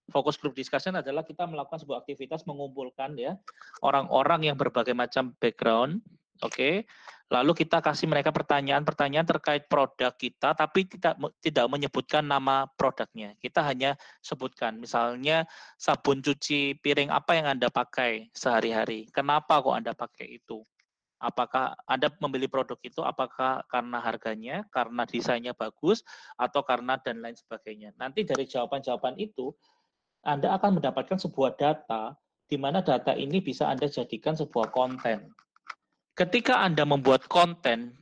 fokus 0.09 0.41
group 0.41 0.57
discussion 0.57 0.97
adalah 0.97 1.21
kita 1.21 1.45
melakukan 1.45 1.85
sebuah 1.85 2.01
aktivitas 2.01 2.41
mengumpulkan 2.49 3.13
ya 3.13 3.37
orang-orang 3.85 4.49
yang 4.49 4.57
berbagai 4.57 4.97
macam 4.97 5.37
background 5.37 6.01
Oke. 6.39 6.87
Lalu 7.29 7.51
kita 7.61 7.77
kasih 7.77 8.09
mereka 8.09 8.33
pertanyaan-pertanyaan 8.33 9.27
terkait 9.27 9.69
produk 9.69 10.09
kita, 10.17 10.57
tapi 10.57 10.89
tidak 10.89 11.13
tidak 11.45 11.69
menyebutkan 11.69 12.25
nama 12.25 12.65
produknya. 12.73 13.37
Kita 13.37 13.61
hanya 13.61 13.93
sebutkan, 14.25 14.81
misalnya 14.81 15.45
sabun 15.77 16.25
cuci 16.25 16.81
piring 16.81 17.13
apa 17.13 17.37
yang 17.37 17.45
anda 17.53 17.69
pakai 17.69 18.33
sehari-hari. 18.33 19.13
Kenapa 19.13 19.61
kok 19.61 19.77
anda 19.77 19.93
pakai 19.93 20.41
itu? 20.41 20.65
Apakah 21.19 21.75
anda 21.83 22.07
membeli 22.23 22.47
produk 22.47 22.79
itu? 22.79 23.03
Apakah 23.03 23.67
karena 23.67 23.99
harganya, 23.99 24.63
karena 24.71 25.03
desainnya 25.03 25.51
bagus, 25.51 26.01
atau 26.39 26.63
karena 26.63 26.95
dan 26.99 27.19
lain 27.19 27.35
sebagainya? 27.35 27.91
Nanti 27.99 28.23
dari 28.23 28.47
jawaban-jawaban 28.47 29.19
itu, 29.19 29.51
anda 30.23 30.55
akan 30.55 30.79
mendapatkan 30.79 31.19
sebuah 31.19 31.59
data 31.59 32.15
di 32.49 32.57
mana 32.57 32.81
data 32.81 33.13
ini 33.13 33.39
bisa 33.45 33.69
Anda 33.69 33.87
jadikan 33.87 34.33
sebuah 34.33 34.73
konten 34.73 35.31
ketika 36.19 36.59
Anda 36.59 36.83
membuat 36.83 37.31
konten 37.31 37.95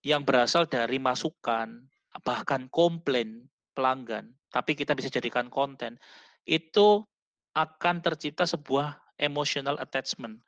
yang 0.00 0.24
berasal 0.24 0.64
dari 0.64 0.96
masukan, 0.96 1.84
bahkan 2.24 2.72
komplain 2.72 3.44
pelanggan, 3.76 4.32
tapi 4.48 4.72
kita 4.72 4.96
bisa 4.96 5.12
jadikan 5.12 5.52
konten, 5.52 6.00
itu 6.48 7.04
akan 7.52 8.00
tercipta 8.00 8.48
sebuah 8.48 8.96
emotional 9.20 9.76
attachment. 9.76 10.40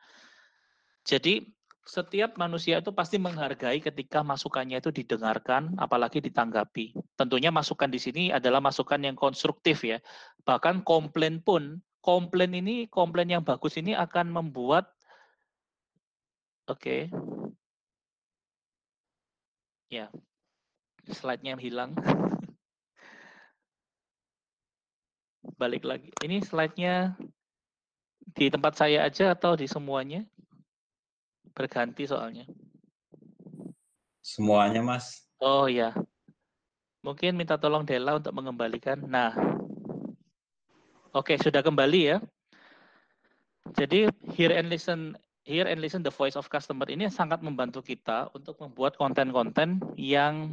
Jadi 1.04 1.44
setiap 1.88 2.36
manusia 2.36 2.84
itu 2.84 2.92
pasti 2.92 3.16
menghargai 3.16 3.80
ketika 3.80 4.20
masukannya 4.20 4.76
itu 4.76 4.92
didengarkan, 4.92 5.72
apalagi 5.80 6.20
ditanggapi. 6.20 6.92
Tentunya 7.16 7.48
masukan 7.48 7.88
di 7.88 7.96
sini 7.96 8.28
adalah 8.28 8.60
masukan 8.60 9.00
yang 9.00 9.16
konstruktif 9.16 9.88
ya. 9.88 9.96
Bahkan 10.44 10.84
komplain 10.84 11.40
pun, 11.40 11.80
komplain 12.04 12.52
ini, 12.52 12.92
komplain 12.92 13.32
yang 13.32 13.40
bagus 13.40 13.80
ini 13.80 13.96
akan 13.96 14.28
membuat 14.28 14.92
Oke. 16.68 17.08
Ya. 19.88 20.12
Slide-nya 21.08 21.56
hilang. 21.56 21.96
Balik 25.60 25.88
lagi. 25.88 26.12
Ini 26.20 26.44
slide-nya 26.44 27.16
di 28.36 28.52
tempat 28.52 28.76
saya 28.76 29.08
aja 29.08 29.32
atau 29.32 29.56
di 29.56 29.64
semuanya? 29.64 30.28
Berganti 31.58 32.06
soalnya. 32.06 32.46
Semuanya, 34.22 34.78
Mas. 34.78 35.26
Oh 35.42 35.66
ya. 35.66 35.90
Mungkin 37.02 37.34
minta 37.34 37.58
tolong 37.58 37.82
Dela 37.82 38.14
untuk 38.14 38.30
mengembalikan. 38.30 39.02
Nah. 39.02 39.34
Oke, 41.10 41.34
sudah 41.34 41.58
kembali 41.58 42.00
ya. 42.14 42.22
Jadi 43.74 44.06
hear 44.38 44.54
and 44.54 44.70
listen 44.70 45.18
hear 45.48 45.64
and 45.64 45.80
listen 45.80 46.04
the 46.04 46.12
voice 46.12 46.36
of 46.36 46.44
customer 46.52 46.84
ini 46.92 47.08
sangat 47.08 47.40
membantu 47.40 47.80
kita 47.80 48.28
untuk 48.36 48.60
membuat 48.60 49.00
konten-konten 49.00 49.80
yang 49.96 50.52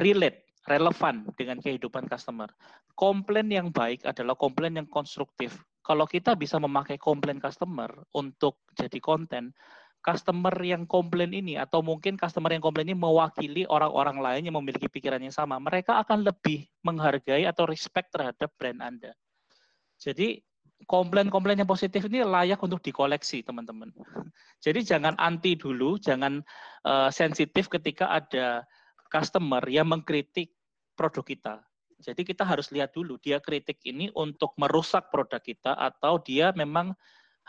relate, 0.00 0.48
relevan 0.64 1.28
dengan 1.36 1.60
kehidupan 1.60 2.08
customer. 2.08 2.48
Komplain 2.96 3.52
yang 3.52 3.68
baik 3.68 4.02
adalah 4.08 4.32
komplain 4.32 4.80
yang 4.80 4.88
konstruktif. 4.88 5.60
Kalau 5.84 6.08
kita 6.08 6.32
bisa 6.32 6.56
memakai 6.56 6.96
komplain 6.96 7.36
customer 7.36 7.92
untuk 8.16 8.64
jadi 8.72 8.96
konten, 9.04 9.52
customer 10.04 10.52
yang 10.60 10.84
komplain 10.84 11.32
ini 11.32 11.56
atau 11.56 11.80
mungkin 11.80 12.20
customer 12.20 12.52
yang 12.52 12.60
komplain 12.60 12.92
ini 12.92 12.96
mewakili 12.96 13.64
orang-orang 13.64 14.20
lain 14.20 14.42
yang 14.44 14.56
memiliki 14.60 14.84
pikiran 14.84 15.16
yang 15.16 15.32
sama, 15.32 15.56
mereka 15.56 15.96
akan 16.04 16.28
lebih 16.28 16.68
menghargai 16.84 17.48
atau 17.48 17.64
respect 17.64 18.12
terhadap 18.12 18.52
brand 18.60 18.84
Anda. 18.84 19.16
Jadi 19.96 20.44
komplain-komplain 20.84 21.64
yang 21.64 21.70
positif 21.70 22.04
ini 22.12 22.20
layak 22.20 22.60
untuk 22.60 22.84
dikoleksi, 22.84 23.40
teman-teman. 23.40 23.88
Jadi 24.60 24.84
jangan 24.84 25.16
anti 25.16 25.56
dulu, 25.56 25.96
jangan 25.96 26.44
uh, 26.84 27.08
sensitif 27.08 27.72
ketika 27.72 28.12
ada 28.12 28.68
customer 29.08 29.64
yang 29.72 29.88
mengkritik 29.88 30.52
produk 30.92 31.24
kita. 31.24 31.54
Jadi 32.04 32.28
kita 32.28 32.44
harus 32.44 32.68
lihat 32.68 32.92
dulu 32.92 33.16
dia 33.16 33.40
kritik 33.40 33.80
ini 33.88 34.12
untuk 34.12 34.52
merusak 34.60 35.08
produk 35.08 35.40
kita 35.40 35.72
atau 35.72 36.20
dia 36.20 36.52
memang 36.52 36.92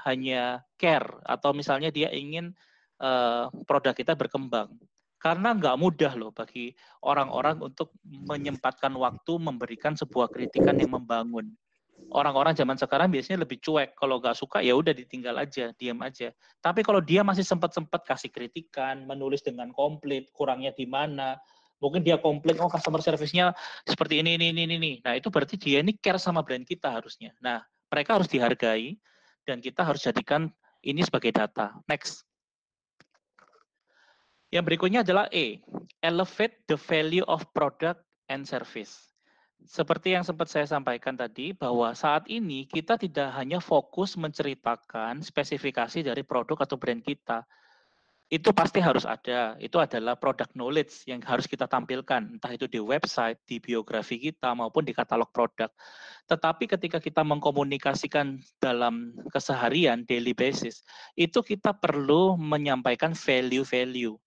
hanya 0.04 0.66
care 0.76 1.08
atau 1.24 1.56
misalnya 1.56 1.90
dia 1.90 2.12
ingin 2.12 2.52
uh, 3.00 3.48
produk 3.64 3.96
kita 3.96 4.14
berkembang. 4.18 4.76
Karena 5.16 5.58
nggak 5.58 5.80
mudah 5.82 6.14
loh 6.14 6.30
bagi 6.30 6.76
orang-orang 7.02 7.58
untuk 7.58 7.96
menyempatkan 8.06 8.94
waktu 8.94 9.34
memberikan 9.42 9.98
sebuah 9.98 10.30
kritikan 10.30 10.78
yang 10.78 10.94
membangun 10.94 11.56
orang-orang 12.12 12.54
zaman 12.54 12.78
sekarang 12.78 13.10
biasanya 13.10 13.48
lebih 13.48 13.58
cuek. 13.64 13.96
Kalau 13.98 14.22
nggak 14.22 14.38
suka 14.38 14.62
ya 14.62 14.76
udah 14.78 14.94
ditinggal 14.94 15.36
aja, 15.40 15.72
diam 15.80 15.98
aja. 16.04 16.30
Tapi 16.62 16.86
kalau 16.86 17.02
dia 17.02 17.26
masih 17.26 17.42
sempat-sempat 17.42 18.06
kasih 18.06 18.30
kritikan, 18.30 19.08
menulis 19.08 19.42
dengan 19.42 19.72
komplit, 19.74 20.30
kurangnya 20.36 20.76
di 20.76 20.86
mana, 20.86 21.40
mungkin 21.82 22.06
dia 22.06 22.20
komplain, 22.20 22.60
oh 22.62 22.70
customer 22.70 23.02
service-nya 23.02 23.56
seperti 23.88 24.22
ini, 24.22 24.38
ini, 24.38 24.52
ini, 24.54 24.64
ini. 24.68 24.92
Nah 25.02 25.18
itu 25.18 25.32
berarti 25.32 25.56
dia 25.58 25.82
ini 25.82 25.96
care 25.98 26.22
sama 26.22 26.46
brand 26.46 26.64
kita 26.68 26.92
harusnya. 26.92 27.34
Nah 27.42 27.64
mereka 27.90 28.20
harus 28.20 28.30
dihargai 28.30 29.00
dan 29.46 29.62
kita 29.62 29.86
harus 29.86 30.04
jadikan 30.04 30.50
ini 30.82 31.06
sebagai 31.06 31.32
data. 31.32 31.78
Next. 31.86 32.26
Yang 34.54 34.64
berikutnya 34.74 35.02
adalah 35.02 35.26
E, 35.34 35.62
elevate 36.02 36.66
the 36.70 36.78
value 36.78 37.26
of 37.26 37.46
product 37.54 38.02
and 38.30 38.46
service 38.46 39.16
seperti 39.66 40.14
yang 40.14 40.22
sempat 40.22 40.46
saya 40.46 40.70
sampaikan 40.70 41.18
tadi, 41.18 41.52
bahwa 41.52 41.90
saat 41.98 42.30
ini 42.30 42.70
kita 42.70 43.02
tidak 43.02 43.34
hanya 43.34 43.58
fokus 43.58 44.14
menceritakan 44.14 45.26
spesifikasi 45.26 46.06
dari 46.06 46.22
produk 46.22 46.70
atau 46.70 46.78
brand 46.78 47.02
kita. 47.02 47.42
Itu 48.26 48.52
pasti 48.58 48.82
harus 48.82 49.06
ada. 49.06 49.54
Itu 49.62 49.78
adalah 49.78 50.18
product 50.18 50.58
knowledge 50.58 51.06
yang 51.06 51.22
harus 51.22 51.46
kita 51.46 51.70
tampilkan, 51.70 52.38
entah 52.38 52.52
itu 52.52 52.66
di 52.66 52.82
website, 52.82 53.38
di 53.46 53.62
biografi 53.62 54.18
kita, 54.18 54.58
maupun 54.58 54.82
di 54.82 54.98
katalog 54.98 55.30
produk. 55.30 55.70
Tetapi 56.26 56.66
ketika 56.66 56.98
kita 56.98 57.22
mengkomunikasikan 57.22 58.42
dalam 58.58 59.14
keseharian, 59.30 60.10
daily 60.10 60.34
basis, 60.34 60.82
itu 61.14 61.46
kita 61.46 61.78
perlu 61.78 62.34
menyampaikan 62.34 63.14
value-value 63.14 64.18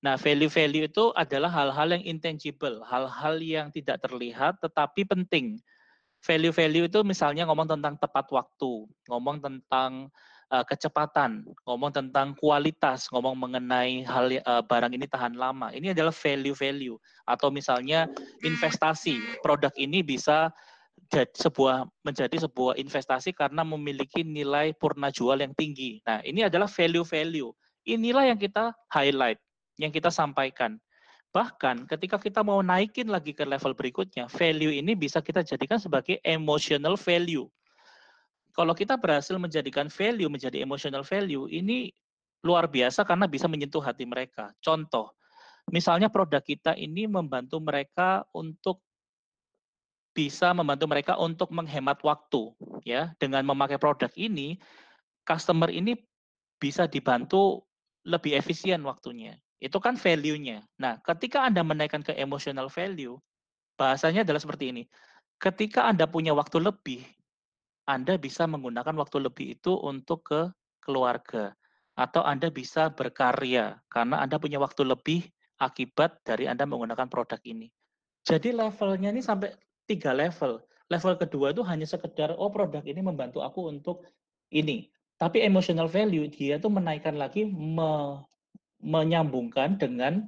Nah, 0.00 0.16
value-value 0.16 0.88
itu 0.88 1.12
adalah 1.12 1.52
hal-hal 1.52 1.92
yang 1.92 2.04
intangible, 2.08 2.80
hal-hal 2.88 3.36
yang 3.36 3.68
tidak 3.68 4.00
terlihat 4.00 4.56
tetapi 4.64 5.04
penting. 5.04 5.60
Value-value 6.24 6.88
itu 6.88 7.00
misalnya 7.04 7.44
ngomong 7.48 7.68
tentang 7.68 8.00
tepat 8.00 8.28
waktu, 8.32 8.88
ngomong 9.08 9.44
tentang 9.44 10.08
uh, 10.50 10.64
kecepatan, 10.66 11.46
ngomong 11.64 11.94
tentang 11.94 12.34
kualitas, 12.36 13.06
ngomong 13.08 13.38
mengenai 13.38 14.02
hal 14.04 14.26
uh, 14.44 14.62
barang 14.66 14.92
ini 14.92 15.06
tahan 15.06 15.38
lama. 15.38 15.70
Ini 15.70 15.94
adalah 15.94 16.12
value-value 16.12 16.98
atau 17.24 17.48
misalnya 17.48 18.10
investasi. 18.42 19.40
Produk 19.40 19.72
ini 19.78 20.02
bisa 20.02 20.50
jadi 21.10 21.30
sebuah 21.34 21.90
menjadi 22.06 22.36
sebuah 22.46 22.78
investasi 22.78 23.34
karena 23.34 23.66
memiliki 23.66 24.22
nilai 24.22 24.76
purna 24.76 25.10
jual 25.10 25.40
yang 25.42 25.54
tinggi. 25.56 25.98
Nah, 26.06 26.22
ini 26.22 26.46
adalah 26.46 26.70
value-value. 26.70 27.50
Inilah 27.88 28.30
yang 28.30 28.38
kita 28.38 28.76
highlight 28.92 29.40
yang 29.80 29.90
kita 29.90 30.12
sampaikan. 30.12 30.76
Bahkan 31.30 31.86
ketika 31.86 32.18
kita 32.18 32.42
mau 32.42 32.60
naikin 32.60 33.08
lagi 33.08 33.32
ke 33.32 33.46
level 33.46 33.72
berikutnya, 33.72 34.26
value 34.28 34.74
ini 34.74 34.98
bisa 34.98 35.22
kita 35.22 35.40
jadikan 35.46 35.78
sebagai 35.78 36.18
emotional 36.26 36.98
value. 36.98 37.46
Kalau 38.60 38.76
kita 38.76 39.00
berhasil 39.00 39.32
menjadikan 39.40 39.88
value 39.88 40.28
menjadi 40.28 40.60
emotional 40.60 41.00
value, 41.00 41.48
ini 41.48 41.88
luar 42.44 42.68
biasa 42.68 43.08
karena 43.08 43.24
bisa 43.24 43.48
menyentuh 43.48 43.80
hati 43.80 44.04
mereka. 44.04 44.52
Contoh, 44.60 45.16
misalnya 45.72 46.12
produk 46.12 46.44
kita 46.44 46.76
ini 46.76 47.08
membantu 47.08 47.56
mereka 47.56 48.28
untuk 48.36 48.84
bisa 50.12 50.52
membantu 50.52 50.84
mereka 50.92 51.16
untuk 51.16 51.48
menghemat 51.56 52.04
waktu 52.04 52.52
ya. 52.84 53.16
Dengan 53.16 53.48
memakai 53.48 53.80
produk 53.80 54.12
ini 54.20 54.60
customer 55.24 55.72
ini 55.72 55.96
bisa 56.60 56.84
dibantu 56.84 57.64
lebih 58.04 58.36
efisien 58.36 58.84
waktunya. 58.84 59.40
Itu 59.56 59.80
kan 59.80 59.96
value-nya. 59.96 60.68
Nah 60.76 61.00
ketika 61.00 61.48
anda 61.48 61.64
menaikkan 61.64 62.04
ke 62.04 62.12
emotional 62.12 62.68
value 62.68 63.16
bahasanya 63.80 64.20
adalah 64.20 64.44
seperti 64.44 64.68
ini. 64.68 64.84
Ketika 65.40 65.88
anda 65.88 66.04
punya 66.04 66.36
waktu 66.36 66.60
lebih 66.60 67.00
anda 67.90 68.14
bisa 68.14 68.46
menggunakan 68.46 68.94
waktu 68.94 69.26
lebih 69.26 69.58
itu 69.58 69.74
untuk 69.74 70.30
ke 70.30 70.40
keluarga 70.78 71.50
atau 71.98 72.22
anda 72.22 72.46
bisa 72.54 72.94
berkarya 72.94 73.82
karena 73.90 74.22
anda 74.22 74.38
punya 74.38 74.62
waktu 74.62 74.86
lebih 74.86 75.26
akibat 75.58 76.22
dari 76.22 76.46
anda 76.46 76.62
menggunakan 76.64 77.10
produk 77.10 77.42
ini 77.42 77.66
jadi 78.24 78.52
levelnya 78.52 79.10
ini 79.10 79.24
sampai 79.24 79.56
tiga 79.88 80.12
level. 80.12 80.60
Level 80.90 81.14
kedua 81.16 81.54
itu 81.54 81.62
hanya 81.64 81.86
sekedar, 81.86 82.34
oh 82.34 82.50
produk 82.50 82.82
ini 82.86 83.00
membantu 83.00 83.40
aku 83.40 83.70
untuk 83.70 84.06
ini. 84.50 84.90
Tapi 85.18 85.44
emotional 85.44 85.86
value, 85.86 86.26
dia 86.30 86.58
itu 86.58 86.68
menaikkan 86.70 87.14
lagi, 87.14 87.46
me, 87.46 88.22
menyambungkan 88.80 89.76
dengan 89.76 90.26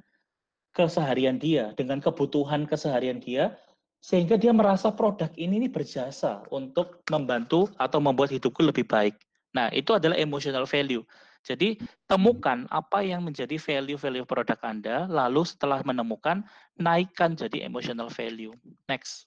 keseharian 0.73 1.41
dia, 1.41 1.73
dengan 1.75 1.99
kebutuhan 1.99 2.65
keseharian 2.69 3.19
dia, 3.19 3.57
sehingga 4.03 4.35
dia 4.35 4.51
merasa 4.51 4.91
produk 4.91 5.31
ini, 5.39 5.63
ini 5.63 5.69
berjasa 5.71 6.43
untuk 6.51 7.07
membantu 7.07 7.71
atau 7.79 8.03
membuat 8.03 8.35
hidupku 8.35 8.59
lebih 8.59 8.83
baik. 8.83 9.15
Nah, 9.55 9.71
itu 9.71 9.95
adalah 9.95 10.19
emotional 10.19 10.67
value. 10.67 11.07
Jadi, 11.39 11.79
temukan 12.03 12.67
apa 12.67 12.99
yang 12.99 13.23
menjadi 13.23 13.55
value-value 13.55 14.27
produk 14.27 14.59
Anda, 14.59 15.07
lalu 15.07 15.47
setelah 15.47 15.79
menemukan, 15.87 16.43
naikkan 16.75 17.39
jadi 17.39 17.63
emotional 17.63 18.11
value. 18.11 18.51
Next. 18.91 19.23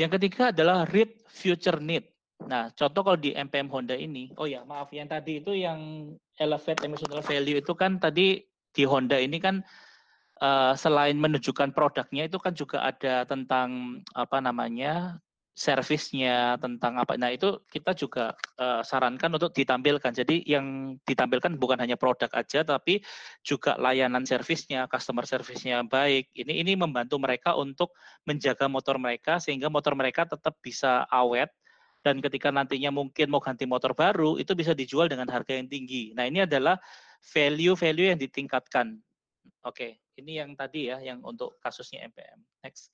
Yang 0.00 0.16
ketiga 0.16 0.48
adalah 0.48 0.88
read 0.88 1.12
future 1.28 1.76
need. 1.76 2.08
Nah, 2.48 2.72
contoh 2.72 3.04
kalau 3.04 3.20
di 3.20 3.36
MPM 3.36 3.68
Honda 3.68 3.96
ini, 4.00 4.32
oh 4.40 4.48
ya 4.48 4.64
maaf, 4.64 4.88
yang 4.96 5.12
tadi 5.12 5.44
itu 5.44 5.52
yang 5.52 6.12
elevate 6.40 6.88
emotional 6.88 7.20
value 7.20 7.60
itu 7.60 7.72
kan 7.76 8.00
tadi 8.00 8.42
di 8.74 8.82
Honda 8.84 9.20
ini 9.20 9.38
kan 9.38 9.62
uh, 10.44 10.72
selain 10.76 11.16
menunjukkan 11.16 11.72
produknya 11.72 12.28
itu 12.28 12.36
kan 12.36 12.52
juga 12.52 12.84
ada 12.84 13.24
tentang 13.24 14.00
apa 14.12 14.38
namanya 14.44 15.16
servisnya 15.54 16.58
tentang 16.58 16.98
apa. 16.98 17.14
Nah 17.14 17.30
itu 17.30 17.62
kita 17.70 17.94
juga 17.94 18.34
uh, 18.58 18.82
sarankan 18.82 19.30
untuk 19.38 19.54
ditampilkan. 19.54 20.10
Jadi 20.10 20.42
yang 20.50 20.98
ditampilkan 21.06 21.54
bukan 21.62 21.78
hanya 21.78 21.94
produk 21.94 22.26
aja, 22.34 22.66
tapi 22.66 22.98
juga 23.46 23.78
layanan 23.78 24.26
servisnya, 24.26 24.90
customer 24.90 25.22
servisnya 25.22 25.86
baik. 25.86 26.34
Ini 26.34 26.58
ini 26.66 26.74
membantu 26.74 27.22
mereka 27.22 27.54
untuk 27.54 27.94
menjaga 28.26 28.66
motor 28.66 28.98
mereka 28.98 29.38
sehingga 29.38 29.70
motor 29.70 29.94
mereka 29.94 30.26
tetap 30.26 30.58
bisa 30.58 31.06
awet 31.06 31.54
dan 32.02 32.20
ketika 32.20 32.50
nantinya 32.52 32.90
mungkin 32.92 33.30
mau 33.32 33.40
ganti 33.40 33.64
motor 33.64 33.96
baru 33.96 34.36
itu 34.36 34.52
bisa 34.58 34.76
dijual 34.76 35.06
dengan 35.06 35.30
harga 35.30 35.54
yang 35.54 35.70
tinggi. 35.70 36.12
Nah 36.18 36.26
ini 36.26 36.44
adalah 36.44 36.76
value-value 37.30 38.12
yang 38.12 38.20
ditingkatkan. 38.20 39.00
Oke, 39.64 40.03
ini 40.18 40.38
yang 40.42 40.54
tadi 40.54 40.90
ya, 40.90 40.98
yang 41.02 41.22
untuk 41.22 41.58
kasusnya 41.60 42.06
MPM. 42.10 42.40
Next. 42.62 42.90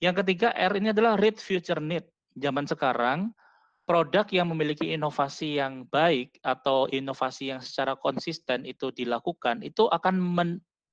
Yang 0.00 0.24
ketiga 0.24 0.56
R 0.56 0.72
ini 0.80 0.96
adalah 0.96 1.16
read 1.20 1.36
future 1.36 1.80
need. 1.80 2.08
Zaman 2.36 2.64
sekarang 2.64 3.34
produk 3.84 4.24
yang 4.30 4.48
memiliki 4.48 4.94
inovasi 4.94 5.58
yang 5.58 5.84
baik 5.90 6.38
atau 6.46 6.86
inovasi 6.88 7.50
yang 7.50 7.60
secara 7.60 7.98
konsisten 7.98 8.62
itu 8.62 8.94
dilakukan 8.94 9.66
itu 9.66 9.90
akan 9.90 10.14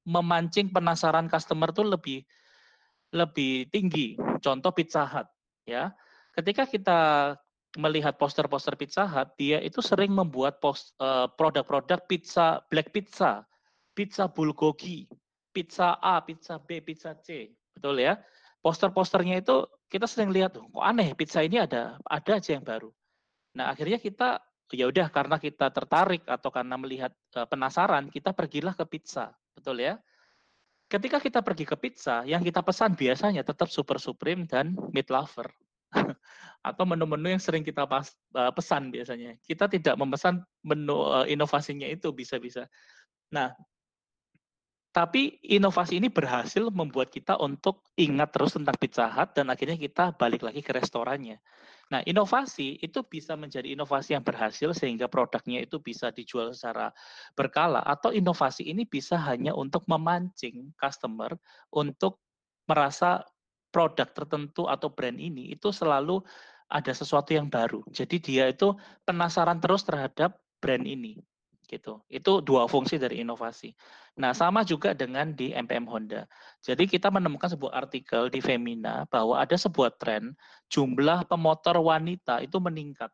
memancing 0.01 0.73
penasaran 0.73 1.29
customer 1.29 1.69
itu 1.69 1.85
lebih 1.85 2.19
lebih 3.13 3.69
tinggi. 3.69 4.17
Contoh 4.41 4.73
Pizza 4.73 5.05
Hut 5.05 5.27
ya. 5.63 5.93
Ketika 6.33 6.65
kita 6.65 6.99
melihat 7.77 8.17
poster-poster 8.17 8.73
Pizza 8.73 9.05
Hut, 9.05 9.29
dia 9.37 9.61
itu 9.61 9.83
sering 9.83 10.11
membuat 10.11 10.57
eh, 10.63 11.27
produk-produk 11.37 12.01
pizza 12.09 12.65
black 12.71 12.89
pizza, 12.89 13.45
pizza 13.93 14.25
bulgogi, 14.25 15.05
pizza 15.57 15.97
A, 15.97 16.21
pizza 16.21 16.61
B, 16.61 16.85
pizza 16.85 17.17
C. 17.17 17.49
Betul 17.73 18.05
ya? 18.05 18.21
poster-posternya 18.67 19.39
itu 19.39 19.63
kita 19.87 20.03
sering 20.09 20.35
lihat 20.35 20.59
kok 20.59 20.83
aneh 20.83 21.15
pizza 21.15 21.39
ini 21.39 21.61
ada 21.61 21.95
ada 22.03 22.31
aja 22.35 22.51
yang 22.59 22.65
baru. 22.67 22.91
Nah 23.55 23.71
akhirnya 23.71 23.95
kita 24.01 24.43
ya 24.75 24.91
udah 24.91 25.07
karena 25.07 25.39
kita 25.39 25.71
tertarik 25.71 26.27
atau 26.27 26.51
karena 26.51 26.75
melihat 26.75 27.15
uh, 27.39 27.47
penasaran 27.47 28.11
kita 28.11 28.35
pergilah 28.35 28.75
ke 28.75 28.83
pizza 28.83 29.31
betul 29.55 29.79
ya. 29.79 29.95
Ketika 30.87 31.19
kita 31.19 31.39
pergi 31.43 31.67
ke 31.67 31.75
pizza 31.79 32.23
yang 32.27 32.43
kita 32.43 32.63
pesan 32.63 32.95
biasanya 32.95 33.43
tetap 33.43 33.67
super 33.71 33.99
supreme 33.99 34.47
dan 34.47 34.75
meat 34.91 35.07
lover 35.07 35.47
atau 36.69 36.83
menu-menu 36.83 37.35
yang 37.35 37.43
sering 37.43 37.63
kita 37.63 37.87
pas, 37.87 38.11
uh, 38.35 38.51
pesan 38.51 38.91
biasanya. 38.91 39.35
Kita 39.43 39.67
tidak 39.67 39.99
memesan 39.99 40.43
menu 40.63 40.95
uh, 40.95 41.27
inovasinya 41.27 41.87
itu 41.91 42.15
bisa-bisa. 42.15 42.71
Nah, 43.35 43.51
tapi 44.97 45.37
inovasi 45.45 46.01
ini 46.01 46.09
berhasil 46.09 46.73
membuat 46.73 47.13
kita 47.13 47.37
untuk 47.37 47.85
ingat 48.01 48.33
terus 48.33 48.57
tentang 48.57 48.73
Pizza 48.81 49.05
Hut 49.05 49.29
dan 49.37 49.53
akhirnya 49.53 49.77
kita 49.77 50.17
balik 50.17 50.41
lagi 50.41 50.65
ke 50.65 50.73
restorannya. 50.73 51.37
Nah, 51.93 52.01
inovasi 52.01 52.81
itu 52.81 53.05
bisa 53.05 53.37
menjadi 53.37 53.77
inovasi 53.77 54.17
yang 54.17 54.25
berhasil 54.25 54.73
sehingga 54.73 55.05
produknya 55.05 55.61
itu 55.61 55.77
bisa 55.77 56.09
dijual 56.09 56.49
secara 56.49 56.89
berkala 57.37 57.85
atau 57.85 58.09
inovasi 58.09 58.73
ini 58.73 58.89
bisa 58.89 59.21
hanya 59.21 59.53
untuk 59.53 59.85
memancing 59.85 60.73
customer 60.73 61.37
untuk 61.69 62.17
merasa 62.65 63.21
produk 63.69 64.09
tertentu 64.09 64.65
atau 64.65 64.89
brand 64.89 65.21
ini 65.21 65.53
itu 65.53 65.69
selalu 65.69 66.25
ada 66.73 66.89
sesuatu 66.89 67.37
yang 67.37 67.53
baru. 67.53 67.85
Jadi 67.93 68.17
dia 68.17 68.49
itu 68.49 68.73
penasaran 69.05 69.61
terus 69.61 69.85
terhadap 69.85 70.41
brand 70.57 70.89
ini 70.89 71.21
gitu. 71.67 71.99
Itu 72.07 72.39
dua 72.39 72.65
fungsi 72.65 72.95
dari 72.95 73.21
inovasi. 73.21 73.75
Nah, 74.17 74.31
sama 74.31 74.63
juga 74.63 74.95
dengan 74.95 75.35
di 75.35 75.51
MPM 75.51 75.85
Honda. 75.85 76.25
Jadi 76.63 76.87
kita 76.87 77.11
menemukan 77.11 77.51
sebuah 77.51 77.75
artikel 77.75 78.31
di 78.31 78.39
Femina 78.39 79.05
bahwa 79.11 79.37
ada 79.37 79.53
sebuah 79.53 79.99
tren 79.99 80.33
jumlah 80.71 81.27
pemotor 81.27 81.77
wanita 81.83 82.41
itu 82.41 82.57
meningkat. 82.57 83.11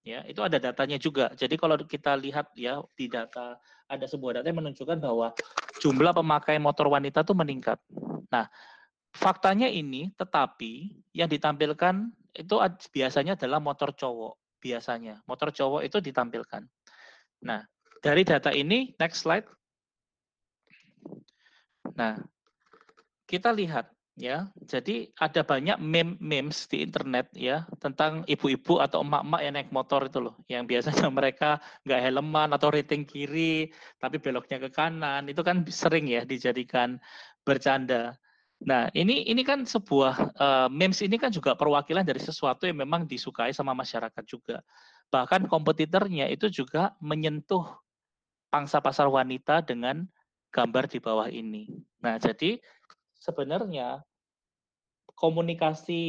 Ya, 0.00 0.24
itu 0.24 0.40
ada 0.40 0.56
datanya 0.56 0.96
juga. 0.96 1.28
Jadi 1.36 1.60
kalau 1.60 1.76
kita 1.76 2.16
lihat 2.16 2.56
ya 2.56 2.80
di 2.96 3.04
data 3.04 3.60
ada 3.84 4.06
sebuah 4.08 4.40
data 4.40 4.48
yang 4.48 4.64
menunjukkan 4.64 4.96
bahwa 4.96 5.36
jumlah 5.82 6.16
pemakai 6.16 6.56
motor 6.56 6.88
wanita 6.88 7.20
itu 7.20 7.36
meningkat. 7.36 7.76
Nah, 8.32 8.48
faktanya 9.12 9.68
ini 9.68 10.08
tetapi 10.16 11.04
yang 11.12 11.28
ditampilkan 11.28 12.08
itu 12.32 12.54
biasanya 12.94 13.36
adalah 13.36 13.60
motor 13.60 13.92
cowok 13.92 14.40
biasanya. 14.62 15.20
Motor 15.28 15.52
cowok 15.52 15.84
itu 15.84 16.00
ditampilkan. 16.00 16.64
Nah, 17.44 17.64
dari 18.00 18.24
data 18.24 18.50
ini, 18.52 18.92
next 18.96 19.24
slide. 19.24 19.46
Nah, 21.96 22.16
kita 23.28 23.52
lihat 23.52 23.92
ya. 24.20 24.48
Jadi 24.68 25.08
ada 25.16 25.40
banyak 25.40 25.80
meme 25.80 26.20
memes 26.20 26.68
di 26.68 26.84
internet 26.84 27.32
ya 27.32 27.64
tentang 27.80 28.24
ibu-ibu 28.28 28.80
atau 28.80 29.00
emak-emak 29.00 29.40
yang 29.40 29.54
naik 29.56 29.70
motor 29.72 30.08
itu 30.08 30.18
loh, 30.20 30.34
yang 30.48 30.68
biasanya 30.68 31.08
mereka 31.18 31.60
nggak 31.88 32.00
helman 32.04 32.50
atau 32.56 32.68
rating 32.72 33.08
kiri, 33.08 33.72
tapi 33.96 34.20
beloknya 34.20 34.60
ke 34.60 34.68
kanan. 34.72 35.28
Itu 35.28 35.40
kan 35.40 35.64
sering 35.68 36.08
ya 36.08 36.24
dijadikan 36.28 37.00
bercanda. 37.44 38.16
Nah, 38.60 38.92
ini 38.92 39.24
ini 39.24 39.40
kan 39.40 39.64
sebuah 39.64 40.36
uh, 40.36 40.68
memes 40.68 41.00
ini 41.00 41.16
kan 41.16 41.32
juga 41.32 41.56
perwakilan 41.56 42.04
dari 42.04 42.20
sesuatu 42.20 42.68
yang 42.68 42.84
memang 42.84 43.08
disukai 43.08 43.56
sama 43.56 43.72
masyarakat 43.72 44.24
juga. 44.28 44.60
Bahkan 45.08 45.48
kompetitornya 45.48 46.28
itu 46.28 46.52
juga 46.52 46.92
menyentuh 47.00 47.64
pangsa 48.50 48.82
pasar 48.82 49.06
wanita 49.06 49.62
dengan 49.62 50.04
gambar 50.50 50.90
di 50.90 50.98
bawah 50.98 51.30
ini. 51.30 51.70
Nah, 52.02 52.18
jadi 52.18 52.58
sebenarnya 53.16 54.02
komunikasi 55.14 56.02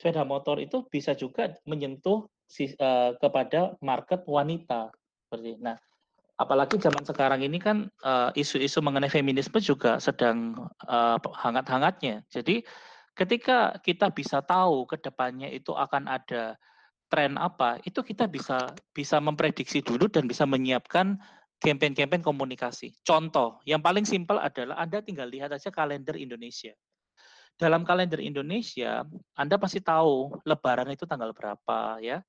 sepeda 0.00 0.24
motor 0.24 0.58
itu 0.58 0.82
bisa 0.88 1.12
juga 1.12 1.54
menyentuh 1.68 2.26
si, 2.48 2.72
uh, 2.80 3.14
kepada 3.20 3.78
market 3.84 4.26
wanita 4.26 4.90
seperti. 5.28 5.60
Nah, 5.62 5.78
apalagi 6.40 6.80
zaman 6.80 7.04
sekarang 7.04 7.44
ini 7.44 7.60
kan 7.60 7.92
eh, 8.00 8.30
isu-isu 8.40 8.80
uh, 8.80 8.84
mengenai 8.88 9.12
feminisme 9.12 9.60
juga 9.60 10.00
sedang 10.00 10.56
uh, 10.88 11.20
hangat-hangatnya. 11.20 12.24
Jadi 12.32 12.64
ketika 13.12 13.76
kita 13.84 14.08
bisa 14.08 14.40
tahu 14.40 14.88
ke 14.88 14.96
depannya 14.96 15.52
itu 15.52 15.76
akan 15.76 16.08
ada 16.08 16.56
tren 17.12 17.36
apa, 17.36 17.76
itu 17.84 18.00
kita 18.00 18.24
bisa 18.24 18.72
bisa 18.96 19.20
memprediksi 19.20 19.84
dulu 19.84 20.08
dan 20.08 20.24
bisa 20.24 20.48
menyiapkan 20.48 21.20
campaign-campaign 21.60 22.24
komunikasi. 22.24 22.96
Contoh, 23.04 23.60
yang 23.68 23.84
paling 23.84 24.08
simpel 24.08 24.40
adalah 24.40 24.80
Anda 24.80 25.04
tinggal 25.04 25.28
lihat 25.28 25.52
aja 25.52 25.68
kalender 25.68 26.16
Indonesia. 26.16 26.72
Dalam 27.60 27.84
kalender 27.84 28.24
Indonesia, 28.24 29.04
Anda 29.36 29.60
pasti 29.60 29.84
tahu 29.84 30.40
lebaran 30.48 30.88
itu 30.88 31.04
tanggal 31.04 31.36
berapa 31.36 32.00
ya. 32.00 32.24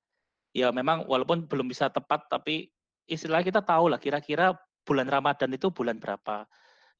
Ya 0.52 0.68
memang 0.68 1.08
walaupun 1.08 1.48
belum 1.48 1.72
bisa 1.72 1.88
tepat 1.88 2.28
tapi 2.28 2.68
istilah 3.08 3.40
kita 3.40 3.64
tahu 3.64 3.88
lah 3.88 3.96
kira-kira 3.96 4.52
bulan 4.84 5.08
Ramadan 5.08 5.56
itu 5.56 5.72
bulan 5.72 5.96
berapa. 5.96 6.44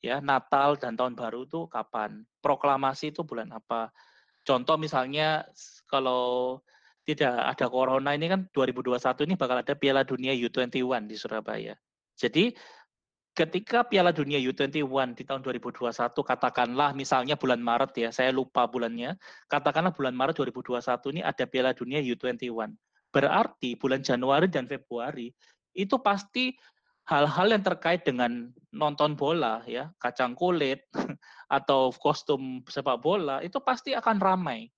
Ya, 0.03 0.19
Natal 0.19 0.75
dan 0.83 0.99
Tahun 0.99 1.15
Baru 1.15 1.47
itu 1.47 1.71
kapan? 1.71 2.27
Proklamasi 2.43 3.15
itu 3.15 3.23
bulan 3.23 3.55
apa? 3.55 3.95
Contoh 4.43 4.75
misalnya 4.75 5.47
kalau 5.87 6.59
tidak 7.07 7.31
ada 7.31 7.67
corona 7.71 8.11
ini 8.17 8.27
kan 8.27 8.51
2021 8.51 8.99
ini 9.31 9.35
bakal 9.39 9.63
ada 9.63 9.75
Piala 9.79 10.03
Dunia 10.03 10.35
U21 10.35 11.07
di 11.07 11.15
Surabaya. 11.15 11.79
Jadi 12.23 12.55
ketika 13.35 13.83
Piala 13.83 14.15
Dunia 14.15 14.39
U21 14.39 15.19
di 15.19 15.25
tahun 15.27 15.43
2021 15.43 15.91
katakanlah 16.15 16.95
misalnya 16.95 17.35
bulan 17.35 17.59
Maret 17.59 17.93
ya, 17.99 18.09
saya 18.15 18.31
lupa 18.31 18.71
bulannya, 18.71 19.19
katakanlah 19.51 19.91
bulan 19.91 20.15
Maret 20.15 20.39
2021 20.39 21.19
ini 21.19 21.21
ada 21.27 21.45
Piala 21.51 21.75
Dunia 21.75 21.99
U21. 21.99 22.71
Berarti 23.13 23.75
bulan 23.75 24.01
Januari 24.01 24.47
dan 24.47 24.71
Februari 24.71 25.35
itu 25.75 25.99
pasti 25.99 26.55
hal-hal 27.09 27.51
yang 27.51 27.65
terkait 27.67 28.07
dengan 28.07 28.53
nonton 28.71 29.19
bola 29.19 29.65
ya, 29.67 29.91
kacang 29.99 30.39
kulit 30.39 30.87
atau 31.59 31.91
kostum 31.99 32.63
sepak 32.71 33.03
bola 33.03 33.43
itu 33.43 33.59
pasti 33.59 33.97
akan 33.97 34.23
ramai. 34.23 34.71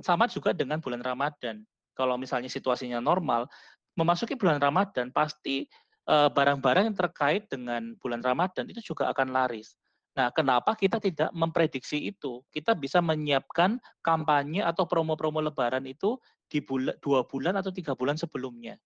Sama 0.00 0.26
juga 0.26 0.50
dengan 0.50 0.82
bulan 0.82 1.04
Ramadan. 1.04 1.62
Kalau 1.94 2.18
misalnya 2.18 2.50
situasinya 2.50 2.98
normal, 2.98 3.46
memasuki 3.94 4.34
bulan 4.34 4.58
Ramadan 4.58 5.14
pasti 5.14 5.70
barang-barang 6.08 6.92
yang 6.92 6.96
terkait 6.96 7.48
dengan 7.48 7.96
bulan 7.96 8.20
Ramadan 8.20 8.68
itu 8.68 8.80
juga 8.92 9.08
akan 9.12 9.32
laris. 9.32 9.76
Nah, 10.14 10.30
kenapa 10.30 10.78
kita 10.78 11.02
tidak 11.02 11.34
memprediksi 11.34 12.14
itu? 12.14 12.38
Kita 12.54 12.78
bisa 12.78 13.02
menyiapkan 13.02 13.82
kampanye 13.98 14.62
atau 14.62 14.86
promo-promo 14.86 15.42
Lebaran 15.42 15.82
itu 15.90 16.14
di 16.46 16.62
bulan, 16.62 16.94
dua 17.02 17.26
bulan 17.26 17.58
atau 17.58 17.74
tiga 17.74 17.98
bulan 17.98 18.14
sebelumnya. 18.14 18.78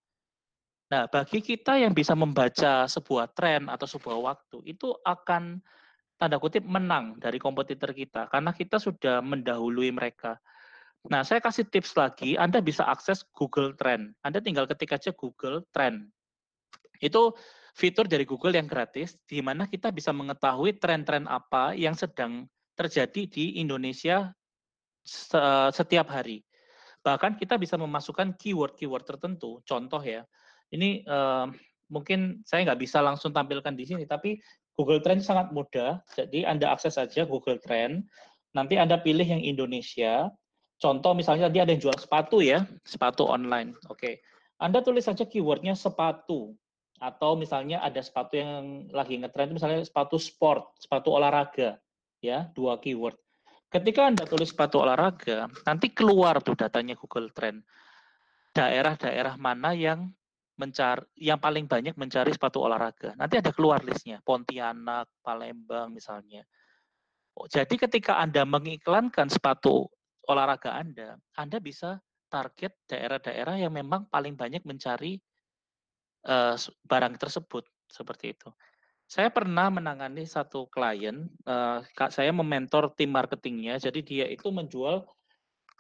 Nah, 0.88 1.04
bagi 1.04 1.44
kita 1.44 1.76
yang 1.76 1.92
bisa 1.92 2.16
membaca 2.16 2.88
sebuah 2.88 3.36
tren 3.36 3.68
atau 3.68 3.84
sebuah 3.84 4.18
waktu, 4.24 4.64
itu 4.72 4.88
akan 5.04 5.60
tanda 6.16 6.40
kutip 6.40 6.64
menang 6.64 7.20
dari 7.20 7.36
kompetitor 7.36 7.92
kita 7.92 8.32
karena 8.32 8.56
kita 8.56 8.80
sudah 8.80 9.20
mendahului 9.20 9.92
mereka. 9.92 10.40
Nah, 11.12 11.22
saya 11.28 11.44
kasih 11.44 11.68
tips 11.68 11.92
lagi, 11.92 12.40
Anda 12.40 12.64
bisa 12.64 12.88
akses 12.88 13.20
Google 13.36 13.76
Trend. 13.76 14.16
Anda 14.24 14.40
tinggal 14.40 14.64
ketik 14.64 14.96
aja 14.96 15.12
Google 15.12 15.60
Trend. 15.76 16.08
Itu 16.98 17.34
fitur 17.78 18.10
dari 18.10 18.26
Google 18.26 18.58
yang 18.58 18.66
gratis, 18.66 19.14
di 19.26 19.38
mana 19.38 19.70
kita 19.70 19.94
bisa 19.94 20.10
mengetahui 20.10 20.82
tren-tren 20.82 21.30
apa 21.30 21.74
yang 21.78 21.94
sedang 21.94 22.50
terjadi 22.74 23.26
di 23.26 23.44
Indonesia 23.62 24.30
setiap 25.72 26.10
hari. 26.10 26.42
Bahkan 27.02 27.38
kita 27.38 27.56
bisa 27.56 27.78
memasukkan 27.78 28.34
keyword-keyword 28.36 29.06
tertentu. 29.06 29.62
Contoh 29.64 30.02
ya, 30.02 30.26
ini 30.74 31.06
uh, 31.06 31.48
mungkin 31.88 32.42
saya 32.44 32.68
nggak 32.68 32.80
bisa 32.82 32.98
langsung 33.00 33.32
tampilkan 33.32 33.72
di 33.72 33.86
sini, 33.88 34.04
tapi 34.04 34.36
Google 34.76 35.02
Trend 35.02 35.24
sangat 35.24 35.50
mudah. 35.50 36.02
Jadi 36.14 36.46
Anda 36.46 36.70
akses 36.70 36.98
saja 36.98 37.26
Google 37.26 37.58
Trend. 37.58 38.06
Nanti 38.54 38.78
Anda 38.78 38.98
pilih 39.02 39.26
yang 39.26 39.42
Indonesia. 39.42 40.30
Contoh 40.78 41.14
misalnya 41.14 41.50
tadi 41.50 41.58
ada 41.58 41.70
yang 41.74 41.82
jual 41.82 41.98
sepatu 41.98 42.38
ya, 42.38 42.62
sepatu 42.86 43.26
online. 43.26 43.74
Oke. 43.90 44.22
Anda 44.58 44.82
tulis 44.82 45.06
saja 45.06 45.26
keywordnya 45.26 45.74
sepatu. 45.74 46.54
Atau 46.98 47.38
misalnya 47.38 47.78
ada 47.82 48.02
sepatu 48.02 48.38
yang 48.38 48.90
lagi 48.90 49.18
ngetrend, 49.18 49.54
misalnya 49.54 49.82
sepatu 49.82 50.18
sport, 50.18 50.74
sepatu 50.78 51.14
olahraga. 51.14 51.78
Ya, 52.18 52.50
dua 52.50 52.82
keyword. 52.82 53.14
Ketika 53.70 54.10
Anda 54.10 54.26
tulis 54.26 54.50
sepatu 54.50 54.82
olahraga, 54.82 55.46
nanti 55.62 55.92
keluar 55.94 56.42
tuh 56.42 56.58
datanya 56.58 56.98
Google 56.98 57.30
Trend. 57.30 57.62
Daerah-daerah 58.56 59.38
mana 59.38 59.76
yang 59.76 60.10
mencari 60.58 61.06
yang 61.14 61.38
paling 61.38 61.70
banyak 61.70 61.94
mencari 61.94 62.34
sepatu 62.34 62.66
olahraga. 62.66 63.14
Nanti 63.14 63.38
ada 63.38 63.54
keluar 63.54 63.78
listnya, 63.86 64.18
Pontianak, 64.26 65.06
Palembang 65.22 65.94
misalnya. 65.94 66.42
Oh, 67.38 67.46
jadi 67.46 67.70
ketika 67.70 68.18
Anda 68.18 68.42
mengiklankan 68.42 69.30
sepatu 69.30 69.86
olahraga 70.26 70.74
Anda, 70.74 71.14
Anda 71.38 71.62
bisa 71.62 72.02
target 72.28 72.74
daerah-daerah 72.90 73.62
yang 73.62 73.72
memang 73.72 74.10
paling 74.10 74.34
banyak 74.34 74.66
mencari 74.66 75.16
uh, 76.28 76.54
barang 76.84 77.16
tersebut 77.16 77.64
seperti 77.88 78.36
itu. 78.36 78.52
Saya 79.08 79.32
pernah 79.32 79.72
menangani 79.72 80.28
satu 80.28 80.68
klien, 80.68 81.24
uh, 81.48 81.80
saya 82.12 82.28
mementor 82.28 82.92
tim 82.92 83.08
marketingnya, 83.08 83.80
jadi 83.80 84.00
dia 84.04 84.26
itu 84.28 84.52
menjual 84.52 85.08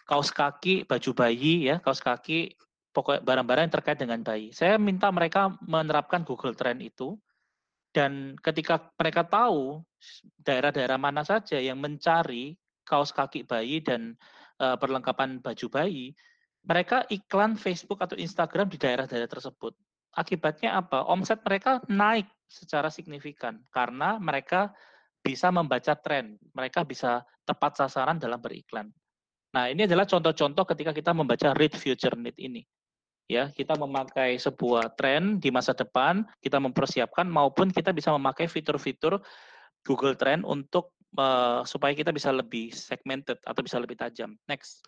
kaos 0.08 0.32
kaki, 0.32 0.88
baju 0.88 1.10
bayi 1.12 1.68
ya, 1.68 1.76
kaos 1.84 2.00
kaki 2.00 2.56
pokok 2.96 3.20
barang-barang 3.20 3.68
yang 3.68 3.74
terkait 3.76 4.00
dengan 4.00 4.24
bayi. 4.24 4.48
Saya 4.56 4.80
minta 4.80 5.12
mereka 5.12 5.52
menerapkan 5.60 6.24
Google 6.24 6.56
Trend 6.56 6.80
itu 6.80 7.20
dan 7.92 8.32
ketika 8.40 8.88
mereka 8.96 9.28
tahu 9.28 9.84
daerah-daerah 10.40 10.96
mana 10.96 11.20
saja 11.20 11.60
yang 11.60 11.76
mencari 11.76 12.56
kaos 12.88 13.12
kaki 13.12 13.44
bayi 13.44 13.84
dan 13.84 14.16
uh, 14.56 14.80
perlengkapan 14.80 15.44
baju 15.44 15.66
bayi, 15.68 16.16
mereka 16.64 17.04
iklan 17.12 17.60
Facebook 17.60 18.00
atau 18.00 18.16
Instagram 18.16 18.72
di 18.72 18.80
daerah-daerah 18.80 19.28
tersebut. 19.28 19.76
Akibatnya 20.16 20.80
apa? 20.80 21.04
Omset 21.08 21.44
mereka 21.44 21.82
naik 21.86 22.26
secara 22.48 22.88
signifikan 22.88 23.60
karena 23.68 24.16
mereka 24.16 24.72
bisa 25.20 25.52
membaca 25.52 25.92
tren, 25.98 26.40
mereka 26.56 26.86
bisa 26.86 27.20
tepat 27.44 27.76
sasaran 27.76 28.16
dalam 28.16 28.40
beriklan. 28.40 28.88
Nah, 29.52 29.68
ini 29.68 29.84
adalah 29.84 30.08
contoh-contoh 30.08 30.64
ketika 30.74 30.92
kita 30.96 31.12
membaca 31.12 31.52
read 31.56 31.74
future 31.76 32.16
need 32.16 32.36
ini 32.40 32.64
ya 33.28 33.52
kita 33.52 33.76
memakai 33.76 34.40
sebuah 34.40 34.96
tren 34.96 35.36
di 35.36 35.52
masa 35.52 35.76
depan 35.76 36.24
kita 36.40 36.56
mempersiapkan 36.56 37.28
maupun 37.28 37.68
kita 37.68 37.92
bisa 37.92 38.08
memakai 38.16 38.48
fitur-fitur 38.48 39.20
Google 39.84 40.16
Trend 40.16 40.48
untuk 40.48 40.96
uh, 41.20 41.60
supaya 41.68 41.92
kita 41.92 42.10
bisa 42.10 42.32
lebih 42.32 42.72
segmented 42.72 43.38
atau 43.44 43.60
bisa 43.62 43.78
lebih 43.78 43.96
tajam. 44.00 44.34
Next. 44.48 44.84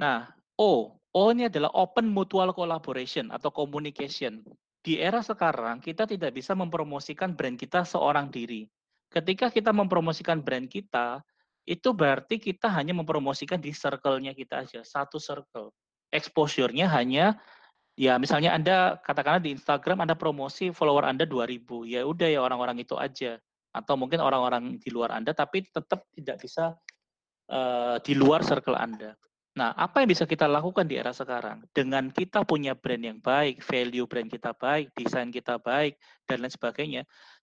Nah, 0.00 0.26
O, 0.60 1.02
O 1.12 1.28
ini 1.28 1.52
adalah 1.52 1.68
open 1.76 2.08
mutual 2.08 2.56
collaboration 2.56 3.28
atau 3.28 3.52
communication. 3.52 4.40
Di 4.80 4.96
era 4.96 5.20
sekarang 5.20 5.84
kita 5.84 6.08
tidak 6.08 6.32
bisa 6.32 6.56
mempromosikan 6.56 7.36
brand 7.36 7.60
kita 7.60 7.84
seorang 7.84 8.32
diri. 8.32 8.64
Ketika 9.12 9.52
kita 9.52 9.76
mempromosikan 9.76 10.40
brand 10.40 10.72
kita, 10.72 11.20
itu 11.68 11.92
berarti 11.92 12.40
kita 12.40 12.72
hanya 12.72 12.96
mempromosikan 12.96 13.60
di 13.60 13.76
circle-nya 13.76 14.32
kita 14.32 14.64
aja, 14.64 14.80
satu 14.80 15.20
circle. 15.20 15.70
Exposure-nya 16.08 16.88
hanya 16.88 17.36
ya 17.92 18.16
misalnya 18.16 18.56
Anda 18.56 18.96
katakanlah 19.04 19.44
di 19.44 19.52
Instagram 19.52 20.08
Anda 20.08 20.16
promosi 20.16 20.72
follower 20.72 21.04
Anda 21.04 21.28
2000, 21.28 21.92
ya 21.92 22.08
udah 22.08 22.28
ya 22.32 22.40
orang-orang 22.40 22.80
itu 22.80 22.96
aja. 22.96 23.36
Atau 23.76 24.00
mungkin 24.00 24.24
orang-orang 24.24 24.80
di 24.80 24.88
luar 24.88 25.12
Anda 25.12 25.36
tapi 25.36 25.68
tetap 25.68 26.08
tidak 26.16 26.40
bisa 26.40 26.72
uh, 27.52 28.00
di 28.00 28.16
luar 28.16 28.40
circle 28.40 28.80
Anda. 28.80 29.12
Nah, 29.52 29.76
apa 29.76 30.00
yang 30.00 30.08
bisa 30.08 30.24
kita 30.24 30.48
lakukan 30.48 30.88
di 30.88 30.96
era 30.96 31.12
sekarang? 31.12 31.60
Dengan 31.76 32.08
kita 32.08 32.40
punya 32.48 32.72
brand 32.72 33.04
yang 33.04 33.20
baik, 33.20 33.60
value 33.60 34.08
brand 34.08 34.32
kita 34.32 34.56
baik, 34.56 34.96
desain 34.96 35.28
kita 35.28 35.60
baik, 35.60 36.00
dan 36.24 36.40
lain 36.40 36.52
sebagainya, 36.52 37.02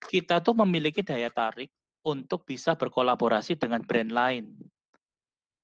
kita 0.09 0.41
tuh 0.41 0.57
memiliki 0.57 1.05
daya 1.05 1.29
tarik 1.29 1.69
untuk 2.01 2.49
bisa 2.49 2.73
berkolaborasi 2.73 3.61
dengan 3.61 3.85
brand 3.85 4.09
lain. 4.09 4.49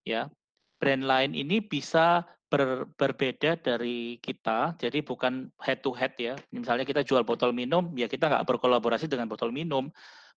Ya, 0.05 0.29
brand 0.77 1.01
lain 1.01 1.33
ini 1.33 1.65
bisa 1.65 2.29
ber, 2.45 2.93
berbeda 2.93 3.57
dari 3.57 4.21
kita, 4.21 4.77
jadi 4.77 5.01
bukan 5.01 5.49
head 5.65 5.81
to 5.81 5.97
head 5.97 6.13
ya. 6.21 6.37
Misalnya 6.53 6.85
kita 6.85 7.01
jual 7.01 7.25
botol 7.25 7.57
minum, 7.57 7.89
ya 7.97 8.05
kita 8.05 8.29
nggak 8.29 8.45
berkolaborasi 8.45 9.09
dengan 9.09 9.25
botol 9.25 9.49
minum. 9.49 9.89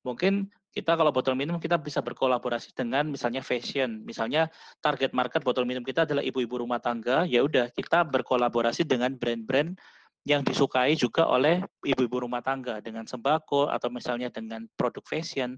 Mungkin 0.08 0.48
kita 0.72 0.94
kalau 0.94 1.10
botol 1.10 1.34
minum 1.34 1.56
kita 1.56 1.80
bisa 1.80 2.04
berkolaborasi 2.04 2.76
dengan 2.76 3.08
misalnya 3.08 3.40
fashion. 3.40 4.04
Misalnya 4.04 4.52
target 4.84 5.16
market 5.16 5.42
botol 5.42 5.64
minum 5.64 5.82
kita 5.82 6.04
adalah 6.04 6.22
ibu-ibu 6.22 6.62
rumah 6.62 6.78
tangga, 6.78 7.24
ya 7.24 7.42
udah 7.42 7.72
kita 7.72 8.04
berkolaborasi 8.06 8.84
dengan 8.84 9.16
brand-brand 9.16 9.74
yang 10.28 10.44
disukai 10.44 10.92
juga 10.92 11.24
oleh 11.24 11.64
ibu-ibu 11.82 12.28
rumah 12.28 12.44
tangga 12.44 12.84
dengan 12.84 13.08
sembako 13.08 13.72
atau 13.72 13.88
misalnya 13.88 14.28
dengan 14.28 14.68
produk 14.76 15.02
fashion 15.08 15.56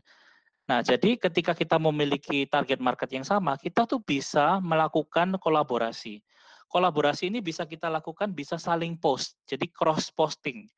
Nah, 0.71 0.87
jadi 0.87 1.19
ketika 1.19 1.51
kita 1.51 1.83
memiliki 1.83 2.47
target 2.47 2.79
market 2.79 3.11
yang 3.11 3.27
sama, 3.27 3.59
kita 3.59 3.91
tuh 3.91 3.99
bisa 3.99 4.63
melakukan 4.63 5.35
kolaborasi. 5.43 6.23
Kolaborasi 6.71 7.27
ini 7.27 7.43
bisa 7.43 7.67
kita 7.67 7.91
lakukan 7.91 8.31
bisa 8.31 8.55
saling 8.55 8.95
post, 8.95 9.35
jadi 9.51 9.67
cross 9.67 10.15
posting. 10.15 10.71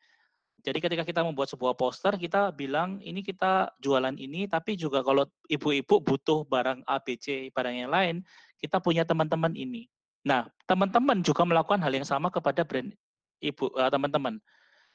Jadi 0.62 0.78
ketika 0.78 1.02
kita 1.02 1.26
membuat 1.26 1.50
sebuah 1.50 1.74
poster, 1.74 2.14
kita 2.14 2.54
bilang 2.54 3.02
ini 3.02 3.22
kita 3.26 3.74
jualan 3.82 4.14
ini, 4.14 4.46
tapi 4.46 4.78
juga 4.78 5.02
kalau 5.02 5.26
ibu-ibu 5.50 5.98
butuh 5.98 6.46
barang 6.46 6.86
ABC, 6.86 7.50
barang 7.50 7.74
yang 7.82 7.90
lain, 7.90 8.22
kita 8.62 8.78
punya 8.78 9.02
teman-teman 9.02 9.52
ini. 9.58 9.90
Nah, 10.22 10.46
teman-teman 10.70 11.18
juga 11.26 11.42
melakukan 11.42 11.82
hal 11.82 11.90
yang 11.90 12.06
sama 12.06 12.30
kepada 12.30 12.62
brand 12.62 12.94
ibu 13.42 13.74
uh, 13.74 13.90
teman-teman. 13.90 14.38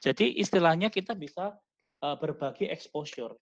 Jadi 0.00 0.40
istilahnya 0.40 0.88
kita 0.88 1.12
bisa 1.12 1.52
uh, 2.00 2.16
berbagi 2.16 2.64
exposure 2.64 3.36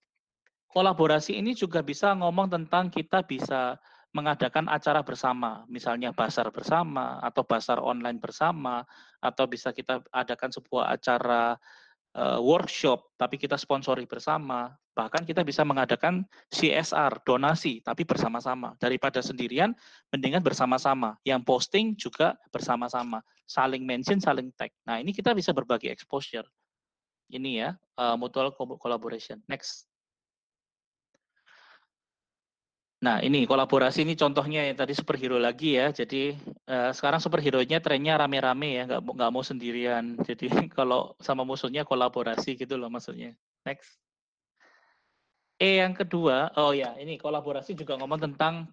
kolaborasi 0.71 1.39
ini 1.39 1.55
juga 1.55 1.81
bisa 1.81 2.11
ngomong 2.13 2.51
tentang 2.51 2.91
kita 2.91 3.23
bisa 3.23 3.79
mengadakan 4.15 4.71
acara 4.71 5.03
bersama, 5.03 5.67
misalnya 5.69 6.15
basar 6.15 6.49
bersama 6.49 7.21
atau 7.21 7.43
basar 7.43 7.77
online 7.77 8.17
bersama, 8.17 8.81
atau 9.19 9.45
bisa 9.45 9.73
kita 9.75 10.01
adakan 10.09 10.49
sebuah 10.49 10.95
acara 10.95 11.59
uh, 12.17 12.41
workshop, 12.41 13.13
tapi 13.15 13.37
kita 13.39 13.55
sponsori 13.55 14.03
bersama. 14.09 14.73
Bahkan 14.97 15.29
kita 15.29 15.45
bisa 15.45 15.61
mengadakan 15.61 16.25
CSR, 16.49 17.21
donasi, 17.21 17.79
tapi 17.85 18.01
bersama-sama. 18.03 18.73
Daripada 18.81 19.21
sendirian, 19.21 19.71
mendingan 20.09 20.41
bersama-sama. 20.41 21.15
Yang 21.23 21.41
posting 21.45 21.85
juga 21.95 22.33
bersama-sama. 22.49 23.21
Saling 23.45 23.85
mention, 23.85 24.17
saling 24.17 24.49
tag. 24.57 24.73
Nah, 24.83 24.97
ini 24.97 25.13
kita 25.13 25.31
bisa 25.37 25.53
berbagi 25.53 25.87
exposure. 25.87 26.49
Ini 27.31 27.51
ya, 27.63 27.69
uh, 28.01 28.17
mutual 28.19 28.51
collaboration. 28.81 29.39
Next. 29.47 29.86
Nah, 32.97 33.21
ini 33.21 33.45
kolaborasi 33.45 34.01
ini 34.01 34.17
contohnya 34.17 34.65
yang 34.65 34.73
tadi 34.73 34.97
superhero 34.97 35.37
lagi 35.37 35.77
ya. 35.77 35.93
Jadi 35.93 36.33
uh, 36.65 36.89
sekarang 36.89 37.21
superhero-nya 37.21 37.77
trennya 37.77 38.17
rame-rame 38.17 38.81
ya, 38.81 38.83
nggak 38.89 39.01
nggak 39.05 39.31
mau 39.33 39.45
sendirian. 39.45 40.17
Jadi 40.25 40.49
kalau 40.77 41.13
sama 41.21 41.45
musuhnya 41.45 41.85
kolaborasi 41.85 42.57
gitu 42.57 42.73
loh 42.73 42.89
maksudnya. 42.89 43.37
Next. 43.61 44.01
E 45.61 45.81
yang 45.81 45.93
kedua, 45.93 46.53
oh 46.57 46.73
ya, 46.73 46.97
ini 46.97 47.21
kolaborasi 47.21 47.77
juga 47.77 47.97
ngomong 47.97 48.29
tentang 48.29 48.65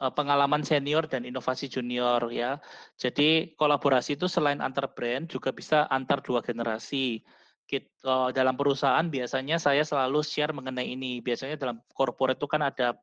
uh, 0.00 0.12
pengalaman 0.12 0.60
senior 0.60 1.08
dan 1.08 1.24
inovasi 1.24 1.72
junior 1.72 2.20
ya. 2.28 2.60
Jadi 3.00 3.56
kolaborasi 3.56 4.20
itu 4.20 4.28
selain 4.28 4.60
antar 4.60 4.92
brand 4.92 5.24
juga 5.24 5.56
bisa 5.56 5.88
antar 5.88 6.20
dua 6.20 6.44
generasi. 6.44 7.24
Kita, 7.70 7.86
uh, 8.02 8.30
dalam 8.34 8.58
perusahaan 8.58 9.06
biasanya 9.06 9.62
saya 9.62 9.86
selalu 9.86 10.26
share 10.26 10.50
mengenai 10.50 10.90
ini. 10.90 11.22
Biasanya 11.22 11.54
dalam 11.54 11.78
corporate 11.94 12.42
itu 12.42 12.50
kan 12.50 12.66
ada 12.66 12.98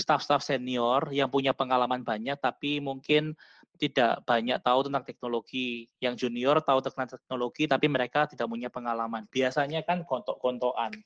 staff-staff 0.00 0.40
senior 0.40 1.12
yang 1.12 1.28
punya 1.28 1.52
pengalaman 1.52 2.00
banyak 2.00 2.40
tapi 2.40 2.80
mungkin 2.80 3.36
tidak 3.76 4.24
banyak 4.24 4.56
tahu 4.64 4.88
tentang 4.88 5.04
teknologi. 5.04 5.92
Yang 6.00 6.24
junior 6.24 6.64
tahu 6.64 6.80
tentang 6.80 7.12
teknologi 7.12 7.68
tapi 7.68 7.92
mereka 7.92 8.24
tidak 8.24 8.48
punya 8.48 8.72
pengalaman. 8.72 9.28
Biasanya 9.28 9.84
kan 9.84 10.08
kontok-kontokan. 10.08 10.96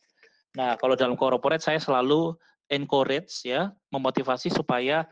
Nah, 0.55 0.79
kalau 0.79 0.95
dalam 0.95 1.19
corporate 1.19 1.67
saya 1.67 1.83
selalu 1.83 2.39
encourage 2.71 3.43
ya, 3.43 3.75
memotivasi 3.91 4.55
supaya 4.55 5.03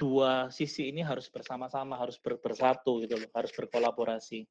dua 0.00 0.48
sisi 0.48 0.88
ini 0.88 1.04
harus 1.04 1.28
bersama-sama, 1.28 2.00
harus 2.00 2.16
ber 2.16 2.40
bersatu 2.40 3.04
gitu 3.04 3.20
loh, 3.20 3.28
harus 3.36 3.52
berkolaborasi. 3.52 4.48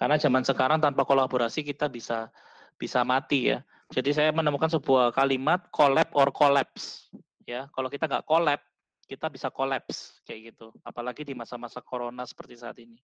Karena 0.00 0.16
zaman 0.16 0.40
sekarang 0.40 0.80
tanpa 0.80 1.04
kolaborasi 1.04 1.60
kita 1.60 1.92
bisa 1.92 2.32
bisa 2.80 3.04
mati 3.04 3.52
ya. 3.52 3.60
Jadi 3.92 4.16
saya 4.16 4.32
menemukan 4.32 4.72
sebuah 4.72 5.12
kalimat 5.12 5.68
collab 5.68 6.08
or 6.16 6.32
collapse 6.32 7.12
ya. 7.44 7.68
Kalau 7.76 7.92
kita 7.92 8.08
nggak 8.08 8.24
collab 8.24 8.64
kita 9.04 9.28
bisa 9.28 9.52
collapse 9.52 10.24
kayak 10.24 10.56
gitu. 10.56 10.72
Apalagi 10.80 11.28
di 11.28 11.36
masa-masa 11.36 11.84
corona 11.84 12.24
seperti 12.24 12.56
saat 12.56 12.80
ini. 12.80 12.96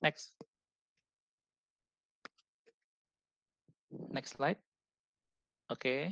Next. 0.00 0.32
Next 4.08 4.40
slide. 4.40 4.56
Oke. 5.68 5.76
Okay. 5.76 6.02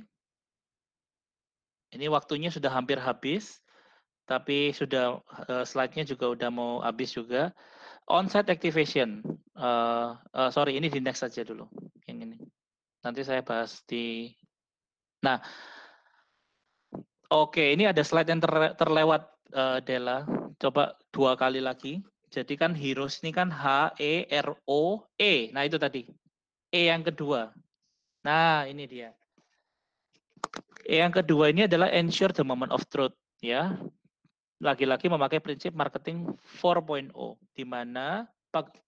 ini 1.88 2.04
waktunya 2.12 2.52
sudah 2.52 2.68
hampir 2.68 3.00
habis 3.00 3.64
tapi 4.28 4.76
sudah 4.76 5.24
uh, 5.48 5.64
slide-nya 5.64 6.04
juga 6.04 6.28
udah 6.28 6.50
mau 6.52 6.72
habis 6.84 7.16
juga 7.16 7.56
on-site 8.09 8.50
activation 8.50 9.22
uh, 9.56 10.16
uh, 10.34 10.50
sorry 10.50 10.76
ini 10.76 10.88
di 10.88 10.98
next 10.98 11.22
saja 11.22 11.44
dulu 11.44 11.68
yang 12.09 12.24
ini 12.24 12.36
nanti 13.04 13.22
saya 13.22 13.44
bahas 13.44 13.84
di 13.86 14.32
nah 15.22 15.38
Oke, 17.28 17.76
ini 17.76 17.84
ada 17.84 18.00
slide 18.00 18.32
yang 18.32 18.40
ter, 18.40 18.72
terlewat 18.80 19.28
uh, 19.52 19.84
Dela. 19.84 20.24
Coba 20.56 20.96
dua 21.12 21.36
kali 21.36 21.61
lagi. 21.61 22.00
Jadi 22.32 22.56
kan 22.56 22.72
heroes 22.72 23.20
ini 23.20 23.36
kan 23.36 23.52
H 23.52 23.92
E 24.00 24.24
R 24.32 24.56
O 24.64 25.04
E. 25.20 25.52
Nah, 25.52 25.68
itu 25.68 25.76
tadi. 25.76 26.09
E 26.72 26.88
yang 26.88 27.04
kedua. 27.04 27.52
Nah, 28.24 28.64
ini 28.64 28.88
dia. 28.88 29.12
E 30.88 31.04
yang 31.04 31.12
kedua 31.12 31.52
ini 31.52 31.68
adalah 31.68 31.92
ensure 31.92 32.32
the 32.32 32.40
moment 32.40 32.72
of 32.72 32.80
truth, 32.88 33.12
ya. 33.44 33.76
Lagi-lagi 34.59 35.06
memakai 35.06 35.38
prinsip 35.38 35.74
marketing 35.74 36.34
4.0 36.59 37.14
di 37.54 37.64
mana 37.64 38.26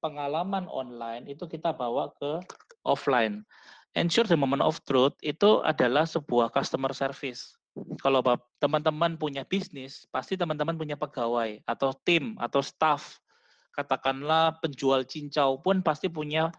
pengalaman 0.02 0.66
online 0.66 1.30
itu 1.30 1.46
kita 1.46 1.70
bawa 1.70 2.10
ke 2.18 2.42
offline. 2.82 3.46
Ensure 3.94 4.26
the 4.26 4.38
moment 4.38 4.62
of 4.62 4.82
truth 4.86 5.14
itu 5.22 5.62
adalah 5.62 6.06
sebuah 6.06 6.50
customer 6.50 6.90
service 6.94 7.60
kalau 8.02 8.20
teman-teman 8.58 9.14
punya 9.14 9.46
bisnis, 9.46 10.04
pasti 10.10 10.34
teman-teman 10.34 10.74
punya 10.74 10.98
pegawai 10.98 11.62
atau 11.64 11.94
tim 12.02 12.34
atau 12.42 12.60
staff. 12.64 13.22
Katakanlah 13.70 14.58
penjual 14.58 15.06
cincau 15.06 15.62
pun 15.62 15.80
pasti 15.80 16.10
punya 16.10 16.50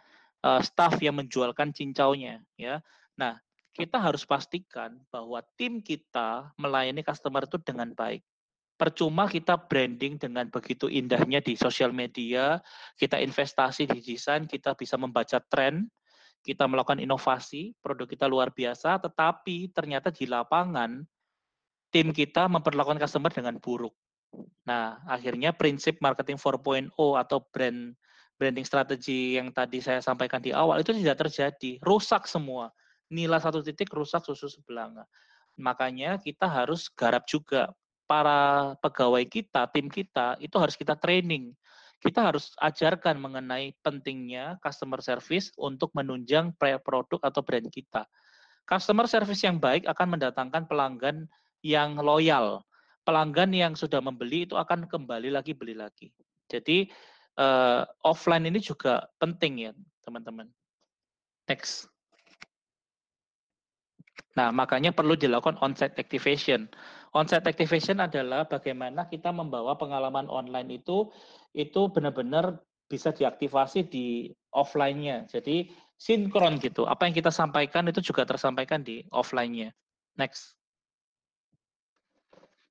uh, 0.41 0.62
staff 0.64 0.97
yang 1.03 1.20
menjualkan 1.20 1.76
cincaunya, 1.76 2.39
ya. 2.55 2.80
Nah, 3.20 3.38
kita 3.76 3.99
harus 3.99 4.24
pastikan 4.24 4.99
bahwa 5.12 5.43
tim 5.59 5.84
kita 5.84 6.55
melayani 6.55 7.03
customer 7.03 7.43
itu 7.43 7.59
dengan 7.59 7.91
baik. 7.91 8.24
Percuma 8.82 9.29
kita 9.29 9.61
branding 9.61 10.17
dengan 10.17 10.49
begitu 10.49 10.89
indahnya 10.89 11.38
di 11.38 11.53
sosial 11.53 11.93
media, 11.93 12.57
kita 12.97 13.21
investasi 13.21 13.86
di 13.86 14.01
desain, 14.01 14.49
kita 14.49 14.73
bisa 14.73 14.97
membaca 14.97 15.38
tren, 15.38 15.86
kita 16.41 16.65
melakukan 16.65 16.97
inovasi, 16.97 17.77
produk 17.77 18.09
kita 18.09 18.25
luar 18.25 18.49
biasa, 18.49 18.97
tetapi 18.97 19.69
ternyata 19.69 20.09
di 20.09 20.25
lapangan 20.25 21.05
tim 21.93 22.09
kita 22.09 22.49
memperlakukan 22.49 22.97
customer 22.97 23.29
dengan 23.29 23.61
buruk. 23.61 23.93
Nah, 24.65 24.97
akhirnya 25.05 25.53
prinsip 25.53 26.01
marketing 26.01 26.41
4.0 26.41 26.89
atau 27.21 27.38
brand 27.53 27.93
branding 28.41 28.65
strategi 28.65 29.38
yang 29.38 29.53
tadi 29.53 29.77
saya 29.77 30.01
sampaikan 30.01 30.41
di 30.41 30.49
awal 30.49 30.82
itu 30.82 30.89
tidak 30.97 31.21
terjadi, 31.29 31.77
rusak 31.86 32.25
semua. 32.25 32.73
Nilai 33.13 33.38
satu 33.38 33.61
titik 33.61 33.93
rusak 33.93 34.25
susu 34.25 34.49
sebelanga. 34.49 35.05
Makanya 35.61 36.17
kita 36.17 36.49
harus 36.49 36.89
garap 36.89 37.29
juga 37.29 37.69
para 38.12 38.76
pegawai 38.84 39.24
kita, 39.24 39.72
tim 39.72 39.88
kita 39.88 40.36
itu 40.43 40.59
harus 40.59 40.76
kita 40.76 40.99
training 40.99 41.55
kita 42.01 42.34
harus 42.34 42.57
ajarkan 42.57 43.22
mengenai 43.22 43.78
pentingnya 43.86 44.57
customer 44.66 44.97
service 45.05 45.53
untuk 45.53 45.93
menunjang 45.93 46.49
produk 46.57 47.22
atau 47.22 47.45
brand 47.45 47.70
kita. 47.70 48.09
Customer 48.66 49.05
service 49.05 49.45
yang 49.45 49.62
baik 49.62 49.86
akan 49.86 50.18
mendatangkan 50.18 50.66
pelanggan 50.66 51.30
yang 51.62 52.01
loyal. 52.01 52.66
Pelanggan 53.05 53.53
yang 53.53 53.74
sudah 53.78 54.01
membeli 54.01 54.49
itu 54.49 54.57
akan 54.57 54.89
kembali 54.89 55.30
lagi 55.30 55.53
beli 55.53 55.78
lagi. 55.78 56.09
Jadi 56.49 56.89
uh, 57.38 57.86
offline 58.01 58.49
ini 58.49 58.57
juga 58.57 59.05
penting 59.22 59.70
ya, 59.70 59.72
teman-teman. 60.01 60.49
Next. 61.45 61.86
Nah, 64.34 64.49
makanya 64.49 64.89
perlu 64.89 65.14
dilakukan 65.14 65.62
on-site 65.62 66.01
activation. 66.01 66.66
On-site 67.12 67.43
activation 67.43 67.99
adalah 67.99 68.47
bagaimana 68.47 69.03
kita 69.12 69.36
membawa 69.36 69.76
pengalaman 69.76 70.32
online 70.32 70.80
itu 70.80 71.12
itu 71.51 71.91
benar-benar 71.91 72.55
bisa 72.88 73.12
diaktifasi 73.12 73.88
di 73.91 74.32
offline-nya. 74.55 75.28
Jadi 75.28 75.68
sinkron 75.99 76.55
gitu. 76.64 76.88
Apa 76.88 77.07
yang 77.07 77.16
kita 77.16 77.28
sampaikan 77.28 77.88
itu 77.91 77.99
juga 77.99 78.24
tersampaikan 78.24 78.80
di 78.80 79.03
offline-nya. 79.12 79.76
Next. 80.16 80.55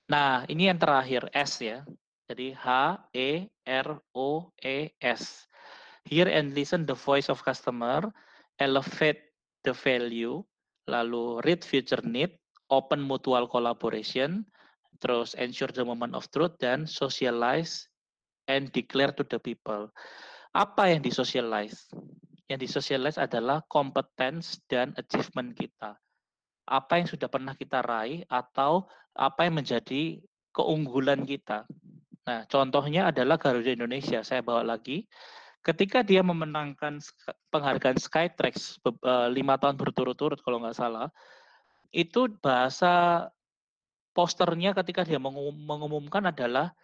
Nah, 0.09 0.43
ini 0.49 0.73
yang 0.73 0.81
terakhir 0.81 1.29
S 1.31 1.61
ya. 1.61 1.85
Jadi 2.25 2.57
H 2.57 2.97
E 3.13 3.45
R 3.65 3.87
O 4.17 4.49
E 4.57 4.89
S. 4.97 5.45
Hear 6.09 6.25
and 6.25 6.57
listen 6.57 6.89
the 6.89 6.97
voice 6.97 7.29
of 7.29 7.45
customer, 7.45 8.09
elevate 8.57 9.21
the 9.61 9.69
value, 9.69 10.41
lalu 10.89 11.37
read 11.45 11.61
future 11.61 12.01
need, 12.01 12.40
open 12.71 13.03
mutual 13.03 13.45
collaboration, 13.51 14.47
terus 15.03 15.35
ensure 15.35 15.69
the 15.69 15.83
moment 15.83 16.15
of 16.15 16.25
truth, 16.31 16.55
dan 16.57 16.87
socialize 16.87 17.91
and 18.47 18.71
declare 18.71 19.11
to 19.11 19.27
the 19.27 19.37
people. 19.37 19.91
Apa 20.55 20.95
yang 20.95 21.03
disocialize? 21.03 21.91
Yang 22.47 22.71
disocialize 22.71 23.19
adalah 23.19 23.63
competence 23.67 24.59
dan 24.71 24.95
achievement 24.95 25.55
kita. 25.55 25.99
Apa 26.67 27.03
yang 27.03 27.07
sudah 27.07 27.27
pernah 27.27 27.55
kita 27.55 27.83
raih 27.83 28.23
atau 28.31 28.87
apa 29.15 29.47
yang 29.47 29.59
menjadi 29.59 30.19
keunggulan 30.55 31.23
kita. 31.27 31.67
Nah, 32.27 32.45
contohnya 32.47 33.09
adalah 33.11 33.39
Garuda 33.39 33.71
Indonesia. 33.71 34.21
Saya 34.21 34.43
bawa 34.43 34.63
lagi. 34.63 35.07
Ketika 35.61 36.01
dia 36.01 36.25
memenangkan 36.25 36.97
penghargaan 37.53 37.97
Skytrax 38.01 38.81
eh, 38.81 39.27
lima 39.29 39.61
tahun 39.61 39.77
berturut-turut 39.77 40.41
kalau 40.41 40.57
nggak 40.61 40.77
salah, 40.77 41.07
itu 41.91 42.31
bahasa 42.39 43.27
posternya 44.15 44.71
ketika 44.75 45.03
dia 45.03 45.19
mengumumkan 45.19 46.31
adalah 46.31 46.75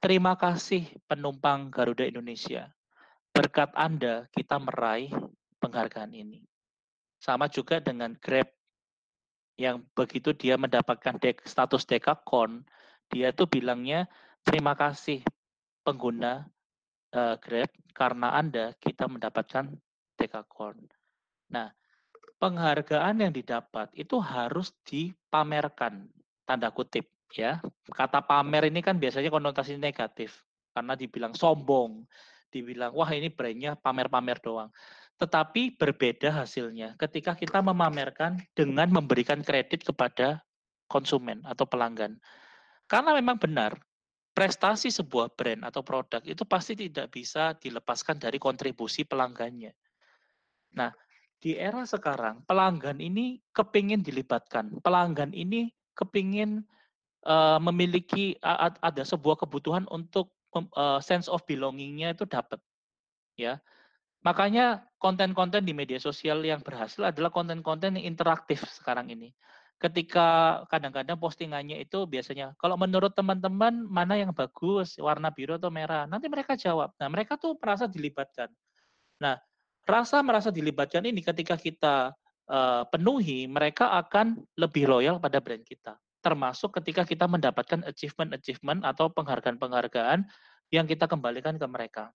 terima 0.00 0.36
kasih 0.36 0.88
penumpang 1.08 1.72
Garuda 1.72 2.04
Indonesia. 2.04 2.72
Berkat 3.32 3.72
Anda 3.76 4.28
kita 4.32 4.60
meraih 4.60 5.12
penghargaan 5.60 6.12
ini. 6.12 6.44
Sama 7.20 7.48
juga 7.48 7.80
dengan 7.80 8.12
Grab 8.20 8.48
yang 9.56 9.86
begitu 9.94 10.34
dia 10.34 10.58
mendapatkan 10.58 11.16
dek, 11.16 11.46
status 11.46 11.86
dekakon, 11.86 12.66
dia 13.08 13.30
tuh 13.30 13.46
bilangnya 13.46 14.10
terima 14.44 14.74
kasih 14.74 15.24
pengguna 15.86 16.44
uh, 17.14 17.36
Grab 17.38 17.70
karena 17.94 18.34
Anda 18.34 18.74
kita 18.82 19.08
mendapatkan 19.08 19.72
dekakon. 20.18 20.84
Nah, 21.48 21.70
penghargaan 22.44 23.24
yang 23.24 23.32
didapat 23.32 23.88
itu 23.96 24.20
harus 24.20 24.76
dipamerkan, 24.84 26.04
tanda 26.44 26.68
kutip 26.68 27.08
ya. 27.32 27.64
Kata 27.88 28.20
pamer 28.20 28.68
ini 28.68 28.84
kan 28.84 29.00
biasanya 29.00 29.32
konotasi 29.32 29.80
negatif 29.80 30.44
karena 30.76 30.92
dibilang 30.92 31.32
sombong, 31.32 32.04
dibilang 32.52 32.92
wah 32.92 33.08
ini 33.16 33.32
brandnya 33.32 33.80
pamer-pamer 33.80 34.44
doang. 34.44 34.68
Tetapi 35.16 35.80
berbeda 35.80 36.44
hasilnya 36.44 37.00
ketika 37.00 37.32
kita 37.32 37.64
memamerkan 37.64 38.36
dengan 38.52 38.92
memberikan 38.92 39.40
kredit 39.40 39.80
kepada 39.80 40.44
konsumen 40.84 41.40
atau 41.48 41.64
pelanggan. 41.64 42.20
Karena 42.84 43.16
memang 43.16 43.40
benar, 43.40 43.72
prestasi 44.36 44.92
sebuah 44.92 45.32
brand 45.32 45.64
atau 45.64 45.80
produk 45.80 46.20
itu 46.28 46.44
pasti 46.44 46.76
tidak 46.76 47.08
bisa 47.08 47.56
dilepaskan 47.56 48.20
dari 48.20 48.36
kontribusi 48.36 49.08
pelanggannya. 49.08 49.72
Nah, 50.76 50.90
di 51.44 51.60
era 51.60 51.84
sekarang 51.84 52.40
pelanggan 52.48 52.96
ini 53.04 53.36
kepingin 53.52 54.00
dilibatkan, 54.00 54.80
pelanggan 54.80 55.36
ini 55.36 55.68
kepingin 55.92 56.64
uh, 57.28 57.60
memiliki 57.60 58.40
uh, 58.40 58.72
ada 58.80 59.04
sebuah 59.04 59.44
kebutuhan 59.44 59.84
untuk 59.92 60.32
uh, 60.72 61.04
sense 61.04 61.28
of 61.28 61.44
belongingnya 61.44 62.16
itu 62.16 62.24
dapat, 62.24 62.56
ya. 63.36 63.60
Makanya 64.24 64.88
konten-konten 64.96 65.68
di 65.68 65.76
media 65.76 66.00
sosial 66.00 66.40
yang 66.48 66.64
berhasil 66.64 67.04
adalah 67.04 67.28
konten-konten 67.28 68.00
yang 68.00 68.08
interaktif 68.16 68.64
sekarang 68.72 69.12
ini. 69.12 69.36
Ketika 69.76 70.64
kadang-kadang 70.72 71.20
postingannya 71.20 71.76
itu 71.76 72.08
biasanya 72.08 72.56
kalau 72.56 72.80
menurut 72.80 73.12
teman-teman 73.12 73.84
mana 73.84 74.16
yang 74.16 74.32
bagus? 74.32 74.96
Warna 74.96 75.28
biru 75.28 75.60
atau 75.60 75.68
merah? 75.68 76.08
Nanti 76.08 76.32
mereka 76.32 76.56
jawab. 76.56 76.96
Nah 76.96 77.12
mereka 77.12 77.36
tuh 77.36 77.52
merasa 77.60 77.84
dilibatkan. 77.84 78.48
Nah 79.20 79.36
rasa 79.84 80.20
merasa 80.24 80.48
dilibatkan 80.48 81.04
ini 81.04 81.20
ketika 81.20 81.54
kita 81.56 82.16
uh, 82.48 82.82
penuhi 82.88 83.46
mereka 83.46 83.92
akan 84.00 84.40
lebih 84.56 84.88
loyal 84.88 85.20
pada 85.20 85.40
brand 85.40 85.64
kita 85.64 85.96
termasuk 86.24 86.72
ketika 86.80 87.04
kita 87.04 87.28
mendapatkan 87.28 87.84
achievement-achievement 87.84 88.80
atau 88.82 89.12
penghargaan-penghargaan 89.12 90.24
yang 90.72 90.88
kita 90.88 91.04
kembalikan 91.04 91.60
ke 91.60 91.66
mereka 91.68 92.08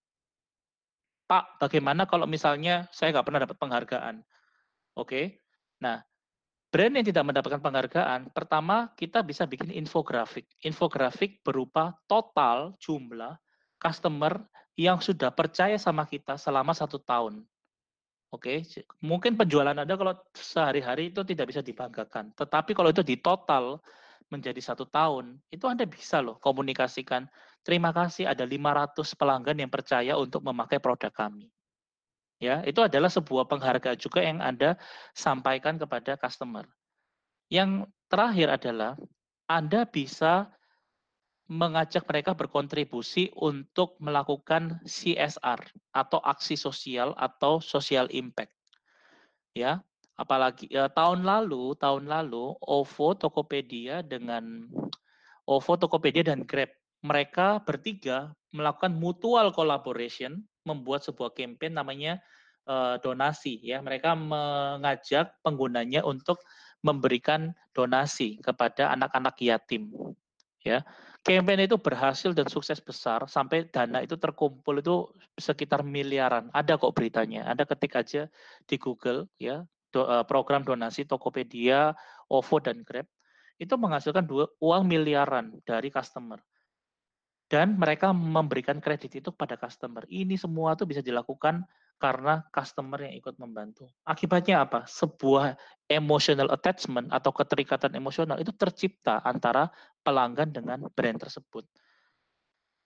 Pak 1.29 1.61
bagaimana 1.61 2.09
kalau 2.09 2.25
misalnya 2.25 2.89
saya 2.89 3.13
nggak 3.13 3.25
pernah 3.25 3.41
dapat 3.45 3.57
penghargaan 3.61 4.15
oke 4.97 5.07
okay? 5.07 5.25
nah 5.77 6.01
Brand 6.69 7.01
yang 7.01 7.01
tidak 7.01 7.25
mendapatkan 7.25 7.61
penghargaan, 7.65 8.29
pertama 8.29 8.93
kita 8.93 9.25
bisa 9.25 9.49
bikin 9.49 9.73
infografik. 9.73 10.45
Infografik 10.61 11.41
berupa 11.41 11.97
total 12.05 12.77
jumlah 12.77 13.41
customer 13.81 14.45
yang 14.77 15.01
sudah 15.01 15.33
percaya 15.33 15.81
sama 15.81 16.05
kita 16.05 16.37
selama 16.37 16.77
satu 16.77 17.01
tahun. 17.01 17.41
Oke, 18.29 18.61
mungkin 19.01 19.33
penjualan 19.33 19.73
Anda 19.73 19.97
kalau 19.97 20.13
sehari-hari 20.37 21.09
itu 21.09 21.25
tidak 21.25 21.49
bisa 21.49 21.65
dibanggakan. 21.65 22.29
Tetapi 22.37 22.77
kalau 22.77 22.93
itu 22.93 23.01
di 23.01 23.17
total 23.17 23.81
menjadi 24.29 24.61
satu 24.61 24.85
tahun, 24.85 25.41
itu 25.49 25.65
Anda 25.65 25.89
bisa 25.89 26.21
loh 26.21 26.37
komunikasikan. 26.37 27.25
Terima 27.65 27.89
kasih 27.89 28.29
ada 28.29 28.45
500 28.45 29.17
pelanggan 29.17 29.57
yang 29.57 29.71
percaya 29.73 30.13
untuk 30.13 30.45
memakai 30.45 30.77
produk 30.77 31.09
kami 31.09 31.49
ya 32.39 32.63
itu 32.63 32.79
adalah 32.79 33.11
sebuah 33.11 33.45
penghargaan 33.51 33.99
juga 33.99 34.23
yang 34.23 34.39
Anda 34.39 34.79
sampaikan 35.11 35.75
kepada 35.75 36.15
customer. 36.15 36.65
Yang 37.51 37.91
terakhir 38.07 38.47
adalah 38.49 38.91
Anda 39.45 39.83
bisa 39.83 40.47
mengajak 41.49 42.05
mereka 42.05 42.37
berkontribusi 42.37 43.33
untuk 43.33 43.97
melakukan 43.97 44.77
CSR 44.85 45.59
atau 45.91 46.21
aksi 46.21 46.53
sosial 46.53 47.17
atau 47.17 47.57
social 47.57 48.05
impact. 48.13 48.53
Ya, 49.57 49.81
apalagi 50.13 50.69
ya, 50.69 50.93
tahun 50.93 51.25
lalu, 51.25 51.73
tahun 51.81 52.05
lalu 52.05 52.53
OVO, 52.61 53.17
Tokopedia 53.17 54.05
dengan 54.05 54.69
OVO, 55.49 55.73
Tokopedia 55.81 56.21
dan 56.21 56.45
Grab 56.45 56.69
mereka 56.99 57.63
bertiga 57.63 58.35
melakukan 58.51 58.91
mutual 58.91 59.55
collaboration 59.55 60.43
membuat 60.67 61.01
sebuah 61.01 61.31
campaign 61.31 61.79
namanya 61.79 62.19
uh, 62.67 62.99
donasi 62.99 63.57
ya. 63.63 63.79
Mereka 63.79 64.13
mengajak 64.19 65.33
penggunanya 65.41 66.03
untuk 66.03 66.43
memberikan 66.83 67.55
donasi 67.73 68.39
kepada 68.43 68.91
anak-anak 68.93 69.35
yatim. 69.39 69.91
Ya. 70.69 70.79
Campaign 71.25 71.67
itu 71.67 71.75
berhasil 71.75 72.31
dan 72.31 72.47
sukses 72.47 72.79
besar 72.79 73.27
sampai 73.27 73.67
dana 73.67 73.99
itu 73.99 74.15
terkumpul 74.15 74.79
itu 74.79 75.09
sekitar 75.35 75.83
miliaran. 75.83 76.47
Ada 76.55 76.79
kok 76.79 76.95
beritanya. 76.95 77.43
Anda 77.49 77.67
ketik 77.67 77.97
aja 77.97 78.31
di 78.63 78.75
Google 78.79 79.27
ya, 79.35 79.67
do, 79.91 80.05
uh, 80.05 80.23
program 80.23 80.63
donasi 80.63 81.03
Tokopedia, 81.03 81.91
OVO 82.31 82.63
dan 82.63 82.85
Grab 82.87 83.09
itu 83.59 83.75
menghasilkan 83.75 84.23
dua, 84.23 84.47
uang 84.63 84.87
miliaran 84.87 85.59
dari 85.67 85.91
customer 85.91 86.39
dan 87.51 87.75
mereka 87.75 88.15
memberikan 88.15 88.79
kredit 88.79 89.19
itu 89.19 89.33
kepada 89.35 89.59
customer. 89.59 90.05
Ini 90.07 90.37
semua 90.39 90.77
tuh 90.79 90.87
bisa 90.87 91.03
dilakukan 91.03 91.65
karena 91.99 92.47
customer 92.55 92.97
yang 93.03 93.13
ikut 93.19 93.35
membantu. 93.35 93.85
Akibatnya 94.07 94.63
apa? 94.63 94.87
Sebuah 94.87 95.59
emotional 95.91 96.47
attachment 96.49 97.11
atau 97.11 97.35
keterikatan 97.35 97.91
emosional 97.99 98.39
itu 98.39 98.55
tercipta 98.55 99.19
antara 99.21 99.67
pelanggan 100.01 100.49
dengan 100.49 100.87
brand 100.95 101.19
tersebut. 101.19 101.67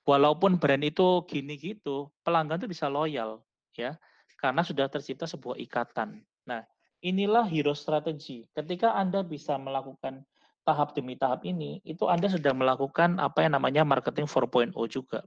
Walaupun 0.04 0.60
brand 0.60 0.84
itu 0.84 1.24
gini 1.30 1.56
gitu, 1.56 2.12
pelanggan 2.26 2.60
itu 2.60 2.68
bisa 2.68 2.92
loyal 2.92 3.40
ya, 3.78 3.96
karena 4.42 4.66
sudah 4.66 4.90
tercipta 4.92 5.30
sebuah 5.30 5.56
ikatan. 5.62 6.20
Nah, 6.44 6.66
inilah 7.00 7.48
hero 7.48 7.72
strategy. 7.72 8.50
Ketika 8.52 8.98
Anda 8.98 9.24
bisa 9.24 9.56
melakukan 9.56 10.28
tahap 10.68 10.92
demi 10.98 11.16
tahap 11.16 11.48
ini, 11.48 11.80
itu 11.88 12.10
Anda 12.10 12.28
sudah 12.28 12.52
melakukan 12.52 13.22
apa 13.22 13.46
yang 13.46 13.56
namanya 13.56 13.88
marketing 13.88 14.28
4.0 14.28 14.76
juga. 14.92 15.24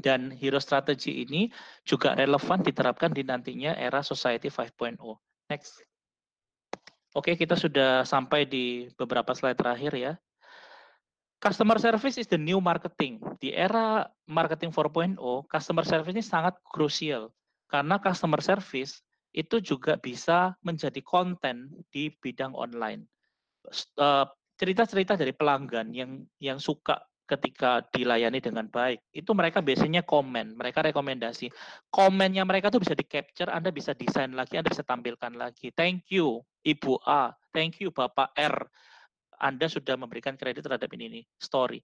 Dan 0.00 0.32
hero 0.32 0.56
strategy 0.56 1.26
ini 1.26 1.52
juga 1.84 2.16
relevan 2.16 2.64
diterapkan 2.64 3.12
di 3.12 3.26
nantinya 3.26 3.76
era 3.76 4.00
society 4.00 4.48
5.0. 4.48 4.96
Next. 5.52 5.84
Oke, 7.12 7.36
kita 7.36 7.58
sudah 7.58 8.08
sampai 8.08 8.48
di 8.48 8.88
beberapa 8.96 9.36
slide 9.36 9.60
terakhir 9.60 9.92
ya. 9.92 10.12
Customer 11.42 11.76
service 11.76 12.16
is 12.16 12.30
the 12.30 12.38
new 12.40 12.62
marketing. 12.62 13.20
Di 13.42 13.52
era 13.52 14.08
marketing 14.24 14.72
4.0, 14.72 15.18
customer 15.50 15.84
service 15.84 16.14
ini 16.14 16.24
sangat 16.24 16.56
krusial. 16.64 17.28
Karena 17.68 18.00
customer 18.00 18.40
service 18.40 19.04
itu 19.34 19.60
juga 19.60 20.00
bisa 20.00 20.56
menjadi 20.64 21.02
konten 21.04 21.72
di 21.92 22.08
bidang 22.08 22.56
online 22.56 23.12
Eh, 23.70 24.26
cerita-cerita 24.58 25.14
dari 25.14 25.32
pelanggan 25.34 25.90
yang 25.94 26.22
yang 26.38 26.58
suka 26.58 26.98
ketika 27.32 27.80
dilayani 27.88 28.44
dengan 28.44 28.68
baik 28.68 29.00
itu 29.16 29.32
mereka 29.32 29.64
biasanya 29.64 30.04
komen 30.04 30.52
mereka 30.52 30.84
rekomendasi. 30.84 31.48
Komennya 31.88 32.44
mereka 32.44 32.68
tuh 32.68 32.84
bisa 32.84 32.92
di 32.92 33.08
capture 33.08 33.48
anda 33.48 33.72
bisa 33.72 33.96
desain 33.96 34.36
lagi 34.36 34.60
anda 34.60 34.68
bisa 34.68 34.84
tampilkan 34.84 35.32
lagi. 35.32 35.72
Thank 35.72 36.12
you 36.12 36.44
ibu 36.62 37.00
A. 37.08 37.32
Thank 37.52 37.80
you 37.80 37.88
bapak 37.88 38.36
R. 38.36 38.56
Anda 39.42 39.66
sudah 39.66 39.98
memberikan 39.98 40.38
kredit 40.38 40.62
terhadap 40.62 40.86
ini, 40.94 41.04
ini 41.10 41.20
story. 41.40 41.82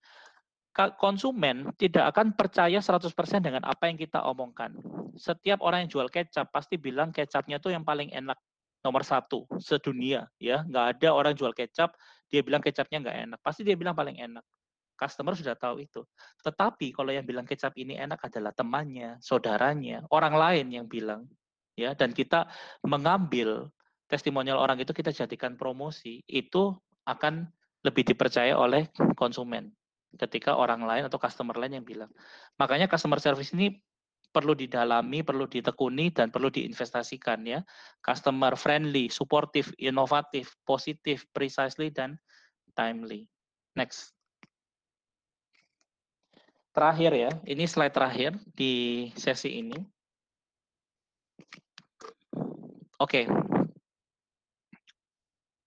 Konsumen 0.94 1.74
tidak 1.74 2.14
akan 2.14 2.38
percaya 2.38 2.78
100% 2.78 3.10
dengan 3.42 3.66
apa 3.66 3.90
yang 3.90 3.98
kita 3.98 4.22
omongkan. 4.22 4.78
Setiap 5.18 5.58
orang 5.58 5.82
yang 5.82 5.90
jual 5.90 6.06
kecap 6.06 6.54
pasti 6.54 6.78
bilang 6.78 7.10
kecapnya 7.10 7.58
tuh 7.58 7.74
yang 7.74 7.82
paling 7.82 8.14
enak 8.14 8.38
nomor 8.86 9.02
satu 9.02 9.42
sedunia 9.58 10.30
ya. 10.38 10.62
Nggak 10.62 10.86
ada 10.94 11.08
orang 11.10 11.34
jual 11.34 11.50
kecap 11.50 11.98
dia 12.30 12.46
bilang 12.46 12.62
kecapnya 12.62 13.02
nggak 13.02 13.18
enak. 13.26 13.38
Pasti 13.42 13.66
dia 13.66 13.74
bilang 13.74 13.98
paling 13.98 14.22
enak 14.22 14.46
customer 14.98 15.38
sudah 15.38 15.54
tahu 15.54 15.86
itu 15.86 16.02
tetapi 16.42 16.90
kalau 16.90 17.14
yang 17.14 17.22
bilang 17.22 17.46
kecap 17.46 17.72
ini 17.78 17.94
enak 17.94 18.18
adalah 18.26 18.50
temannya 18.50 19.16
saudaranya 19.22 20.02
orang 20.10 20.34
lain 20.34 20.66
yang 20.74 20.86
bilang 20.90 21.30
ya 21.78 21.94
dan 21.94 22.10
kita 22.10 22.50
mengambil 22.82 23.70
testimonial 24.10 24.58
orang 24.58 24.82
itu 24.82 24.90
kita 24.90 25.14
jadikan 25.14 25.54
promosi 25.54 26.20
itu 26.26 26.74
akan 27.06 27.46
lebih 27.86 28.02
dipercaya 28.02 28.58
oleh 28.58 28.90
konsumen 29.14 29.70
ketika 30.18 30.58
orang 30.58 30.82
lain 30.82 31.06
atau 31.06 31.20
customer 31.20 31.54
lain 31.54 31.78
yang 31.78 31.86
bilang 31.86 32.10
makanya 32.58 32.90
customer 32.90 33.22
service 33.22 33.54
ini 33.54 33.78
perlu 34.28 34.52
didalami, 34.52 35.24
perlu 35.24 35.48
ditekuni, 35.48 36.12
dan 36.12 36.28
perlu 36.28 36.52
diinvestasikan 36.52 37.40
ya. 37.48 37.60
Customer 38.04 38.54
friendly, 38.54 39.08
supportive, 39.08 39.72
inovatif, 39.80 40.52
positif, 40.68 41.24
precisely, 41.32 41.88
dan 41.88 42.20
timely. 42.76 43.24
Next. 43.74 44.17
Terakhir 46.78 47.10
ya, 47.10 47.30
ini 47.42 47.66
slide 47.66 47.90
terakhir 47.90 48.38
di 48.54 49.10
sesi 49.18 49.58
ini. 49.58 49.74
Oke. 53.02 53.26
Okay. 53.26 53.26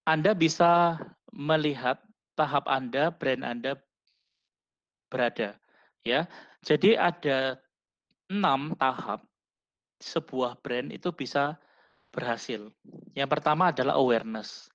Anda 0.07 0.31
bisa 0.31 0.95
melihat 1.35 1.99
tahap 2.39 2.63
Anda, 2.71 3.11
brand 3.11 3.43
Anda 3.43 3.75
berada. 5.11 5.59
Ya, 6.07 6.31
jadi 6.63 6.95
ada 6.95 7.59
enam 8.31 8.71
tahap 8.79 9.27
sebuah 9.99 10.63
brand 10.63 10.95
itu 10.95 11.11
bisa 11.11 11.59
berhasil. 12.15 12.71
Yang 13.19 13.29
pertama 13.35 13.75
adalah 13.75 13.99
awareness. 13.99 14.70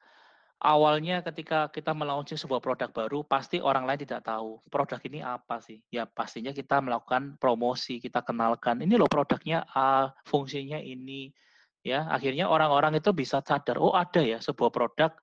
Awalnya 0.56 1.20
ketika 1.20 1.68
kita 1.68 1.92
melaunching 1.92 2.40
sebuah 2.40 2.64
produk 2.64 2.88
baru, 2.88 3.20
pasti 3.28 3.60
orang 3.60 3.84
lain 3.84 4.08
tidak 4.08 4.24
tahu 4.24 4.56
produk 4.72 4.96
ini 5.04 5.20
apa 5.20 5.60
sih. 5.60 5.84
Ya 5.92 6.08
pastinya 6.08 6.48
kita 6.48 6.80
melakukan 6.80 7.36
promosi, 7.36 8.00
kita 8.00 8.24
kenalkan. 8.24 8.80
Ini 8.80 8.96
loh 8.96 9.08
produknya 9.08 9.68
A, 9.76 10.16
fungsinya 10.24 10.80
ini. 10.80 11.28
Ya, 11.86 12.08
akhirnya 12.10 12.50
orang-orang 12.50 12.98
itu 12.98 13.14
bisa 13.14 13.38
sadar, 13.46 13.78
oh 13.78 13.94
ada 13.94 14.18
ya 14.18 14.42
sebuah 14.42 14.74
produk 14.74 15.14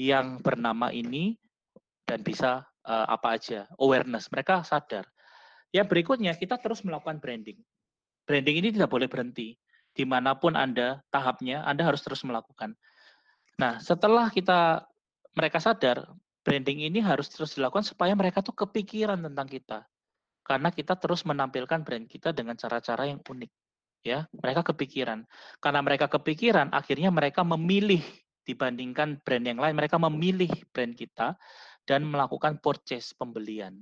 yang 0.00 0.40
bernama 0.40 0.88
ini 0.88 1.36
dan 2.08 2.24
bisa 2.24 2.64
uh, 2.88 3.06
apa 3.10 3.36
aja, 3.36 3.68
awareness. 3.76 4.32
Mereka 4.32 4.64
sadar. 4.64 5.04
Ya 5.74 5.84
berikutnya 5.84 6.32
kita 6.38 6.56
terus 6.56 6.80
melakukan 6.86 7.20
branding. 7.20 7.60
Branding 8.24 8.56
ini 8.64 8.68
tidak 8.72 8.88
boleh 8.88 9.10
berhenti. 9.10 9.60
Di 9.90 10.06
mana 10.06 10.38
pun 10.38 10.54
Anda 10.54 11.02
tahapnya, 11.10 11.66
Anda 11.66 11.84
harus 11.84 12.00
terus 12.00 12.22
melakukan. 12.22 12.78
Nah, 13.60 13.76
setelah 13.76 14.32
kita 14.32 14.88
mereka 15.36 15.60
sadar, 15.60 16.08
branding 16.40 16.88
ini 16.88 17.04
harus 17.04 17.28
terus 17.28 17.52
dilakukan 17.52 17.84
supaya 17.84 18.16
mereka 18.16 18.40
tuh 18.40 18.56
kepikiran 18.56 19.20
tentang 19.20 19.44
kita. 19.44 19.84
Karena 20.40 20.72
kita 20.72 20.96
terus 20.96 21.28
menampilkan 21.28 21.84
brand 21.84 22.08
kita 22.08 22.32
dengan 22.32 22.56
cara-cara 22.56 23.04
yang 23.04 23.20
unik. 23.20 23.52
Ya, 24.00 24.24
mereka 24.32 24.64
kepikiran. 24.72 25.28
Karena 25.60 25.84
mereka 25.84 26.08
kepikiran, 26.08 26.72
akhirnya 26.72 27.12
mereka 27.12 27.44
memilih 27.44 28.00
dibandingkan 28.48 29.20
brand 29.20 29.44
yang 29.44 29.60
lain, 29.60 29.76
mereka 29.76 30.00
memilih 30.00 30.48
brand 30.72 30.96
kita 30.96 31.36
dan 31.84 32.08
melakukan 32.08 32.56
purchase 32.64 33.12
pembelian. 33.12 33.76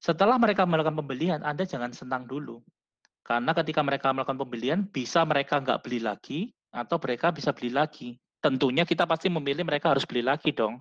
Setelah 0.00 0.40
mereka 0.40 0.64
melakukan 0.64 0.96
pembelian, 0.96 1.44
Anda 1.44 1.68
jangan 1.68 1.92
senang 1.92 2.24
dulu. 2.24 2.64
Karena 3.20 3.52
ketika 3.52 3.84
mereka 3.84 4.16
melakukan 4.16 4.40
pembelian, 4.40 4.88
bisa 4.88 5.28
mereka 5.28 5.60
nggak 5.60 5.84
beli 5.84 6.00
lagi, 6.00 6.40
atau 6.72 6.96
mereka 6.96 7.36
bisa 7.36 7.52
beli 7.52 7.76
lagi 7.76 8.16
tentunya 8.40 8.86
kita 8.86 9.08
pasti 9.08 9.32
memilih 9.32 9.66
mereka 9.66 9.92
harus 9.92 10.04
beli 10.04 10.22
lagi 10.22 10.52
dong. 10.52 10.80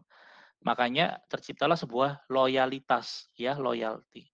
Makanya 0.65 1.21
terciptalah 1.29 1.77
sebuah 1.77 2.25
loyalitas, 2.31 3.29
ya, 3.37 3.53
loyalty. 3.55 4.25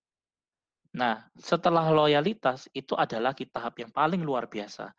Nah, 0.92 1.24
setelah 1.40 1.88
loyalitas 1.92 2.68
itu 2.76 2.96
adalah 3.00 3.32
tahap 3.32 3.80
yang 3.80 3.92
paling 3.92 4.20
luar 4.20 4.48
biasa. 4.52 4.92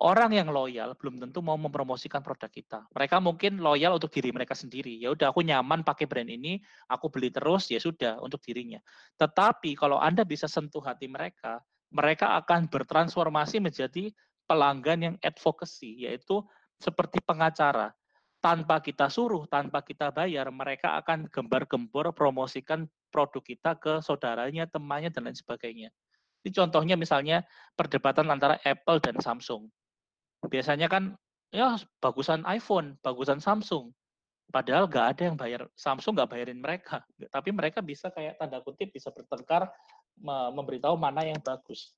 Orang 0.00 0.32
yang 0.32 0.48
loyal 0.48 0.96
belum 0.96 1.20
tentu 1.20 1.44
mau 1.44 1.60
mempromosikan 1.60 2.24
produk 2.24 2.48
kita. 2.48 2.88
Mereka 2.96 3.20
mungkin 3.20 3.60
loyal 3.60 4.00
untuk 4.00 4.08
diri 4.08 4.32
mereka 4.32 4.56
sendiri. 4.56 4.96
Ya 4.96 5.12
udah 5.12 5.28
aku 5.28 5.44
nyaman 5.44 5.84
pakai 5.84 6.08
brand 6.08 6.30
ini, 6.30 6.56
aku 6.88 7.12
beli 7.12 7.28
terus 7.28 7.68
ya 7.68 7.76
sudah 7.76 8.16
untuk 8.24 8.40
dirinya. 8.40 8.80
Tetapi 9.20 9.76
kalau 9.76 10.00
Anda 10.00 10.24
bisa 10.24 10.48
sentuh 10.48 10.80
hati 10.80 11.04
mereka, 11.04 11.60
mereka 11.92 12.38
akan 12.40 12.70
bertransformasi 12.70 13.60
menjadi 13.60 14.08
pelanggan 14.48 14.98
yang 15.04 15.16
advocacy, 15.20 16.08
yaitu 16.08 16.40
seperti 16.80 17.20
pengacara. 17.20 17.92
Tanpa 18.40 18.80
kita 18.80 19.12
suruh, 19.12 19.44
tanpa 19.44 19.84
kita 19.84 20.08
bayar, 20.08 20.48
mereka 20.48 20.96
akan 20.96 21.28
gembar-gembor 21.28 22.08
promosikan 22.16 22.88
produk 23.12 23.44
kita 23.44 23.76
ke 23.76 24.00
saudaranya, 24.00 24.64
temannya, 24.64 25.12
dan 25.12 25.28
lain 25.28 25.36
sebagainya. 25.36 25.92
Ini 26.40 26.50
contohnya 26.56 26.96
misalnya 26.96 27.44
perdebatan 27.76 28.32
antara 28.32 28.56
Apple 28.64 28.96
dan 29.04 29.20
Samsung. 29.20 29.68
Biasanya 30.48 30.88
kan 30.88 31.20
ya 31.52 31.76
bagusan 32.00 32.48
iPhone, 32.48 32.96
bagusan 33.04 33.44
Samsung. 33.44 33.92
Padahal 34.48 34.88
nggak 34.88 35.06
ada 35.14 35.22
yang 35.28 35.36
bayar, 35.36 35.68
Samsung 35.76 36.16
nggak 36.16 36.30
bayarin 36.32 36.64
mereka. 36.64 37.04
Tapi 37.28 37.52
mereka 37.52 37.84
bisa 37.84 38.08
kayak 38.08 38.40
tanda 38.40 38.64
kutip 38.64 38.88
bisa 38.88 39.12
bertengkar 39.12 39.68
memberitahu 40.56 40.96
mana 40.96 41.28
yang 41.28 41.38
bagus. 41.44 41.92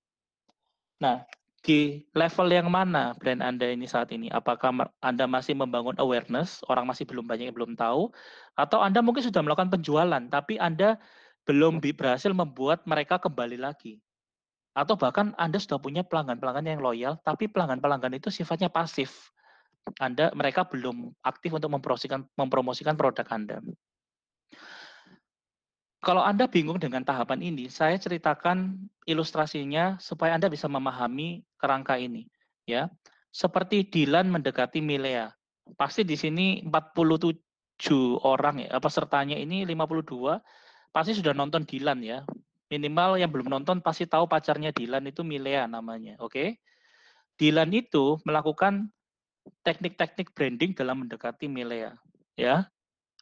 Nah, 0.99 1.23
di 1.63 2.03
level 2.19 2.51
yang 2.51 2.69
mana 2.69 3.15
brand 3.15 3.39
Anda 3.39 3.71
ini 3.71 3.87
saat 3.87 4.11
ini? 4.11 4.27
Apakah 4.35 4.75
Anda 4.99 5.31
masih 5.31 5.55
membangun 5.55 5.95
awareness, 6.03 6.59
orang 6.67 6.91
masih 6.91 7.07
belum 7.07 7.31
banyak 7.31 7.51
yang 7.51 7.57
belum 7.57 7.79
tahu, 7.79 8.11
atau 8.59 8.79
Anda 8.83 8.99
mungkin 8.99 9.23
sudah 9.23 9.41
melakukan 9.47 9.71
penjualan, 9.71 10.23
tapi 10.27 10.59
Anda 10.59 10.99
belum 11.47 11.79
berhasil 11.79 12.35
membuat 12.35 12.83
mereka 12.91 13.23
kembali 13.23 13.63
lagi? 13.63 14.03
Atau 14.75 14.99
bahkan 14.99 15.39
Anda 15.39 15.63
sudah 15.63 15.79
punya 15.79 16.03
pelanggan-pelanggan 16.03 16.67
yang 16.67 16.83
loyal, 16.83 17.15
tapi 17.23 17.47
pelanggan-pelanggan 17.47 18.19
itu 18.19 18.35
sifatnya 18.35 18.67
pasif. 18.67 19.31
Anda 20.03 20.35
mereka 20.35 20.67
belum 20.67 21.15
aktif 21.23 21.55
untuk 21.55 21.71
mempromosikan 21.71 22.27
mempromosikan 22.39 22.95
produk 22.99 23.27
Anda. 23.31 23.63
Kalau 26.03 26.27
Anda 26.27 26.51
bingung 26.51 26.83
dengan 26.83 27.07
tahapan 27.07 27.39
ini, 27.47 27.71
saya 27.71 27.95
ceritakan 27.95 28.75
ilustrasinya 29.07 30.03
supaya 30.03 30.35
Anda 30.35 30.51
bisa 30.51 30.67
memahami 30.67 31.47
kerangka 31.55 31.95
ini. 31.95 32.27
Ya, 32.67 32.91
seperti 33.31 33.87
Dilan 33.87 34.27
mendekati 34.27 34.83
Milea. 34.83 35.31
Pasti 35.79 36.03
di 36.03 36.19
sini 36.19 36.59
47 36.67 38.19
orang 38.19 38.67
ya, 38.67 38.83
pesertanya 38.83 39.39
ini 39.39 39.63
52 39.63 40.43
pasti 40.91 41.15
sudah 41.15 41.39
nonton 41.39 41.63
Dilan 41.63 42.03
ya. 42.03 42.27
Minimal 42.67 43.23
yang 43.23 43.31
belum 43.31 43.47
nonton 43.47 43.79
pasti 43.79 44.11
tahu 44.11 44.27
pacarnya 44.27 44.75
Dilan 44.75 45.07
itu 45.07 45.23
Milea 45.23 45.71
namanya, 45.71 46.19
oke? 46.19 46.35
Okay? 46.35 46.49
Dilan 47.39 47.71
itu 47.71 48.19
melakukan 48.27 48.91
teknik-teknik 49.63 50.35
branding 50.35 50.75
dalam 50.75 51.07
mendekati 51.07 51.47
Milea, 51.47 51.95
ya. 52.35 52.67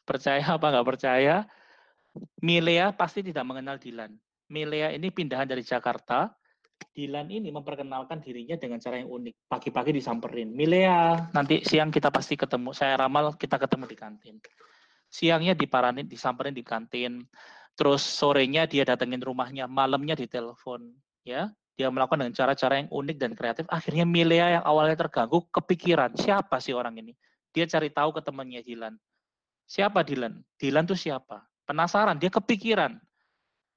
Percaya 0.01 0.41
apa 0.41 0.65
nggak 0.65 0.87
percaya? 0.87 1.45
Milea 2.41 2.91
pasti 2.97 3.23
tidak 3.23 3.45
mengenal 3.47 3.79
Dilan. 3.79 4.11
Milea 4.51 4.91
ini 4.91 5.07
pindahan 5.13 5.47
dari 5.47 5.63
Jakarta. 5.63 6.27
Dilan 6.91 7.29
ini 7.29 7.53
memperkenalkan 7.53 8.19
dirinya 8.19 8.57
dengan 8.57 8.81
cara 8.81 8.99
yang 8.99 9.07
unik. 9.07 9.47
Pagi-pagi 9.47 9.95
disamperin. 9.95 10.51
Milea, 10.51 11.29
nanti 11.31 11.61
siang 11.61 11.93
kita 11.93 12.09
pasti 12.09 12.35
ketemu. 12.35 12.73
Saya 12.73 12.97
ramal 12.99 13.37
kita 13.37 13.61
ketemu 13.61 13.85
di 13.87 13.97
kantin. 13.97 14.35
Siangnya 15.07 15.53
diparanin, 15.53 16.09
disamperin 16.09 16.57
di 16.57 16.65
kantin. 16.65 17.23
Terus 17.77 18.03
sorenya 18.03 18.67
dia 18.67 18.83
datengin 18.83 19.21
rumahnya, 19.21 19.69
malamnya 19.69 20.17
ditelepon. 20.17 20.91
Ya, 21.21 21.53
dia 21.77 21.87
melakukan 21.93 22.25
dengan 22.25 22.35
cara-cara 22.35 22.81
yang 22.81 22.89
unik 22.89 23.17
dan 23.21 23.31
kreatif. 23.37 23.65
Akhirnya 23.69 24.03
Milea 24.03 24.59
yang 24.59 24.63
awalnya 24.65 24.97
terganggu 24.97 25.45
kepikiran 25.53 26.17
siapa 26.17 26.57
sih 26.59 26.73
orang 26.73 26.97
ini. 26.99 27.13
Dia 27.53 27.69
cari 27.69 27.93
tahu 27.93 28.15
ke 28.15 28.21
temannya 28.25 28.63
Dilan. 28.65 28.95
Siapa 29.69 30.03
Dilan? 30.03 30.41
Dilan 30.57 30.83
tuh 30.87 30.99
siapa? 30.99 31.50
Penasaran, 31.65 32.17
dia 32.17 32.29
kepikiran. 32.33 32.97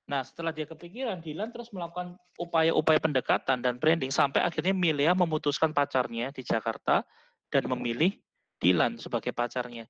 Nah, 0.04 0.20
setelah 0.20 0.52
dia 0.52 0.68
kepikiran, 0.68 1.24
Dilan 1.24 1.48
terus 1.48 1.72
melakukan 1.72 2.20
upaya-upaya 2.36 3.00
pendekatan 3.00 3.64
dan 3.64 3.80
branding 3.80 4.12
sampai 4.12 4.44
akhirnya 4.44 4.76
Milea 4.76 5.16
memutuskan 5.16 5.72
pacarnya 5.72 6.28
di 6.28 6.44
Jakarta 6.44 7.00
dan 7.48 7.64
memilih 7.72 8.12
Dilan 8.60 9.00
sebagai 9.00 9.32
pacarnya. 9.32 9.88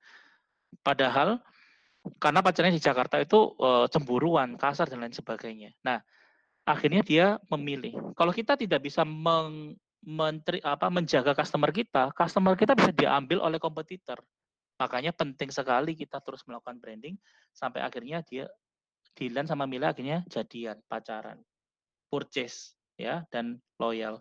Padahal 0.86 1.42
karena 2.22 2.40
pacarnya 2.46 2.74
di 2.74 2.82
Jakarta 2.82 3.18
itu 3.18 3.58
e, 3.58 3.90
cemburuan, 3.90 4.54
kasar 4.54 4.86
dan 4.86 5.02
lain 5.02 5.14
sebagainya. 5.14 5.74
Nah, 5.82 5.98
akhirnya 6.62 7.02
dia 7.02 7.26
memilih. 7.50 8.14
Kalau 8.14 8.30
kita 8.30 8.54
tidak 8.54 8.86
bisa 8.86 9.02
meng, 9.02 9.74
menteri, 10.04 10.60
apa, 10.60 10.92
menjaga 10.92 11.32
customer 11.32 11.72
kita, 11.72 12.12
customer 12.12 12.54
kita 12.54 12.76
bisa 12.76 12.92
diambil 12.92 13.40
oleh 13.40 13.56
kompetitor. 13.56 14.20
Makanya 14.78 15.14
penting 15.14 15.54
sekali 15.54 15.94
kita 15.94 16.18
terus 16.18 16.42
melakukan 16.44 16.82
branding 16.82 17.14
sampai 17.54 17.82
akhirnya 17.82 18.20
dia 18.26 18.50
Dylan 19.14 19.46
sama 19.46 19.70
Mila 19.70 19.94
akhirnya 19.94 20.26
jadian, 20.26 20.82
pacaran, 20.90 21.38
purchase 22.10 22.74
ya 22.98 23.22
dan 23.30 23.62
loyal. 23.78 24.18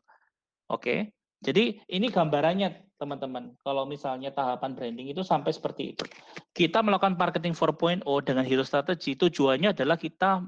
Oke. 0.70 1.14
Jadi 1.44 1.84
ini 1.92 2.08
gambarannya 2.08 2.96
teman-teman. 2.96 3.52
Kalau 3.60 3.84
misalnya 3.84 4.32
tahapan 4.32 4.80
branding 4.80 5.12
itu 5.12 5.28
sampai 5.28 5.52
seperti 5.52 5.92
itu. 5.92 6.08
Kita 6.56 6.80
melakukan 6.80 7.20
marketing 7.20 7.52
4.0 7.52 8.08
dengan 8.24 8.46
hero 8.48 8.64
strategy 8.64 9.20
tujuannya 9.20 9.76
adalah 9.76 10.00
kita 10.00 10.40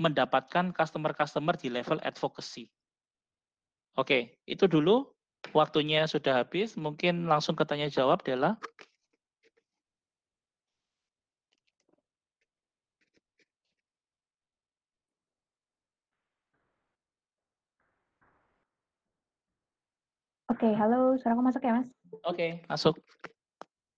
mendapatkan 0.00 0.72
customer-customer 0.72 1.58
di 1.60 1.68
level 1.68 2.00
advocacy. 2.00 2.70
Oke, 3.98 4.40
itu 4.46 4.64
dulu 4.64 5.10
waktunya 5.52 6.06
sudah 6.08 6.40
habis. 6.40 6.78
Mungkin 6.78 7.28
langsung 7.28 7.52
ke 7.58 7.66
tanya 7.68 7.90
jawab 7.90 8.24
adalah 8.24 8.56
Oke, 20.48 20.68
halo, 20.72 21.12
suaraku 21.20 21.44
masuk 21.44 21.60
ya, 21.60 21.76
Mas? 21.76 21.88
Oke, 22.24 22.64
masuk. 22.72 22.96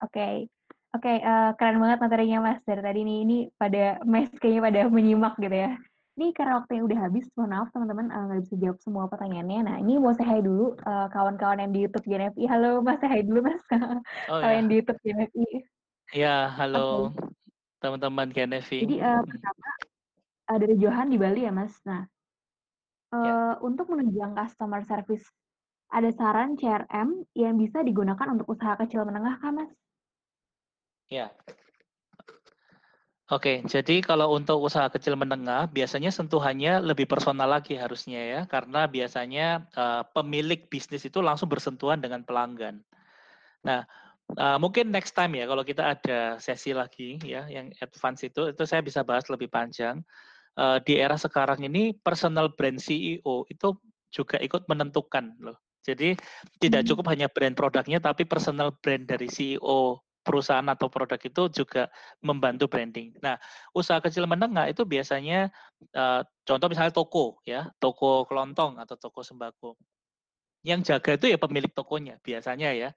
Oke. 0.03 0.51
Oke, 0.91 1.13
uh, 1.23 1.55
keren 1.55 1.79
banget 1.79 2.03
materinya, 2.03 2.39
Mas. 2.43 2.59
Dari 2.67 2.83
tadi 2.83 3.07
nih, 3.07 3.19
ini 3.23 3.37
pada 3.55 4.03
mes 4.03 4.27
kayaknya 4.43 4.63
pada 4.67 4.81
menyimak 4.91 5.39
gitu 5.39 5.55
ya. 5.55 5.79
Ini 6.19 6.35
karena 6.35 6.59
waktu 6.59 6.83
yang 6.83 6.91
udah 6.91 6.99
habis, 7.07 7.31
mohon 7.39 7.55
maaf 7.55 7.71
teman-teman 7.71 8.11
uh, 8.11 8.23
nggak 8.27 8.43
bisa 8.51 8.57
jawab 8.59 8.79
semua 8.83 9.07
pertanyaannya. 9.07 9.61
Nah, 9.63 9.77
ini 9.79 10.03
mau 10.03 10.11
saya 10.11 10.35
hai 10.35 10.43
dulu 10.43 10.75
uh, 10.83 11.07
kawan-kawan 11.15 11.63
yang 11.63 11.71
di 11.71 11.87
YouTube 11.87 12.07
GNFI. 12.11 12.45
Halo, 12.51 12.83
Mas, 12.83 12.99
saya 12.99 13.11
hai 13.15 13.23
dulu, 13.23 13.41
Mas. 13.47 13.63
Oh, 14.27 14.39
ya. 14.43 14.59
yang 14.59 14.67
di 14.67 14.75
YouTube 14.83 15.01
GNFI. 15.07 15.47
Ya, 16.11 16.51
halo 16.59 17.15
teman-teman 17.81 18.29
GNFI. 18.29 18.79
Jadi 18.85 18.97
uh, 19.01 19.23
pertama 19.25 19.69
uh, 20.51 20.59
dari 20.61 20.75
Johan 20.77 21.09
di 21.09 21.17
Bali 21.17 21.47
ya, 21.47 21.53
Mas. 21.55 21.73
Nah, 21.87 22.05
uh, 23.15 23.23
ya. 23.25 23.35
untuk 23.65 23.89
menunjang 23.89 24.37
customer 24.37 24.83
service 24.85 25.25
ada 25.91 26.11
saran 26.15 26.55
CRM 26.55 27.27
yang 27.35 27.59
bisa 27.59 27.83
digunakan 27.83 28.31
untuk 28.31 28.47
usaha 28.55 28.79
kecil 28.79 29.03
menengah 29.03 29.37
kan, 29.43 29.59
Mas? 29.59 29.71
Ya. 31.11 31.35
Oke, 33.31 33.63
jadi 33.63 34.03
kalau 34.03 34.35
untuk 34.35 34.59
usaha 34.59 34.91
kecil 34.91 35.15
menengah, 35.15 35.71
biasanya 35.71 36.11
sentuhannya 36.11 36.83
lebih 36.83 37.07
personal 37.07 37.47
lagi 37.47 37.79
harusnya 37.79 38.19
ya, 38.19 38.41
karena 38.47 38.91
biasanya 38.91 39.71
uh, 39.79 40.03
pemilik 40.11 40.67
bisnis 40.67 41.07
itu 41.07 41.23
langsung 41.23 41.47
bersentuhan 41.47 42.03
dengan 42.03 42.27
pelanggan. 42.27 42.83
Nah, 43.63 43.87
uh, 44.35 44.59
mungkin 44.59 44.91
next 44.91 45.15
time 45.15 45.39
ya, 45.39 45.47
kalau 45.47 45.63
kita 45.63 45.95
ada 45.95 46.43
sesi 46.43 46.75
lagi 46.75 47.23
ya, 47.23 47.47
yang 47.47 47.71
advance 47.79 48.27
itu, 48.27 48.51
itu 48.51 48.63
saya 48.67 48.83
bisa 48.83 49.07
bahas 49.07 49.31
lebih 49.31 49.47
panjang. 49.47 50.03
Uh, 50.59 50.83
di 50.83 50.99
era 50.99 51.15
sekarang 51.15 51.63
ini, 51.63 51.95
personal 52.03 52.51
brand 52.51 52.83
CEO 52.83 53.47
itu 53.47 53.79
juga 54.11 54.43
ikut 54.43 54.67
menentukan 54.67 55.39
loh. 55.39 55.70
Jadi 55.81 56.17
tidak 56.61 56.85
hmm. 56.85 56.89
cukup 56.93 57.05
hanya 57.13 57.27
brand 57.33 57.57
produknya, 57.57 57.99
tapi 57.99 58.29
personal 58.29 58.77
brand 58.77 59.09
dari 59.09 59.29
CEO 59.33 60.01
perusahaan 60.21 60.65
atau 60.69 60.93
produk 60.93 61.17
itu 61.17 61.65
juga 61.65 61.89
membantu 62.21 62.69
branding. 62.69 63.17
Nah, 63.25 63.41
usaha 63.73 63.99
kecil 64.05 64.29
menengah 64.29 64.69
itu 64.69 64.85
biasanya 64.85 65.49
uh, 65.97 66.21
contoh 66.45 66.69
misalnya 66.69 66.93
toko 66.93 67.41
ya, 67.49 67.73
toko 67.81 68.29
kelontong 68.29 68.77
atau 68.77 68.97
toko 69.01 69.25
sembako. 69.25 69.81
Yang 70.61 70.93
jaga 70.93 71.17
itu 71.17 71.27
ya 71.33 71.39
pemilik 71.41 71.73
tokonya 71.73 72.21
biasanya 72.21 72.77
ya. 72.77 72.91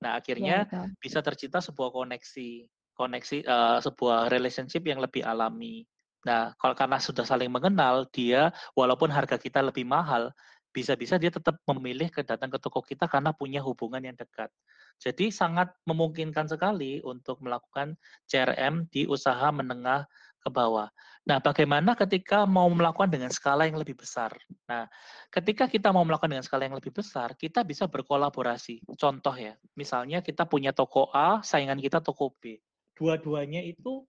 Nah, 0.00 0.16
akhirnya 0.16 0.64
ya, 0.64 0.88
bisa 0.96 1.20
tercipta 1.20 1.60
sebuah 1.60 1.92
koneksi, 1.92 2.64
koneksi 2.96 3.44
uh, 3.44 3.78
sebuah 3.84 4.32
relationship 4.32 4.80
yang 4.88 5.04
lebih 5.04 5.20
alami. 5.20 5.84
Nah, 6.24 6.52
kalau 6.56 6.72
karena 6.76 6.96
sudah 6.96 7.24
saling 7.24 7.52
mengenal, 7.52 8.08
dia 8.12 8.52
walaupun 8.72 9.12
harga 9.12 9.36
kita 9.36 9.60
lebih 9.60 9.84
mahal, 9.84 10.32
bisa-bisa 10.70 11.18
dia 11.18 11.34
tetap 11.34 11.58
memilih 11.66 12.10
ke 12.10 12.22
datang 12.22 12.50
ke 12.50 12.58
toko 12.62 12.82
kita 12.82 13.10
karena 13.10 13.34
punya 13.34 13.58
hubungan 13.62 14.02
yang 14.02 14.14
dekat. 14.14 14.50
Jadi 15.02 15.34
sangat 15.34 15.74
memungkinkan 15.86 16.46
sekali 16.46 17.02
untuk 17.02 17.42
melakukan 17.42 17.98
CRM 18.30 18.86
di 18.90 19.06
usaha 19.10 19.50
menengah 19.50 20.06
ke 20.40 20.48
bawah. 20.48 20.88
Nah, 21.28 21.36
bagaimana 21.38 21.92
ketika 21.92 22.48
mau 22.48 22.66
melakukan 22.72 23.12
dengan 23.12 23.28
skala 23.28 23.68
yang 23.68 23.76
lebih 23.76 24.00
besar? 24.00 24.32
Nah, 24.64 24.88
ketika 25.28 25.68
kita 25.68 25.92
mau 25.92 26.00
melakukan 26.02 26.32
dengan 26.32 26.46
skala 26.46 26.64
yang 26.64 26.80
lebih 26.80 26.96
besar, 26.96 27.36
kita 27.36 27.60
bisa 27.60 27.84
berkolaborasi. 27.84 28.80
Contoh 28.96 29.36
ya, 29.36 29.52
misalnya 29.76 30.24
kita 30.24 30.48
punya 30.48 30.72
toko 30.72 31.12
A, 31.12 31.44
saingan 31.44 31.76
kita 31.76 32.00
toko 32.00 32.32
B. 32.40 32.56
Dua-duanya 32.96 33.60
itu 33.60 34.08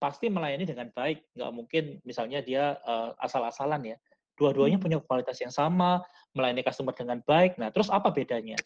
pasti 0.00 0.32
melayani 0.32 0.64
dengan 0.64 0.88
baik. 0.88 1.36
Nggak 1.36 1.52
mungkin 1.52 1.84
misalnya 2.08 2.40
dia 2.40 2.80
uh, 2.80 3.12
asal-asalan 3.20 3.94
ya. 3.94 3.96
Dua-duanya 4.40 4.80
hmm. 4.80 4.84
punya 4.88 4.98
kualitas 5.04 5.36
yang 5.44 5.52
sama, 5.52 6.00
melayani 6.32 6.64
customer 6.64 6.96
dengan 6.96 7.20
baik. 7.20 7.60
Nah, 7.60 7.68
terus 7.68 7.92
apa 7.92 8.08
bedanya? 8.08 8.56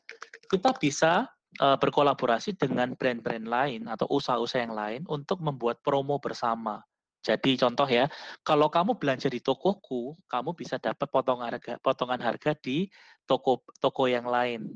Kita 0.46 0.70
bisa 0.78 1.26
uh, 1.58 1.74
berkolaborasi 1.74 2.54
dengan 2.54 2.94
brand-brand 2.94 3.42
lain 3.50 3.90
atau 3.90 4.06
usaha-usaha 4.06 4.62
yang 4.62 4.78
lain 4.78 5.02
untuk 5.10 5.42
membuat 5.42 5.82
promo 5.82 6.22
bersama. 6.22 6.78
Jadi 7.24 7.56
contoh 7.56 7.88
ya, 7.88 8.06
kalau 8.44 8.68
kamu 8.68 9.00
belanja 9.00 9.32
di 9.32 9.40
tokoku, 9.40 10.14
kamu 10.28 10.54
bisa 10.54 10.76
dapat 10.76 11.08
potongan 11.08 11.56
harga, 11.56 11.80
potongan 11.80 12.20
harga 12.20 12.52
di 12.54 12.86
toko 13.24 13.64
toko 13.80 14.04
yang 14.06 14.28
lain. 14.28 14.68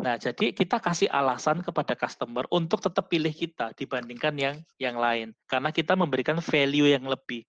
Nah, 0.00 0.16
jadi 0.16 0.56
kita 0.56 0.80
kasih 0.80 1.12
alasan 1.12 1.60
kepada 1.60 1.92
customer 1.92 2.48
untuk 2.48 2.80
tetap 2.80 3.12
pilih 3.12 3.34
kita 3.34 3.76
dibandingkan 3.76 4.34
yang 4.40 4.56
yang 4.80 4.96
lain, 4.96 5.36
karena 5.44 5.68
kita 5.68 5.92
memberikan 5.92 6.40
value 6.40 6.88
yang 6.88 7.04
lebih 7.04 7.44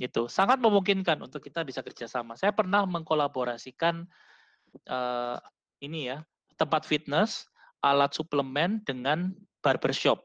gitu. 0.00 0.28
Sangat 0.28 0.60
memungkinkan 0.62 1.20
untuk 1.20 1.44
kita 1.44 1.64
bisa 1.66 1.84
kerjasama. 1.84 2.38
Saya 2.38 2.52
pernah 2.54 2.84
mengkolaborasikan 2.88 4.06
uh, 4.88 5.36
ini 5.82 6.12
ya 6.12 6.24
tempat 6.56 6.86
fitness 6.86 7.48
alat 7.82 8.14
suplemen 8.14 8.80
dengan 8.86 9.34
barbershop. 9.60 10.22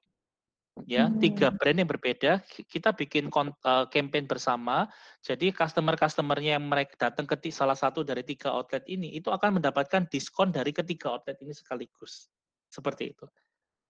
Ya 0.86 1.10
hmm. 1.10 1.18
tiga 1.18 1.50
brand 1.50 1.82
yang 1.82 1.90
berbeda. 1.90 2.46
Kita 2.46 2.94
bikin 2.94 3.34
uh, 3.34 3.90
campaign 3.90 4.30
bersama. 4.30 4.86
Jadi 5.26 5.50
customer 5.50 5.98
customernya 5.98 6.62
yang 6.62 6.70
mereka 6.70 7.10
datang 7.10 7.26
ke 7.26 7.50
salah 7.50 7.74
satu 7.74 8.06
dari 8.06 8.22
tiga 8.22 8.54
outlet 8.54 8.86
ini 8.86 9.18
itu 9.18 9.34
akan 9.34 9.58
mendapatkan 9.58 10.06
diskon 10.06 10.54
dari 10.54 10.70
ketiga 10.70 11.18
outlet 11.18 11.42
ini 11.42 11.50
sekaligus. 11.50 12.30
Seperti 12.70 13.10
itu. 13.10 13.26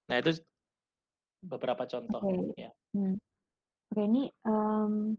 Nah 0.08 0.16
itu 0.24 0.40
beberapa 1.44 1.84
contoh 1.86 2.24
okay. 2.24 2.66
ya. 2.68 2.72
Hmm. 2.96 3.16
oke 3.94 4.02
ini 4.02 4.24
um, 4.48 5.14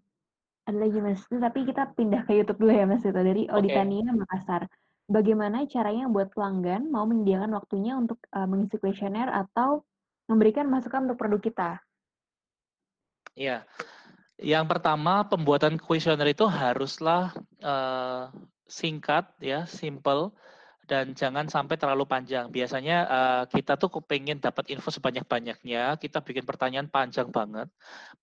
ada 0.68 0.84
lagi 0.84 1.00
Mas, 1.00 1.24
tapi 1.24 1.64
kita 1.64 1.96
pindah 1.96 2.28
ke 2.28 2.36
YouTube 2.36 2.60
dulu 2.60 2.72
ya 2.76 2.84
Mas 2.84 3.00
itu 3.00 3.16
dari 3.16 3.48
Auditania 3.48 4.04
okay. 4.04 4.20
Makassar. 4.20 4.62
Bagaimana 5.08 5.64
caranya 5.64 6.04
buat 6.12 6.28
pelanggan 6.36 6.92
mau 6.92 7.08
menyediakan 7.08 7.56
waktunya 7.56 7.96
untuk 7.96 8.20
uh, 8.36 8.44
mengisi 8.44 8.76
kuesioner 8.76 9.32
atau 9.32 9.80
memberikan 10.28 10.68
masukan 10.68 11.08
untuk 11.08 11.16
produk 11.16 11.40
kita? 11.40 11.70
Iya. 13.32 13.64
Yang 14.36 14.64
pertama, 14.68 15.24
pembuatan 15.24 15.80
kuesioner 15.80 16.28
itu 16.36 16.44
haruslah 16.44 17.32
uh, 17.64 18.28
singkat 18.68 19.32
ya, 19.40 19.64
simple 19.64 20.36
dan 20.88 21.12
jangan 21.12 21.44
sampai 21.52 21.76
terlalu 21.76 22.08
panjang. 22.08 22.48
Biasanya 22.48 22.96
uh, 23.04 23.44
kita 23.44 23.76
tuh 23.76 23.92
pengen 24.08 24.40
dapat 24.40 24.72
info 24.72 24.88
sebanyak-banyaknya, 24.88 26.00
kita 26.00 26.24
bikin 26.24 26.48
pertanyaan 26.48 26.88
panjang 26.88 27.28
banget. 27.28 27.68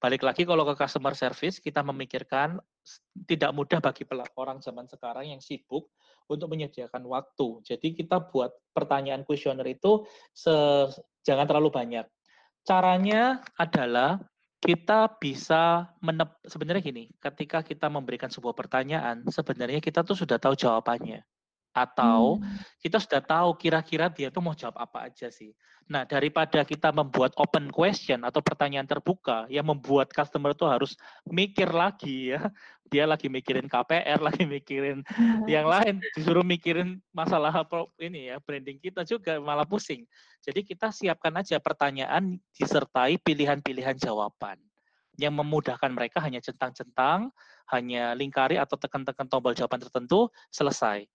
Balik 0.02 0.26
lagi 0.26 0.50
kalau 0.50 0.66
ke 0.66 0.74
customer 0.74 1.14
service, 1.14 1.62
kita 1.62 1.86
memikirkan 1.86 2.58
tidak 3.30 3.54
mudah 3.54 3.78
bagi 3.78 4.04
orang 4.36 4.66
zaman 4.66 4.90
sekarang 4.90 5.30
yang 5.30 5.42
sibuk 5.46 5.94
untuk 6.26 6.50
menyediakan 6.50 7.06
waktu. 7.06 7.62
Jadi 7.62 7.94
kita 7.94 8.26
buat 8.34 8.50
pertanyaan 8.74 9.22
kuesioner 9.22 9.70
itu 9.70 10.02
se 10.34 10.90
jangan 11.22 11.46
terlalu 11.46 11.70
banyak. 11.70 12.10
Caranya 12.66 13.46
adalah 13.62 14.18
kita 14.58 15.22
bisa 15.22 15.94
menep, 16.02 16.42
sebenarnya 16.50 16.82
gini, 16.82 17.14
ketika 17.22 17.62
kita 17.62 17.86
memberikan 17.86 18.34
sebuah 18.34 18.58
pertanyaan, 18.58 19.22
sebenarnya 19.30 19.78
kita 19.78 20.02
tuh 20.02 20.18
sudah 20.18 20.42
tahu 20.42 20.58
jawabannya 20.58 21.22
atau 21.76 22.39
hmm. 22.39 22.80
kita 22.80 23.03
sudah 23.03 23.19
tahu 23.19 23.60
kira-kira 23.60 24.07
dia 24.07 24.31
tuh 24.31 24.39
mau 24.39 24.56
jawab 24.56 24.80
apa 24.80 25.11
aja 25.11 25.27
sih. 25.27 25.52
Nah, 25.85 26.07
daripada 26.07 26.65
kita 26.65 26.89
membuat 26.89 27.35
open 27.38 27.69
question 27.69 28.23
atau 28.23 28.39
pertanyaan 28.41 28.88
terbuka 28.88 29.45
yang 29.52 29.68
membuat 29.68 30.10
customer 30.10 30.56
tuh 30.56 30.72
harus 30.72 30.95
mikir 31.27 31.69
lagi 31.69 32.34
ya. 32.34 32.41
Dia 32.85 33.10
lagi 33.10 33.27
mikirin 33.34 33.65
KPR, 33.65 34.22
lagi 34.30 34.45
mikirin 34.45 35.02
hmm. 35.03 35.49
yang 35.49 35.65
lain, 35.68 35.99
disuruh 36.15 36.45
mikirin 36.45 37.02
masalah 37.11 37.65
ini 37.97 38.30
ya, 38.30 38.38
branding 38.39 38.77
kita 38.77 39.02
juga 39.02 39.41
malah 39.41 39.65
pusing. 39.65 40.06
Jadi 40.45 40.61
kita 40.61 40.93
siapkan 40.93 41.34
aja 41.34 41.57
pertanyaan 41.57 42.38
disertai 42.53 43.18
pilihan-pilihan 43.19 43.97
jawaban 43.97 44.61
yang 45.18 45.34
memudahkan 45.34 45.89
mereka 45.89 46.22
hanya 46.22 46.38
centang-centang, 46.45 47.34
hanya 47.73 48.14
lingkari 48.14 48.61
atau 48.61 48.77
tekan-tekan 48.77 49.26
tombol 49.26 49.57
jawaban 49.57 49.81
tertentu, 49.81 50.30
selesai 50.53 51.10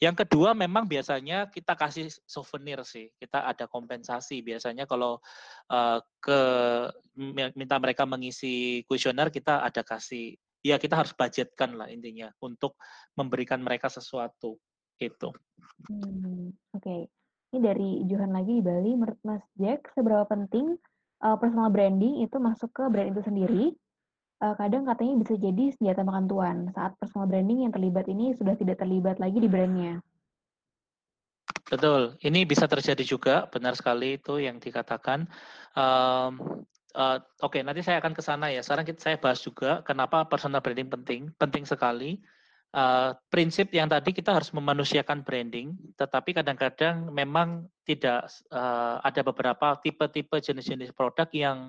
yang 0.00 0.16
kedua 0.16 0.56
memang 0.56 0.88
biasanya 0.88 1.52
kita 1.52 1.76
kasih 1.76 2.08
souvenir 2.24 2.80
sih. 2.86 3.12
Kita 3.20 3.44
ada 3.44 3.68
kompensasi 3.68 4.40
biasanya 4.40 4.88
kalau 4.88 5.20
uh, 5.68 5.98
ke 6.22 6.40
minta 7.56 7.76
mereka 7.76 8.08
mengisi 8.08 8.82
kuesioner 8.88 9.28
kita 9.28 9.60
ada 9.60 9.84
kasih 9.84 10.32
ya 10.62 10.78
kita 10.78 10.94
harus 10.94 11.12
budgetkan 11.12 11.74
lah 11.74 11.90
intinya 11.90 12.30
untuk 12.40 12.78
memberikan 13.18 13.60
mereka 13.60 13.90
sesuatu 13.90 14.56
gitu. 14.96 15.34
Hmm, 15.90 16.54
Oke, 16.72 16.78
okay. 16.78 17.00
ini 17.52 17.58
dari 17.58 17.90
Johan 18.06 18.30
lagi 18.30 18.58
di 18.58 18.62
Bali. 18.62 18.94
Menurut 18.94 19.18
Mas 19.26 19.42
Jack, 19.58 19.90
seberapa 19.98 20.22
penting 20.30 20.78
uh, 21.26 21.36
personal 21.36 21.74
branding 21.74 22.22
itu 22.22 22.38
masuk 22.38 22.70
ke 22.70 22.86
brand 22.86 23.10
itu 23.10 23.22
sendiri? 23.26 23.74
Uh, 24.42 24.54
kadang 24.58 24.82
katanya 24.82 25.14
bisa 25.22 25.34
jadi 25.38 25.70
senjata 25.78 26.02
makan 26.02 26.26
tuan 26.26 26.56
saat 26.74 26.98
personal 26.98 27.30
branding 27.30 27.64
yang 27.64 27.72
terlibat 27.72 28.10
ini 28.10 28.34
sudah 28.34 28.58
tidak 28.58 28.82
terlibat 28.82 29.22
lagi 29.22 29.38
di 29.38 29.46
brandnya. 29.46 30.02
Betul, 31.70 32.20
ini 32.20 32.44
bisa 32.44 32.68
terjadi 32.68 33.00
juga, 33.00 33.48
benar 33.48 33.72
sekali 33.72 34.20
itu 34.20 34.36
yang 34.36 34.60
dikatakan. 34.60 35.24
Um, 35.72 36.60
uh, 36.92 37.16
Oke, 37.40 37.58
okay, 37.58 37.60
nanti 37.64 37.80
saya 37.80 38.02
akan 38.04 38.12
ke 38.12 38.20
sana 38.20 38.52
ya. 38.52 38.60
Sekarang 38.60 38.84
kita, 38.84 39.00
saya 39.00 39.16
bahas 39.16 39.40
juga 39.40 39.80
kenapa 39.80 40.28
personal 40.28 40.60
branding 40.60 40.92
penting, 40.92 41.22
penting 41.40 41.64
sekali. 41.64 42.20
Uh, 42.72 43.12
prinsip 43.28 43.68
yang 43.72 43.88
tadi 43.88 44.16
kita 44.16 44.32
harus 44.32 44.48
memanusiakan 44.52 45.24
branding, 45.24 45.76
tetapi 45.96 46.32
kadang-kadang 46.32 47.08
memang 47.12 47.68
tidak 47.84 48.32
uh, 48.48 48.96
ada 49.04 49.20
beberapa 49.20 49.76
tipe-tipe 49.80 50.40
jenis-jenis 50.40 50.92
produk 50.96 51.28
yang 51.36 51.68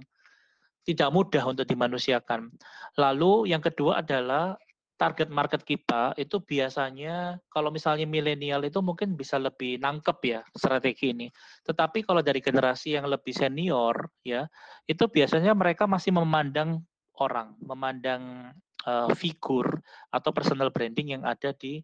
tidak 0.84 1.10
mudah 1.16 1.44
untuk 1.48 1.66
dimanusiakan. 1.68 2.52
Lalu 3.00 3.52
yang 3.52 3.64
kedua 3.64 4.04
adalah 4.04 4.56
target 5.04 5.28
market 5.28 5.66
kita 5.66 6.14
itu 6.16 6.40
biasanya 6.40 7.42
kalau 7.52 7.74
misalnya 7.74 8.08
milenial 8.08 8.64
itu 8.64 8.80
mungkin 8.80 9.18
bisa 9.18 9.36
lebih 9.42 9.82
nangkep 9.82 10.18
ya 10.24 10.40
strategi 10.56 11.12
ini. 11.12 11.28
Tetapi 11.66 12.06
kalau 12.08 12.22
dari 12.24 12.40
generasi 12.40 12.96
yang 12.96 13.10
lebih 13.10 13.34
senior 13.34 14.08
ya, 14.24 14.48
itu 14.88 15.04
biasanya 15.10 15.52
mereka 15.58 15.90
masih 15.90 16.14
memandang 16.16 16.86
orang, 17.20 17.58
memandang 17.60 18.54
uh, 18.88 19.12
figur 19.18 19.82
atau 20.14 20.30
personal 20.32 20.72
branding 20.72 21.20
yang 21.20 21.24
ada 21.28 21.52
di 21.52 21.84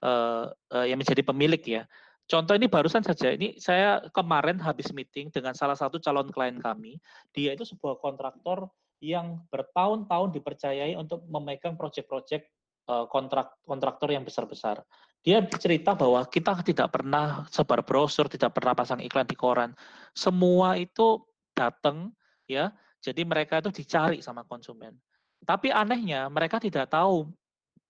uh, 0.00 0.48
uh, 0.48 0.86
yang 0.86 0.96
menjadi 0.96 1.20
pemilik 1.20 1.62
ya. 1.62 1.82
Contoh 2.24 2.56
ini 2.56 2.72
barusan 2.72 3.04
saja, 3.04 3.36
ini 3.36 3.60
saya 3.60 4.00
kemarin 4.08 4.56
habis 4.56 4.88
meeting 4.96 5.28
dengan 5.28 5.52
salah 5.52 5.76
satu 5.76 6.00
calon 6.00 6.32
klien 6.32 6.56
kami. 6.56 6.96
Dia 7.36 7.52
itu 7.52 7.68
sebuah 7.68 8.00
kontraktor 8.00 8.72
yang 9.04 9.44
bertahun-tahun 9.52 10.32
dipercayai 10.32 10.96
untuk 10.96 11.28
memegang 11.28 11.76
proyek-proyek 11.76 12.48
uh, 12.88 13.04
kontrak 13.12 13.60
kontraktor 13.68 14.08
yang 14.08 14.24
besar-besar. 14.24 14.80
Dia 15.20 15.44
cerita 15.56 15.92
bahwa 15.92 16.24
kita 16.24 16.64
tidak 16.64 16.96
pernah 16.96 17.44
sebar 17.52 17.84
brosur, 17.84 18.28
tidak 18.28 18.56
pernah 18.56 18.72
pasang 18.72 19.04
iklan 19.04 19.28
di 19.28 19.36
koran. 19.36 19.76
Semua 20.16 20.80
itu 20.80 21.20
datang 21.52 22.12
ya. 22.48 22.72
Jadi 23.04 23.20
mereka 23.24 23.60
itu 23.60 23.68
dicari 23.68 24.24
sama 24.24 24.48
konsumen. 24.48 24.96
Tapi 25.44 25.68
anehnya 25.68 26.28
mereka 26.32 26.56
tidak 26.56 26.88
tahu 26.88 27.28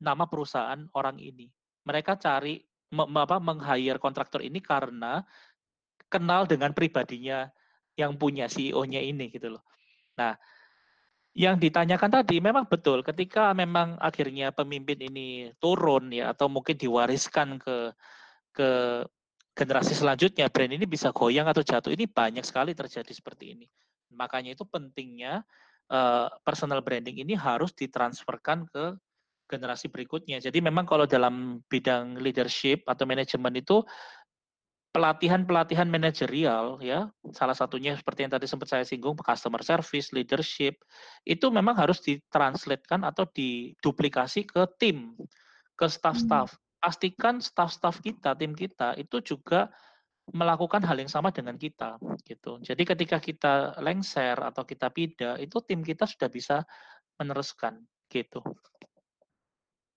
nama 0.02 0.26
perusahaan 0.26 0.90
orang 0.94 1.22
ini. 1.22 1.46
Mereka 1.86 2.18
cari 2.18 2.58
apa 3.02 3.36
meng-hire 3.42 3.98
kontraktor 3.98 4.40
ini 4.40 4.62
karena 4.62 5.26
kenal 6.06 6.46
dengan 6.46 6.70
pribadinya 6.70 7.50
yang 7.98 8.14
punya 8.14 8.46
CEO-nya 8.46 9.02
ini 9.02 9.30
gitu 9.30 9.58
loh. 9.58 9.62
Nah, 10.18 10.38
yang 11.34 11.58
ditanyakan 11.58 12.22
tadi 12.22 12.38
memang 12.38 12.70
betul 12.70 13.02
ketika 13.02 13.50
memang 13.50 13.98
akhirnya 13.98 14.54
pemimpin 14.54 15.02
ini 15.02 15.50
turun 15.58 16.14
ya 16.14 16.30
atau 16.30 16.46
mungkin 16.46 16.78
diwariskan 16.78 17.58
ke 17.58 17.90
ke 18.54 19.02
generasi 19.54 19.98
selanjutnya 19.98 20.46
brand 20.46 20.78
ini 20.78 20.86
bisa 20.86 21.10
goyang 21.10 21.50
atau 21.50 21.66
jatuh 21.66 21.90
ini 21.90 22.06
banyak 22.06 22.46
sekali 22.46 22.74
terjadi 22.74 23.10
seperti 23.10 23.58
ini. 23.58 23.66
Makanya 24.14 24.54
itu 24.54 24.62
pentingnya 24.62 25.42
uh, 25.90 26.30
personal 26.46 26.82
branding 26.86 27.22
ini 27.22 27.34
harus 27.34 27.74
ditransferkan 27.74 28.66
ke 28.70 28.94
generasi 29.44 29.92
berikutnya. 29.92 30.40
Jadi 30.40 30.58
memang 30.64 30.88
kalau 30.88 31.04
dalam 31.04 31.60
bidang 31.68 32.16
leadership 32.20 32.84
atau 32.88 33.04
manajemen 33.04 33.52
itu 33.60 33.84
pelatihan-pelatihan 34.94 35.90
manajerial 35.90 36.78
ya, 36.78 37.10
salah 37.34 37.58
satunya 37.58 37.98
seperti 37.98 38.24
yang 38.24 38.32
tadi 38.38 38.46
sempat 38.46 38.70
saya 38.70 38.86
singgung 38.86 39.18
customer 39.18 39.58
service, 39.66 40.14
leadership, 40.14 40.78
itu 41.26 41.50
memang 41.50 41.74
harus 41.74 41.98
ditranslatekan 41.98 43.02
atau 43.02 43.26
diduplikasi 43.26 44.46
ke 44.46 44.62
tim, 44.78 45.18
ke 45.74 45.86
staff-staff. 45.90 46.54
Hmm. 46.54 46.62
Pastikan 46.78 47.42
staff-staff 47.42 47.98
kita, 48.06 48.38
tim 48.38 48.54
kita 48.54 48.94
itu 48.94 49.18
juga 49.18 49.66
melakukan 50.30 50.80
hal 50.86 50.96
yang 50.96 51.10
sama 51.10 51.34
dengan 51.34 51.58
kita 51.58 52.00
gitu. 52.24 52.62
Jadi 52.62 52.82
ketika 52.86 53.18
kita 53.20 53.76
lengser 53.82 54.38
atau 54.40 54.62
kita 54.62 54.88
pindah, 54.88 55.36
itu 55.42 55.58
tim 55.66 55.84
kita 55.84 56.08
sudah 56.08 56.30
bisa 56.30 56.62
meneruskan 57.20 57.82
gitu. 58.08 58.40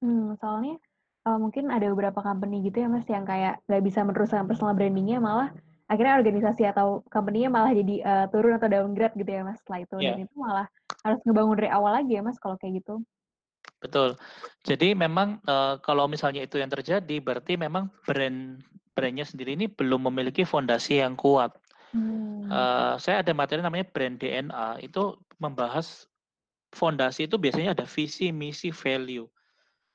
Hmm, 0.03 0.38
soalnya, 0.38 0.78
uh, 1.26 1.38
mungkin 1.41 1.74
ada 1.74 1.90
beberapa 1.90 2.22
company 2.22 2.64
gitu 2.65 2.86
ya, 2.86 2.88
Mas, 2.88 3.07
yang 3.10 3.26
kayak 3.26 3.61
nggak 3.65 3.84
bisa 3.84 4.06
meneruskan 4.06 4.45
personal 4.45 4.78
branding-nya, 4.78 5.18
malah 5.18 5.49
akhirnya 5.88 6.19
organisasi 6.19 6.68
atau 6.68 7.02
company-nya 7.10 7.49
malah 7.49 7.72
jadi, 7.74 7.95
uh, 8.03 8.26
turun 8.30 8.60
atau 8.60 8.69
downgrade 8.69 9.15
gitu 9.18 9.32
ya, 9.32 9.41
Mas, 9.41 9.57
setelah 9.64 9.80
itu. 9.84 9.95
Yeah. 9.98 10.15
Dan 10.15 10.26
itu 10.30 10.36
malah 10.38 10.68
harus 11.02 11.19
ngebangun 11.24 11.56
dari 11.57 11.69
awal 11.72 11.91
lagi 11.98 12.11
ya, 12.15 12.22
Mas, 12.22 12.38
kalau 12.38 12.56
kayak 12.60 12.84
gitu. 12.84 13.02
Betul. 13.78 14.18
Jadi 14.65 14.98
memang, 14.98 15.38
uh, 15.45 15.78
kalau 15.82 16.10
misalnya 16.10 16.41
itu 16.41 16.57
yang 16.57 16.72
terjadi, 16.72 17.18
berarti 17.22 17.60
memang 17.60 17.94
brand 18.06 18.61
brand-nya 18.98 19.30
sendiri 19.30 19.53
ini 19.53 19.69
belum 19.69 20.10
memiliki 20.10 20.41
fondasi 20.41 21.06
yang 21.06 21.14
kuat. 21.14 21.53
Hmm. 21.94 22.49
Uh, 22.49 22.98
saya 22.98 23.22
ada 23.22 23.32
materi 23.38 23.61
namanya 23.61 23.86
brand 23.94 24.18
DNA, 24.18 24.82
itu 24.82 25.14
membahas 25.38 26.10
fondasi 26.74 27.30
itu 27.30 27.38
biasanya 27.38 27.78
ada 27.78 27.86
visi, 27.86 28.34
misi, 28.34 28.74
value. 28.74 29.30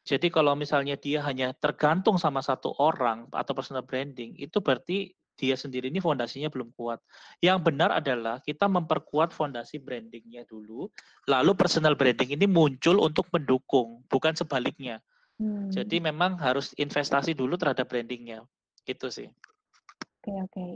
Jadi 0.02 0.34
kalau 0.34 0.58
misalnya 0.58 0.98
dia 0.98 1.22
hanya 1.22 1.54
tergantung 1.54 2.18
sama 2.18 2.42
satu 2.42 2.74
orang 2.82 3.30
atau 3.30 3.54
personal 3.54 3.86
branding, 3.86 4.34
itu 4.34 4.58
berarti 4.58 5.14
dia 5.38 5.54
sendiri 5.54 5.88
ini 5.88 6.02
fondasinya 6.02 6.50
belum 6.50 6.74
kuat. 6.74 6.98
Yang 7.38 7.58
benar 7.70 7.94
adalah 7.94 8.42
kita 8.42 8.66
memperkuat 8.66 9.30
fondasi 9.30 9.78
brandingnya 9.78 10.42
dulu, 10.46 10.90
lalu 11.30 11.52
personal 11.54 11.94
branding 11.94 12.34
ini 12.34 12.46
muncul 12.50 12.98
untuk 12.98 13.30
mendukung, 13.30 14.02
bukan 14.10 14.34
sebaliknya. 14.34 14.98
Hmm. 15.38 15.70
Jadi 15.70 16.02
memang 16.02 16.34
harus 16.38 16.74
investasi 16.74 17.38
dulu 17.38 17.54
terhadap 17.54 17.86
brandingnya, 17.86 18.42
gitu 18.82 19.06
sih. 19.06 19.30
Oke 20.22 20.30
oke. 20.30 20.66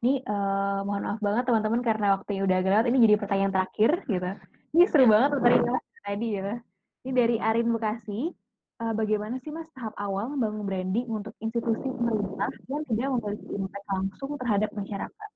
Ini 0.00 0.24
uh, 0.24 0.80
mohon 0.88 1.04
maaf 1.04 1.20
banget 1.20 1.44
teman-teman 1.44 1.84
karena 1.84 2.16
waktunya 2.16 2.48
udah 2.48 2.56
agak 2.64 2.70
lewat. 2.72 2.86
Ini 2.88 2.98
jadi 3.04 3.14
pertanyaan 3.20 3.52
terakhir 3.52 3.90
gitu. 4.08 4.30
Ini 4.72 4.84
seru 4.88 5.04
banget 5.04 5.36
tadi 6.08 6.28
ya. 6.40 6.56
Ini 7.04 7.10
dari 7.12 7.36
Arin 7.36 7.68
Bekasi 7.68 8.32
uh, 8.80 8.94
bagaimana 8.96 9.36
sih 9.44 9.52
Mas 9.52 9.68
tahap 9.76 9.92
awal 10.00 10.32
membangun 10.32 10.64
branding 10.64 11.06
untuk 11.06 11.36
institusi 11.44 11.84
pemerintah 11.84 12.48
yang 12.72 12.82
tidak 12.88 13.08
memiliki 13.20 13.52
impact 13.54 13.86
langsung 13.92 14.30
terhadap 14.40 14.70
masyarakat? 14.72 15.30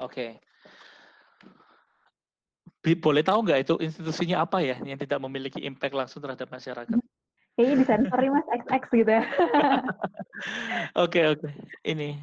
Oke. 0.00 0.40
Okay. 2.82 2.96
Boleh 2.98 3.22
tahu 3.22 3.46
nggak 3.46 3.60
itu 3.62 3.74
institusinya 3.78 4.42
apa 4.42 4.58
ya 4.58 4.74
yang 4.82 4.98
tidak 4.98 5.22
memiliki 5.22 5.62
impact 5.62 5.94
langsung 5.94 6.18
terhadap 6.18 6.50
masyarakat? 6.50 6.98
Kayaknya 7.52 7.76
disensor 7.84 8.18
nih 8.18 8.32
Mas 8.32 8.48
XX 8.48 8.82
gitu 8.96 9.12
ya. 9.12 9.24
Oke 11.04 11.20
oke. 11.36 11.52
Ini. 11.84 12.16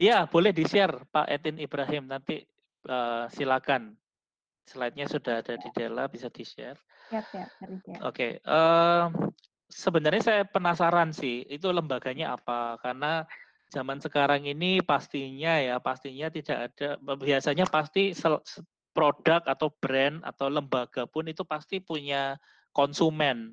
Ya, 0.00 0.24
boleh 0.24 0.52
di-share 0.56 1.04
Pak 1.12 1.28
Etin 1.28 1.60
Ibrahim 1.60 2.08
nanti 2.08 2.40
uh, 2.88 3.28
silakan 3.28 3.96
slide-nya 4.64 5.06
sudah 5.12 5.44
ada 5.44 5.60
di 5.60 5.68
Della, 5.76 6.08
bisa 6.08 6.32
di-share. 6.32 6.80
Oke, 8.02 8.02
okay. 8.02 8.32
uh, 8.46 9.10
sebenarnya 9.70 10.22
saya 10.22 10.42
penasaran 10.42 11.14
sih, 11.14 11.46
itu 11.46 11.70
lembaganya 11.70 12.34
apa? 12.34 12.78
Karena 12.82 13.22
zaman 13.70 13.98
sekarang 13.98 14.46
ini 14.46 14.82
pastinya 14.82 15.58
ya, 15.58 15.78
pastinya 15.82 16.30
tidak 16.30 16.72
ada, 16.72 16.98
biasanya 17.18 17.66
pasti 17.66 18.14
produk 18.96 19.42
atau 19.44 19.68
brand 19.76 20.24
atau 20.24 20.48
lembaga 20.48 21.04
pun 21.04 21.28
itu 21.28 21.44
pasti 21.44 21.82
punya 21.82 22.40
konsumen. 22.72 23.52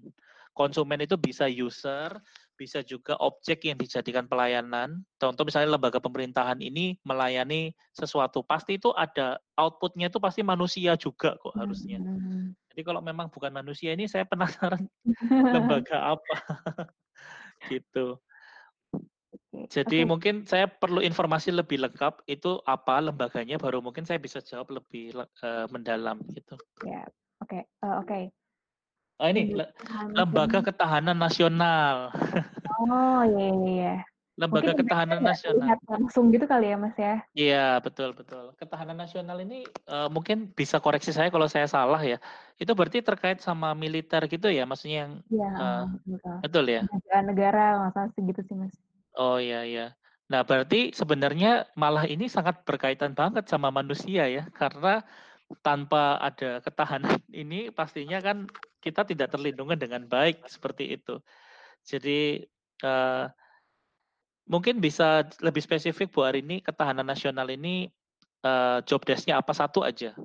Konsumen 0.53 1.01
itu 1.01 1.17
bisa 1.17 1.49
user, 1.49 2.13
bisa 2.53 2.85
juga 2.85 3.17
objek 3.19 3.65
yang 3.67 3.77
dijadikan 3.77 4.29
pelayanan. 4.29 5.01
Contoh 5.17 5.43
misalnya 5.43 5.75
lembaga 5.75 5.99
pemerintahan 5.99 6.59
ini 6.61 6.97
melayani 7.03 7.73
sesuatu, 7.91 8.45
pasti 8.45 8.77
itu 8.77 8.93
ada 8.93 9.41
outputnya 9.57 10.07
itu 10.09 10.17
pasti 10.21 10.41
manusia 10.45 10.95
juga 10.95 11.35
kok 11.37 11.53
harusnya. 11.57 11.99
Hmm. 11.99 12.53
Jadi 12.73 12.81
kalau 12.81 13.01
memang 13.05 13.29
bukan 13.29 13.53
manusia 13.53 13.93
ini 13.93 14.09
saya 14.09 14.25
penasaran 14.25 14.85
lembaga 15.53 16.17
apa 16.17 16.35
gitu. 17.73 18.17
Jadi 19.69 20.01
okay. 20.01 20.09
mungkin 20.09 20.35
saya 20.49 20.65
perlu 20.65 21.01
informasi 21.01 21.53
lebih 21.53 21.81
lengkap 21.85 22.25
itu 22.25 22.57
apa 22.65 22.97
lembaganya 23.01 23.61
baru 23.61 23.85
mungkin 23.85 24.01
saya 24.01 24.17
bisa 24.17 24.41
jawab 24.41 24.73
lebih 24.73 25.13
uh, 25.45 25.69
mendalam 25.69 26.21
gitu. 26.33 26.57
Ya, 26.81 27.01
yeah. 27.01 27.05
oke, 27.41 27.49
okay. 27.49 27.61
uh, 27.61 27.85
eh, 27.85 27.95
oke. 28.01 28.07
Okay. 28.09 28.23
Oh 29.23 29.31
ini 29.31 29.55
Lembaga 30.11 30.59
Ketahanan 30.59 31.15
Nasional. 31.15 32.11
Oh 32.83 33.21
iya 33.21 33.53
iya. 33.53 33.69
iya. 33.69 33.93
Lembaga 34.33 34.73
Mungkin 34.73 34.81
Ketahanan 34.83 35.21
Nasional. 35.21 35.77
Langsung 35.85 36.33
gitu 36.33 36.49
kali 36.49 36.73
ya 36.73 36.75
Mas 36.75 36.97
ya? 36.97 37.21
Iya 37.37 37.67
betul 37.85 38.17
betul. 38.17 38.49
Ketahanan 38.57 38.97
Nasional 38.97 39.37
ini 39.45 39.61
uh, 39.87 40.09
mungkin 40.09 40.49
bisa 40.51 40.81
koreksi 40.81 41.13
saya 41.13 41.29
kalau 41.29 41.45
saya 41.45 41.69
salah 41.69 42.01
ya. 42.01 42.17
Itu 42.57 42.73
berarti 42.73 43.05
terkait 43.05 43.39
sama 43.45 43.77
militer 43.77 44.25
gitu 44.25 44.49
ya, 44.49 44.65
maksudnya 44.65 45.05
yang. 45.05 45.13
Iya 45.29 45.49
uh, 45.53 45.83
betul. 46.03 46.35
betul 46.43 46.65
ya. 46.65 46.81
Negara 47.21 47.87
masalah 47.87 48.09
segitu 48.17 48.41
sih 48.41 48.57
Mas. 48.57 48.73
Oh 49.15 49.37
iya 49.37 49.63
iya. 49.63 49.93
Nah 50.27 50.41
berarti 50.41 50.91
sebenarnya 50.97 51.69
malah 51.77 52.09
ini 52.09 52.25
sangat 52.25 52.65
berkaitan 52.65 53.13
banget 53.13 53.45
sama 53.47 53.69
manusia 53.69 54.25
ya, 54.27 54.49
karena 54.51 55.05
tanpa 55.61 56.17
ada 56.17 56.63
ketahanan 56.63 57.19
ini 57.43 57.69
pastinya 57.69 58.17
kan 58.23 58.49
kita 58.81 59.07
tidak 59.07 59.31
terlindungi 59.31 59.75
dengan 59.79 60.07
baik 60.07 60.47
seperti 60.49 60.97
itu. 60.97 61.19
Jadi 61.83 62.43
uh, 62.83 63.27
mungkin 64.47 64.83
bisa 64.83 65.27
lebih 65.39 65.63
spesifik 65.63 66.11
Bu 66.11 66.23
hari 66.23 66.43
ini 66.43 66.59
ketahanan 66.59 67.07
nasional 67.07 67.47
ini 67.47 67.87
uh, 68.43 68.83
job 68.83 69.03
desk-nya 69.03 69.39
apa 69.39 69.55
satu 69.55 69.83
aja. 69.83 70.15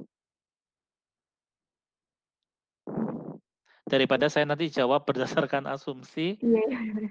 Daripada 3.88 4.28
saya 4.28 4.44
nanti 4.44 4.68
jawab 4.68 5.08
berdasarkan 5.08 5.64
asumsi. 5.72 6.36
Iya. 6.44 6.62
iya, 6.68 6.80
iya. 6.92 7.08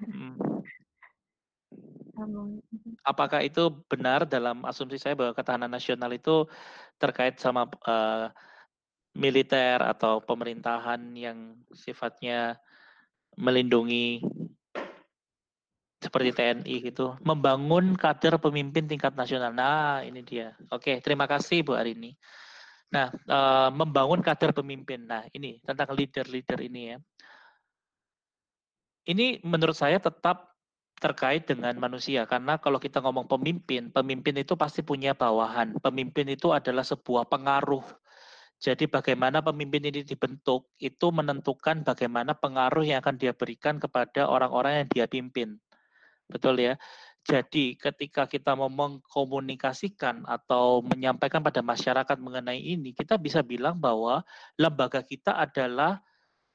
Hmm. 2.18 2.58
Apakah 3.06 3.46
itu 3.46 3.70
benar 3.86 4.26
dalam 4.26 4.66
asumsi 4.66 4.98
saya 4.98 5.14
bahwa 5.14 5.38
ketahanan 5.38 5.70
nasional 5.70 6.10
itu 6.10 6.50
terkait 6.98 7.38
sama 7.38 7.70
uh, 7.86 8.34
militer 9.14 9.78
atau 9.86 10.18
pemerintahan 10.26 11.14
yang 11.14 11.54
sifatnya 11.78 12.58
melindungi 13.38 14.26
seperti 15.98 16.30
TNI 16.34 16.76
gitu, 16.90 17.18
membangun 17.22 17.94
kader 17.94 18.42
pemimpin 18.42 18.90
tingkat 18.90 19.14
nasional. 19.14 19.54
Nah, 19.54 20.02
ini 20.02 20.22
dia. 20.26 20.54
Oke, 20.74 20.98
terima 21.02 21.30
kasih 21.30 21.66
Bu 21.66 21.78
Arini. 21.78 22.14
Nah, 22.94 23.14
uh, 23.30 23.70
membangun 23.74 24.22
kader 24.26 24.58
pemimpin. 24.58 25.06
Nah, 25.06 25.26
ini 25.34 25.62
tentang 25.62 25.94
leader-leader 25.94 26.60
ini 26.66 26.84
ya. 26.96 26.98
ini 29.08 29.40
menurut 29.40 29.72
saya 29.72 30.04
tetap 30.04 30.57
terkait 30.98 31.46
dengan 31.46 31.78
manusia 31.78 32.26
karena 32.26 32.58
kalau 32.58 32.82
kita 32.82 32.98
ngomong 33.06 33.30
pemimpin, 33.30 33.94
pemimpin 33.94 34.42
itu 34.42 34.58
pasti 34.58 34.82
punya 34.82 35.14
bawahan. 35.14 35.78
Pemimpin 35.78 36.34
itu 36.34 36.50
adalah 36.50 36.82
sebuah 36.82 37.30
pengaruh. 37.30 37.86
Jadi 38.58 38.90
bagaimana 38.90 39.46
pemimpin 39.46 39.86
ini 39.86 40.02
dibentuk 40.02 40.74
itu 40.82 41.08
menentukan 41.14 41.86
bagaimana 41.86 42.34
pengaruh 42.34 42.82
yang 42.82 43.06
akan 43.06 43.22
dia 43.22 43.30
berikan 43.38 43.78
kepada 43.78 44.26
orang-orang 44.26 44.82
yang 44.82 44.88
dia 44.90 45.06
pimpin. 45.06 45.62
Betul 46.26 46.66
ya? 46.66 46.74
Jadi 47.28 47.78
ketika 47.78 48.26
kita 48.26 48.56
mau 48.58 48.72
mengkomunikasikan 48.72 50.26
atau 50.26 50.82
menyampaikan 50.82 51.44
pada 51.44 51.60
masyarakat 51.62 52.18
mengenai 52.18 52.58
ini, 52.58 52.96
kita 52.98 53.20
bisa 53.20 53.44
bilang 53.46 53.78
bahwa 53.78 54.26
lembaga 54.58 55.04
kita 55.04 55.36
adalah 55.36 56.02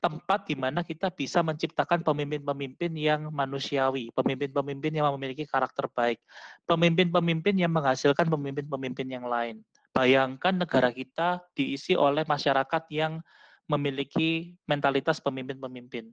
tempat 0.02 0.50
di 0.50 0.58
mana 0.58 0.82
kita 0.82 1.14
bisa 1.14 1.46
menciptakan 1.46 2.02
pemimpin-pemimpin 2.02 2.90
yang 2.98 3.30
manusiawi, 3.30 4.10
pemimpin-pemimpin 4.10 4.98
yang 4.98 5.06
memiliki 5.14 5.46
karakter 5.46 5.86
baik, 5.94 6.18
pemimpin-pemimpin 6.66 7.54
yang 7.54 7.70
menghasilkan 7.70 8.26
pemimpin-pemimpin 8.26 9.06
yang 9.06 9.30
lain. 9.30 9.62
Bayangkan 9.94 10.58
negara 10.58 10.90
kita 10.90 11.46
diisi 11.54 11.94
oleh 11.94 12.26
masyarakat 12.26 12.82
yang 12.90 13.22
memiliki 13.70 14.58
mentalitas 14.66 15.22
pemimpin-pemimpin. 15.22 16.10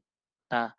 Nah, 0.53 0.69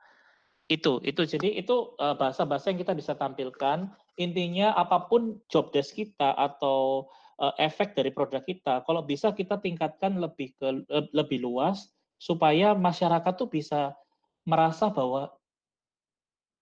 itu 0.71 1.03
itu 1.03 1.27
jadi 1.27 1.59
itu 1.59 1.99
eh, 1.99 2.15
bahasa-bahasa 2.15 2.71
yang 2.71 2.79
kita 2.79 2.95
bisa 2.95 3.19
tampilkan. 3.19 3.91
Intinya 4.23 4.71
apa 4.79 5.11
pun 5.11 5.43
job 5.51 5.75
desk 5.75 5.97
kita 5.97 6.37
atau 6.37 7.11
uh, 7.41 7.55
efek 7.57 7.97
dari 7.97 8.13
produk 8.13 8.45
kita, 8.45 8.85
kalau 8.85 9.01
bisa 9.01 9.33
kita 9.33 9.57
tingkatkan 9.57 10.21
lebih 10.21 10.53
ke 10.61 10.69
lebih 11.17 11.41
luas 11.41 11.89
supaya 12.21 12.77
masyarakat 12.77 13.33
tuh 13.33 13.49
bisa 13.49 13.97
merasa 14.45 14.93
bahwa 14.93 15.33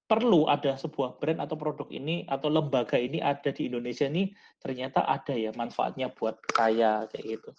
perlu 0.09 0.49
ada 0.49 0.79
sebuah 0.79 1.21
brand 1.21 1.45
atau 1.45 1.59
produk 1.59 1.85
ini 1.93 2.25
atau 2.31 2.49
lembaga 2.49 2.97
ini 2.97 3.21
ada 3.21 3.53
di 3.53 3.69
Indonesia 3.69 4.09
ini 4.09 4.33
ternyata 4.63 5.05
ada 5.05 5.37
ya 5.37 5.53
manfaatnya 5.53 6.09
buat 6.15 6.41
saya 6.57 7.05
kayak 7.13 7.25
gitu. 7.27 7.51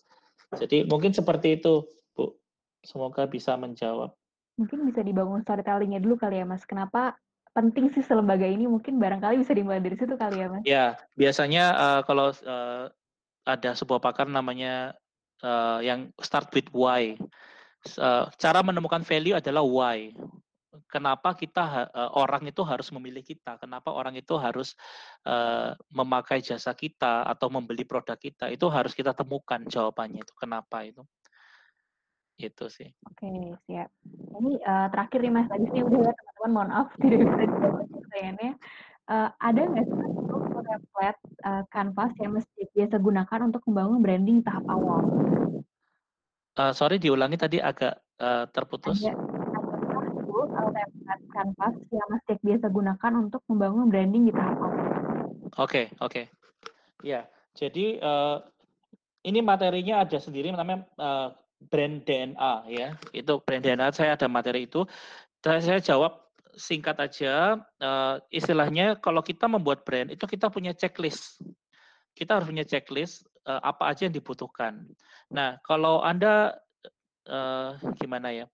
Jadi 0.58 0.78
mungkin 0.90 1.14
seperti 1.14 1.62
itu, 1.62 1.86
Bu. 2.18 2.34
Semoga 2.82 3.30
bisa 3.30 3.54
menjawab. 3.54 4.16
Mungkin 4.58 4.90
bisa 4.90 5.06
dibangun 5.06 5.46
storytellingnya 5.46 6.02
dulu 6.02 6.18
kali 6.18 6.42
ya, 6.42 6.46
Mas. 6.50 6.66
Kenapa 6.66 7.14
penting 7.54 7.94
sih 7.94 8.02
selembaga 8.02 8.50
ini? 8.50 8.66
Mungkin 8.66 8.98
barangkali 8.98 9.46
bisa 9.46 9.54
dimulai 9.54 9.78
dari 9.78 9.94
situ 9.94 10.18
kali 10.18 10.42
ya, 10.42 10.48
Mas. 10.50 10.64
Ya, 10.66 10.86
biasanya 11.14 11.64
uh, 11.78 12.02
kalau 12.02 12.34
uh, 12.34 12.90
ada 13.46 13.78
sebuah 13.78 14.02
pakar 14.02 14.26
namanya 14.26 14.98
uh, 15.46 15.86
yang 15.86 16.10
start 16.18 16.50
with 16.58 16.66
why 16.74 17.14
cara 18.36 18.60
menemukan 18.66 19.02
value 19.06 19.38
adalah 19.38 19.64
why. 19.64 20.12
Kenapa 20.90 21.38
kita 21.38 21.90
orang 22.18 22.50
itu 22.50 22.66
harus 22.66 22.90
memilih 22.90 23.22
kita? 23.22 23.62
Kenapa 23.62 23.94
orang 23.94 24.18
itu 24.18 24.34
harus 24.42 24.74
memakai 25.94 26.42
jasa 26.42 26.74
kita 26.74 27.30
atau 27.30 27.50
membeli 27.50 27.86
produk 27.86 28.18
kita? 28.18 28.50
Itu 28.50 28.74
harus 28.74 28.98
kita 28.98 29.14
temukan 29.14 29.62
jawabannya 29.70 30.26
itu. 30.26 30.34
Kenapa 30.34 30.82
itu? 30.86 31.06
Itu 32.40 32.72
sih. 32.72 32.88
Oke, 33.04 33.28
siap. 33.68 33.92
Ini 34.40 34.64
uh, 34.64 34.88
terakhir 34.96 35.20
nih 35.28 35.34
Mas, 35.36 35.52
tadi 35.52 35.68
sih 35.76 35.84
udah 35.84 36.00
ya 36.08 36.12
teman-teman, 36.16 36.52
mohon 36.56 36.70
maaf 36.72 36.88
tidak 37.04 37.20
bisa 37.28 37.36
dijawab 37.44 37.86
pertanyaannya. 37.92 38.54
Uh, 39.10 39.30
ada 39.42 39.62
nggak 39.66 39.86
sih 39.90 40.10
template 40.70 41.20
uh, 41.44 41.64
canvas 41.74 42.12
yang 42.22 42.32
mesti 42.38 42.62
biasa 42.72 42.96
gunakan 43.02 43.40
untuk 43.50 43.62
membangun 43.68 44.00
branding 44.00 44.40
tahap 44.46 44.64
awal? 44.70 45.04
Uh, 46.60 46.76
sorry 46.76 47.00
diulangi 47.00 47.40
tadi 47.40 47.64
agak 47.64 47.96
uh, 48.20 48.44
terputus. 48.52 49.00
Ada, 49.00 49.16
kanvas 51.32 51.76
yang 51.88 52.08
Mas 52.12 52.24
biasa 52.44 52.68
gunakan 52.68 53.14
untuk 53.16 53.40
membangun 53.48 53.88
branding 53.88 54.28
di 54.28 54.34
tahap 54.36 54.60
awal? 54.60 54.76
Oke, 55.56 55.56
okay, 55.56 55.86
oke. 56.04 56.12
Okay. 56.12 56.26
Ya, 57.00 57.32
jadi 57.56 58.04
uh, 58.04 58.44
ini 59.24 59.40
materinya 59.40 60.04
ada 60.04 60.20
sendiri 60.20 60.52
namanya 60.52 60.84
uh, 61.00 61.32
brand 61.72 62.04
DNA 62.04 62.54
ya. 62.76 62.88
Itu 63.16 63.40
brand 63.40 63.64
DNA 63.64 63.96
saya 63.96 64.20
ada 64.20 64.28
materi 64.28 64.68
itu. 64.68 64.84
Saya, 65.40 65.64
saya 65.64 65.80
jawab 65.80 66.28
singkat 66.60 67.00
aja. 67.00 67.56
Uh, 67.80 68.20
istilahnya 68.36 69.00
kalau 69.00 69.24
kita 69.24 69.48
membuat 69.48 69.88
brand 69.88 70.12
itu 70.12 70.28
kita 70.28 70.52
punya 70.52 70.76
checklist. 70.76 71.40
Kita 72.12 72.36
harus 72.36 72.52
punya 72.52 72.68
checklist 72.68 73.24
uh, 73.50 73.62
apa 73.66 73.90
aja 73.90 74.06
yang 74.06 74.14
dibutuhkan. 74.14 74.86
Nah, 75.34 75.58
kalau 75.66 76.06
Anda 76.06 76.54
uh, 77.26 77.74
gimana 77.98 78.30
ya? 78.30 78.46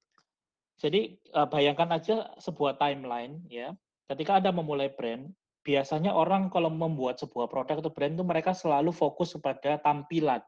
Jadi 0.79 1.19
uh, 1.35 1.47
bayangkan 1.47 1.91
aja 1.99 2.31
sebuah 2.39 2.79
timeline 2.79 3.43
ya. 3.51 3.75
Ketika 4.07 4.39
Anda 4.39 4.55
memulai 4.55 4.93
brand, 4.95 5.33
biasanya 5.65 6.13
orang 6.15 6.47
kalau 6.53 6.71
membuat 6.71 7.19
sebuah 7.19 7.49
produk 7.51 7.81
atau 7.81 7.91
brand 7.91 8.15
itu 8.15 8.23
mereka 8.23 8.55
selalu 8.55 8.95
fokus 8.95 9.35
kepada 9.35 9.81
tampilan. 9.81 10.45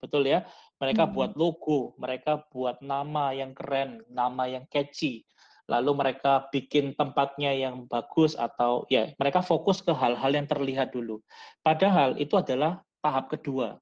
Betul 0.00 0.28
ya? 0.28 0.44
Mereka 0.80 1.08
hmm. 1.08 1.12
buat 1.16 1.32
logo, 1.36 1.96
mereka 1.96 2.44
buat 2.52 2.80
nama 2.84 3.32
yang 3.32 3.56
keren, 3.56 4.04
nama 4.08 4.48
yang 4.48 4.64
catchy. 4.68 5.24
Lalu 5.70 6.02
mereka 6.02 6.50
bikin 6.50 6.98
tempatnya 6.98 7.54
yang 7.54 7.86
bagus 7.86 8.34
atau 8.34 8.90
ya 8.90 9.14
mereka 9.22 9.38
fokus 9.38 9.78
ke 9.78 9.94
hal-hal 9.94 10.34
yang 10.34 10.50
terlihat 10.50 10.90
dulu. 10.90 11.22
Padahal 11.62 12.18
itu 12.18 12.34
adalah 12.34 12.82
tahap 13.00 13.32
kedua. 13.32 13.80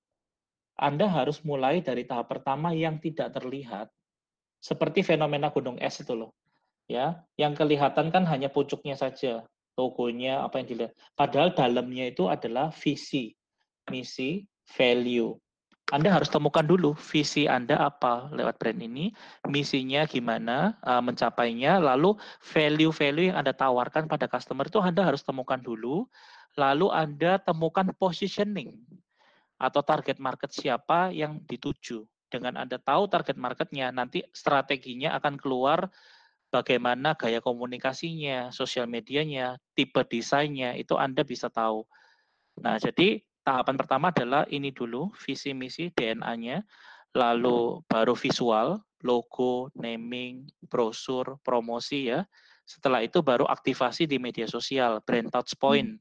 Anda 0.78 1.10
harus 1.10 1.42
mulai 1.42 1.82
dari 1.82 2.06
tahap 2.06 2.30
pertama 2.30 2.70
yang 2.70 3.02
tidak 3.02 3.34
terlihat. 3.34 3.90
Seperti 4.62 5.02
fenomena 5.02 5.50
gunung 5.50 5.78
es 5.82 5.98
itu 5.98 6.14
loh. 6.14 6.30
Ya, 6.88 7.20
yang 7.36 7.52
kelihatan 7.52 8.08
kan 8.08 8.24
hanya 8.24 8.48
pucuknya 8.48 8.96
saja, 8.96 9.44
logonya 9.76 10.40
apa 10.46 10.62
yang 10.62 10.66
dilihat. 10.70 10.92
Padahal 11.12 11.52
dalamnya 11.52 12.08
itu 12.08 12.30
adalah 12.30 12.72
visi, 12.72 13.34
misi, 13.92 14.46
value. 14.72 15.36
Anda 15.88 16.12
harus 16.12 16.28
temukan 16.28 16.64
dulu 16.64 16.92
visi 16.96 17.48
Anda 17.48 17.88
apa 17.88 18.28
lewat 18.32 18.60
brand 18.60 18.80
ini, 18.80 19.08
misinya 19.48 20.04
gimana 20.04 20.76
uh, 20.84 21.00
mencapainya, 21.00 21.80
lalu 21.80 22.12
value-value 22.44 23.32
yang 23.32 23.40
Anda 23.40 23.56
tawarkan 23.56 24.04
pada 24.04 24.28
customer 24.28 24.68
itu 24.68 24.80
Anda 24.84 25.00
harus 25.00 25.24
temukan 25.24 25.56
dulu, 25.56 26.04
lalu 26.60 26.92
Anda 26.92 27.40
temukan 27.40 27.88
positioning 27.96 28.76
atau 29.58 29.82
target 29.82 30.22
market 30.22 30.54
siapa 30.54 31.10
yang 31.10 31.42
dituju. 31.44 32.06
Dengan 32.30 32.60
Anda 32.60 32.78
tahu 32.78 33.10
target 33.10 33.34
marketnya, 33.34 33.90
nanti 33.90 34.22
strateginya 34.30 35.16
akan 35.18 35.34
keluar 35.40 35.90
bagaimana 36.48 37.12
gaya 37.18 37.42
komunikasinya, 37.44 38.54
sosial 38.54 38.88
medianya, 38.88 39.60
tipe 39.76 40.00
desainnya, 40.08 40.76
itu 40.78 40.96
Anda 40.96 41.24
bisa 41.24 41.52
tahu. 41.52 41.84
Nah, 42.60 42.80
jadi 42.80 43.20
tahapan 43.44 43.76
pertama 43.76 44.12
adalah 44.12 44.44
ini 44.48 44.72
dulu, 44.72 45.12
visi 45.24 45.52
misi 45.52 45.88
DNA-nya, 45.92 46.64
lalu 47.16 47.80
baru 47.88 48.12
visual, 48.12 48.80
logo, 49.04 49.72
naming, 49.78 50.48
brosur, 50.68 51.40
promosi 51.40 52.12
ya. 52.12 52.24
Setelah 52.68 53.00
itu 53.00 53.24
baru 53.24 53.48
aktivasi 53.48 54.04
di 54.04 54.20
media 54.20 54.44
sosial, 54.44 55.00
brand 55.00 55.32
touch 55.32 55.56
point. 55.56 55.96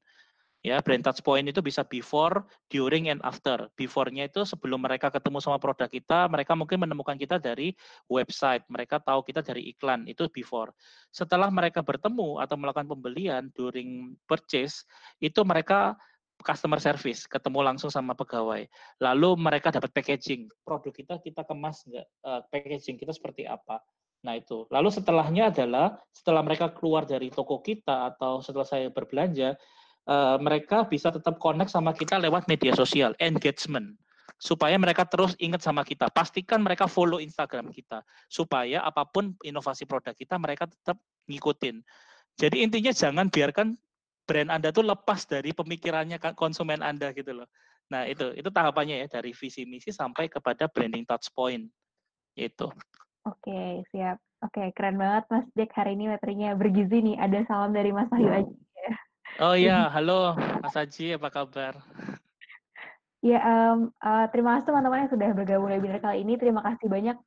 Ya, 0.66 0.82
brand 0.82 1.06
touch 1.06 1.22
point 1.22 1.46
itu 1.46 1.62
bisa 1.62 1.86
before, 1.86 2.44
during, 2.68 3.14
and 3.14 3.22
after. 3.22 3.70
Before-nya 3.78 4.26
itu 4.26 4.42
sebelum 4.42 4.84
mereka 4.84 5.14
ketemu 5.14 5.38
sama 5.38 5.62
produk 5.62 5.86
kita, 5.86 6.26
mereka 6.28 6.58
mungkin 6.58 6.82
menemukan 6.82 7.14
kita 7.14 7.38
dari 7.38 7.78
website, 8.10 8.66
mereka 8.68 8.98
tahu 8.98 9.22
kita 9.22 9.46
dari 9.46 9.70
iklan, 9.72 10.10
itu 10.10 10.26
before. 10.34 10.74
Setelah 11.14 11.54
mereka 11.54 11.86
bertemu 11.86 12.42
atau 12.42 12.58
melakukan 12.58 12.90
pembelian 12.90 13.54
during 13.54 14.18
purchase, 14.26 14.84
itu 15.22 15.46
mereka 15.46 15.94
customer 16.42 16.82
service, 16.82 17.26
ketemu 17.26 17.66
langsung 17.66 17.90
sama 17.94 18.14
pegawai. 18.18 18.66
Lalu 19.02 19.30
mereka 19.38 19.74
dapat 19.74 19.94
packaging, 19.94 20.50
produk 20.66 20.94
kita 20.94 21.16
kita 21.22 21.42
kemas 21.46 21.86
nggak, 21.86 22.08
uh, 22.26 22.42
packaging 22.50 22.98
kita 22.98 23.14
seperti 23.14 23.46
apa. 23.46 23.82
Nah 24.26 24.38
itu. 24.38 24.66
Lalu 24.74 24.90
setelahnya 24.90 25.54
adalah 25.54 25.98
setelah 26.14 26.42
mereka 26.42 26.74
keluar 26.74 27.06
dari 27.06 27.30
toko 27.30 27.62
kita 27.62 28.14
atau 28.14 28.42
setelah 28.42 28.66
saya 28.66 28.90
berbelanja, 28.90 29.58
uh, 30.08 30.40
mereka 30.42 30.88
bisa 30.88 31.12
tetap 31.14 31.38
connect 31.38 31.70
sama 31.70 31.94
kita 31.94 32.18
lewat 32.18 32.48
media 32.50 32.74
sosial, 32.74 33.14
engagement 33.22 33.94
supaya 34.38 34.78
mereka 34.78 35.02
terus 35.10 35.34
ingat 35.42 35.66
sama 35.66 35.82
kita. 35.82 36.14
Pastikan 36.14 36.62
mereka 36.62 36.86
follow 36.86 37.18
Instagram 37.18 37.74
kita 37.74 38.06
supaya 38.30 38.86
apa 38.86 39.04
pun 39.10 39.34
inovasi 39.42 39.90
produk 39.90 40.14
kita 40.14 40.38
mereka 40.38 40.70
tetap 40.70 41.02
ngikutin. 41.26 41.82
Jadi 42.38 42.62
intinya 42.62 42.94
jangan 42.94 43.34
biarkan 43.34 43.74
brand 44.30 44.50
Anda 44.54 44.70
tuh 44.70 44.86
lepas 44.86 45.26
dari 45.26 45.58
pemikirannya 45.58 46.22
konsumen 46.38 46.86
Anda 46.86 47.10
gitu 47.18 47.34
loh. 47.34 47.50
Nah, 47.90 48.06
itu 48.06 48.36
itu 48.38 48.50
tahapannya 48.52 49.02
ya 49.02 49.08
dari 49.10 49.34
visi 49.34 49.66
misi 49.66 49.90
sampai 49.90 50.30
kepada 50.30 50.70
branding 50.70 51.08
touch 51.08 51.34
point. 51.34 51.66
Itu. 52.38 52.70
Oke, 53.26 53.82
siap. 53.90 54.22
Oke, 54.46 54.70
keren 54.78 55.02
banget 55.02 55.26
Mas 55.34 55.48
Jack 55.58 55.74
hari 55.74 55.98
ini 55.98 56.14
materinya 56.14 56.54
bergizi 56.54 57.02
nih. 57.02 57.18
Ada 57.18 57.50
salam 57.50 57.74
dari 57.74 57.90
Mas 57.90 58.06
Wahyu 58.14 58.30
aja. 58.30 58.54
Oh 59.38 59.54
iya, 59.54 59.92
halo 59.92 60.34
Mas 60.64 60.74
Haji, 60.74 61.20
apa 61.20 61.30
kabar? 61.30 61.78
Ya, 63.26 63.42
um, 63.44 63.92
uh, 64.00 64.26
terima 64.32 64.58
kasih 64.58 64.72
teman-teman 64.72 65.06
yang 65.06 65.12
sudah 65.12 65.30
bergabung 65.36 65.70
di 65.70 65.78
webinar 65.78 66.00
kali 66.00 66.24
ini. 66.24 66.40
Terima 66.40 66.64
kasih 66.64 66.88
banyak 66.88 67.18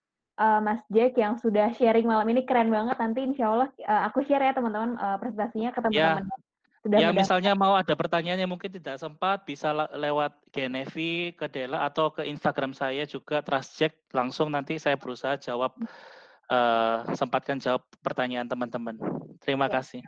uh, 0.40 0.60
Mas 0.64 0.80
Jack 0.88 1.18
yang 1.20 1.36
sudah 1.36 1.70
sharing 1.76 2.08
malam 2.08 2.26
ini 2.32 2.46
keren 2.48 2.72
banget. 2.72 2.96
Nanti 2.96 3.20
insya 3.26 3.52
Allah 3.52 3.68
uh, 3.84 4.02
aku 4.08 4.24
share 4.24 4.40
ya 4.40 4.56
teman-teman 4.56 4.96
uh, 4.96 5.20
presentasinya 5.20 5.70
ke 5.74 5.80
teman-teman. 5.84 6.24
Ya. 6.24 6.48
Sudah 6.80 6.96
ya 6.96 7.08
misalnya 7.12 7.52
mau 7.52 7.76
ada 7.76 7.92
pertanyaan 7.92 8.40
yang 8.40 8.48
mungkin 8.48 8.72
tidak 8.72 8.96
sempat 8.96 9.44
bisa 9.44 9.68
lewat 9.92 10.32
Genevi 10.48 11.36
ke 11.36 11.44
Dela 11.52 11.84
atau 11.84 12.08
ke 12.08 12.24
Instagram 12.24 12.72
saya 12.72 13.04
juga 13.04 13.44
Trustcheck 13.44 14.08
langsung 14.16 14.48
nanti 14.48 14.80
saya 14.80 14.96
berusaha 14.96 15.36
jawab 15.36 15.76
uh, 16.48 17.04
sempatkan 17.12 17.60
jawab 17.60 17.84
pertanyaan 18.00 18.48
teman-teman. 18.48 18.96
Terima 19.44 19.68
ya. 19.68 19.76
kasih. 19.76 20.02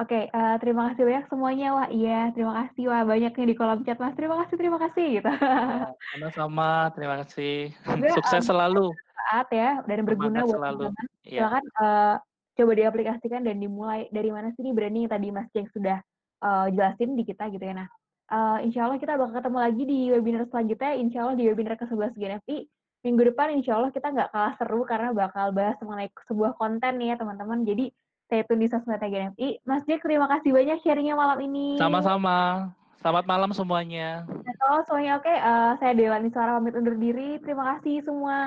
Oke, 0.00 0.16
okay, 0.16 0.24
uh, 0.32 0.56
terima 0.56 0.88
kasih 0.88 1.04
banyak 1.04 1.28
semuanya. 1.28 1.76
Wah, 1.76 1.88
iya, 1.92 2.32
terima 2.32 2.56
kasih. 2.56 2.88
Wah, 2.88 3.04
banyak 3.04 3.36
nih 3.36 3.48
di 3.52 3.54
kolom 3.54 3.84
chat, 3.84 4.00
Mas. 4.00 4.16
Terima 4.16 4.40
kasih, 4.40 4.56
terima 4.56 4.78
kasih. 4.80 5.06
Gitu. 5.20 5.28
Ya, 5.28 5.92
sama-sama, 6.16 6.88
terima 6.96 7.20
kasih. 7.20 7.76
Sukses 8.16 8.40
um, 8.40 8.48
selalu. 8.48 8.86
Saat 9.28 9.52
ya, 9.52 9.84
dan 9.84 10.08
berguna 10.08 10.48
buat 10.48 10.56
teman-teman. 10.56 11.04
Ya. 11.28 11.44
Silakan 11.44 11.64
uh, 11.84 12.14
coba 12.56 12.72
diaplikasikan 12.80 13.44
dan 13.44 13.60
dimulai 13.60 14.08
dari 14.08 14.32
mana 14.32 14.48
sih 14.56 14.64
nih 14.64 14.72
branding 14.72 15.04
yang 15.04 15.12
tadi 15.12 15.28
Mas 15.36 15.52
Jeng 15.52 15.68
sudah 15.68 16.00
uh, 16.48 16.66
jelasin 16.72 17.12
di 17.12 17.24
kita 17.28 17.52
gitu 17.52 17.60
ya. 17.60 17.84
Nah, 17.84 17.88
uh, 18.32 18.58
insya 18.64 18.88
Allah 18.88 18.96
kita 18.96 19.20
bakal 19.20 19.36
ketemu 19.36 19.58
lagi 19.60 19.82
di 19.84 20.00
webinar 20.16 20.48
selanjutnya. 20.48 20.90
Insya 20.96 21.18
Allah 21.28 21.36
di 21.36 21.44
webinar 21.44 21.76
ke-11 21.76 22.16
GNFI. 22.16 22.58
Minggu 23.04 23.36
depan 23.36 23.52
insya 23.52 23.76
Allah 23.76 23.92
kita 23.92 24.08
nggak 24.16 24.32
kalah 24.32 24.56
seru 24.56 24.80
karena 24.88 25.12
bakal 25.12 25.52
bahas 25.52 25.76
mengenai 25.84 26.08
sebuah 26.24 26.56
konten 26.56 26.96
nih 26.96 27.12
ya 27.12 27.16
teman-teman. 27.20 27.68
Jadi 27.68 27.92
stay 28.30 28.46
tune 28.46 28.62
di 28.62 28.70
sosmed 28.70 29.02
GNFI. 29.02 29.66
Mas 29.66 29.82
Jack, 29.90 30.06
terima 30.06 30.30
kasih 30.30 30.54
banyak 30.54 30.78
sharingnya 30.86 31.18
malam 31.18 31.42
ini. 31.42 31.74
Sama-sama. 31.82 32.70
Selamat 33.02 33.26
malam 33.26 33.50
semuanya. 33.50 34.22
Halo 34.30 34.86
semuanya, 34.86 35.18
oke. 35.18 35.34
Uh, 35.34 35.72
saya 35.82 35.92
Delani 35.98 36.30
Suara 36.30 36.54
pamit 36.54 36.78
undur 36.78 36.94
diri. 36.94 37.42
Terima 37.42 37.74
kasih 37.74 38.06
semua. 38.06 38.38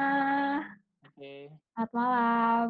Oke. 1.03 1.19
Okay. 1.19 1.41
Selamat 1.75 1.91
malam. 1.91 2.67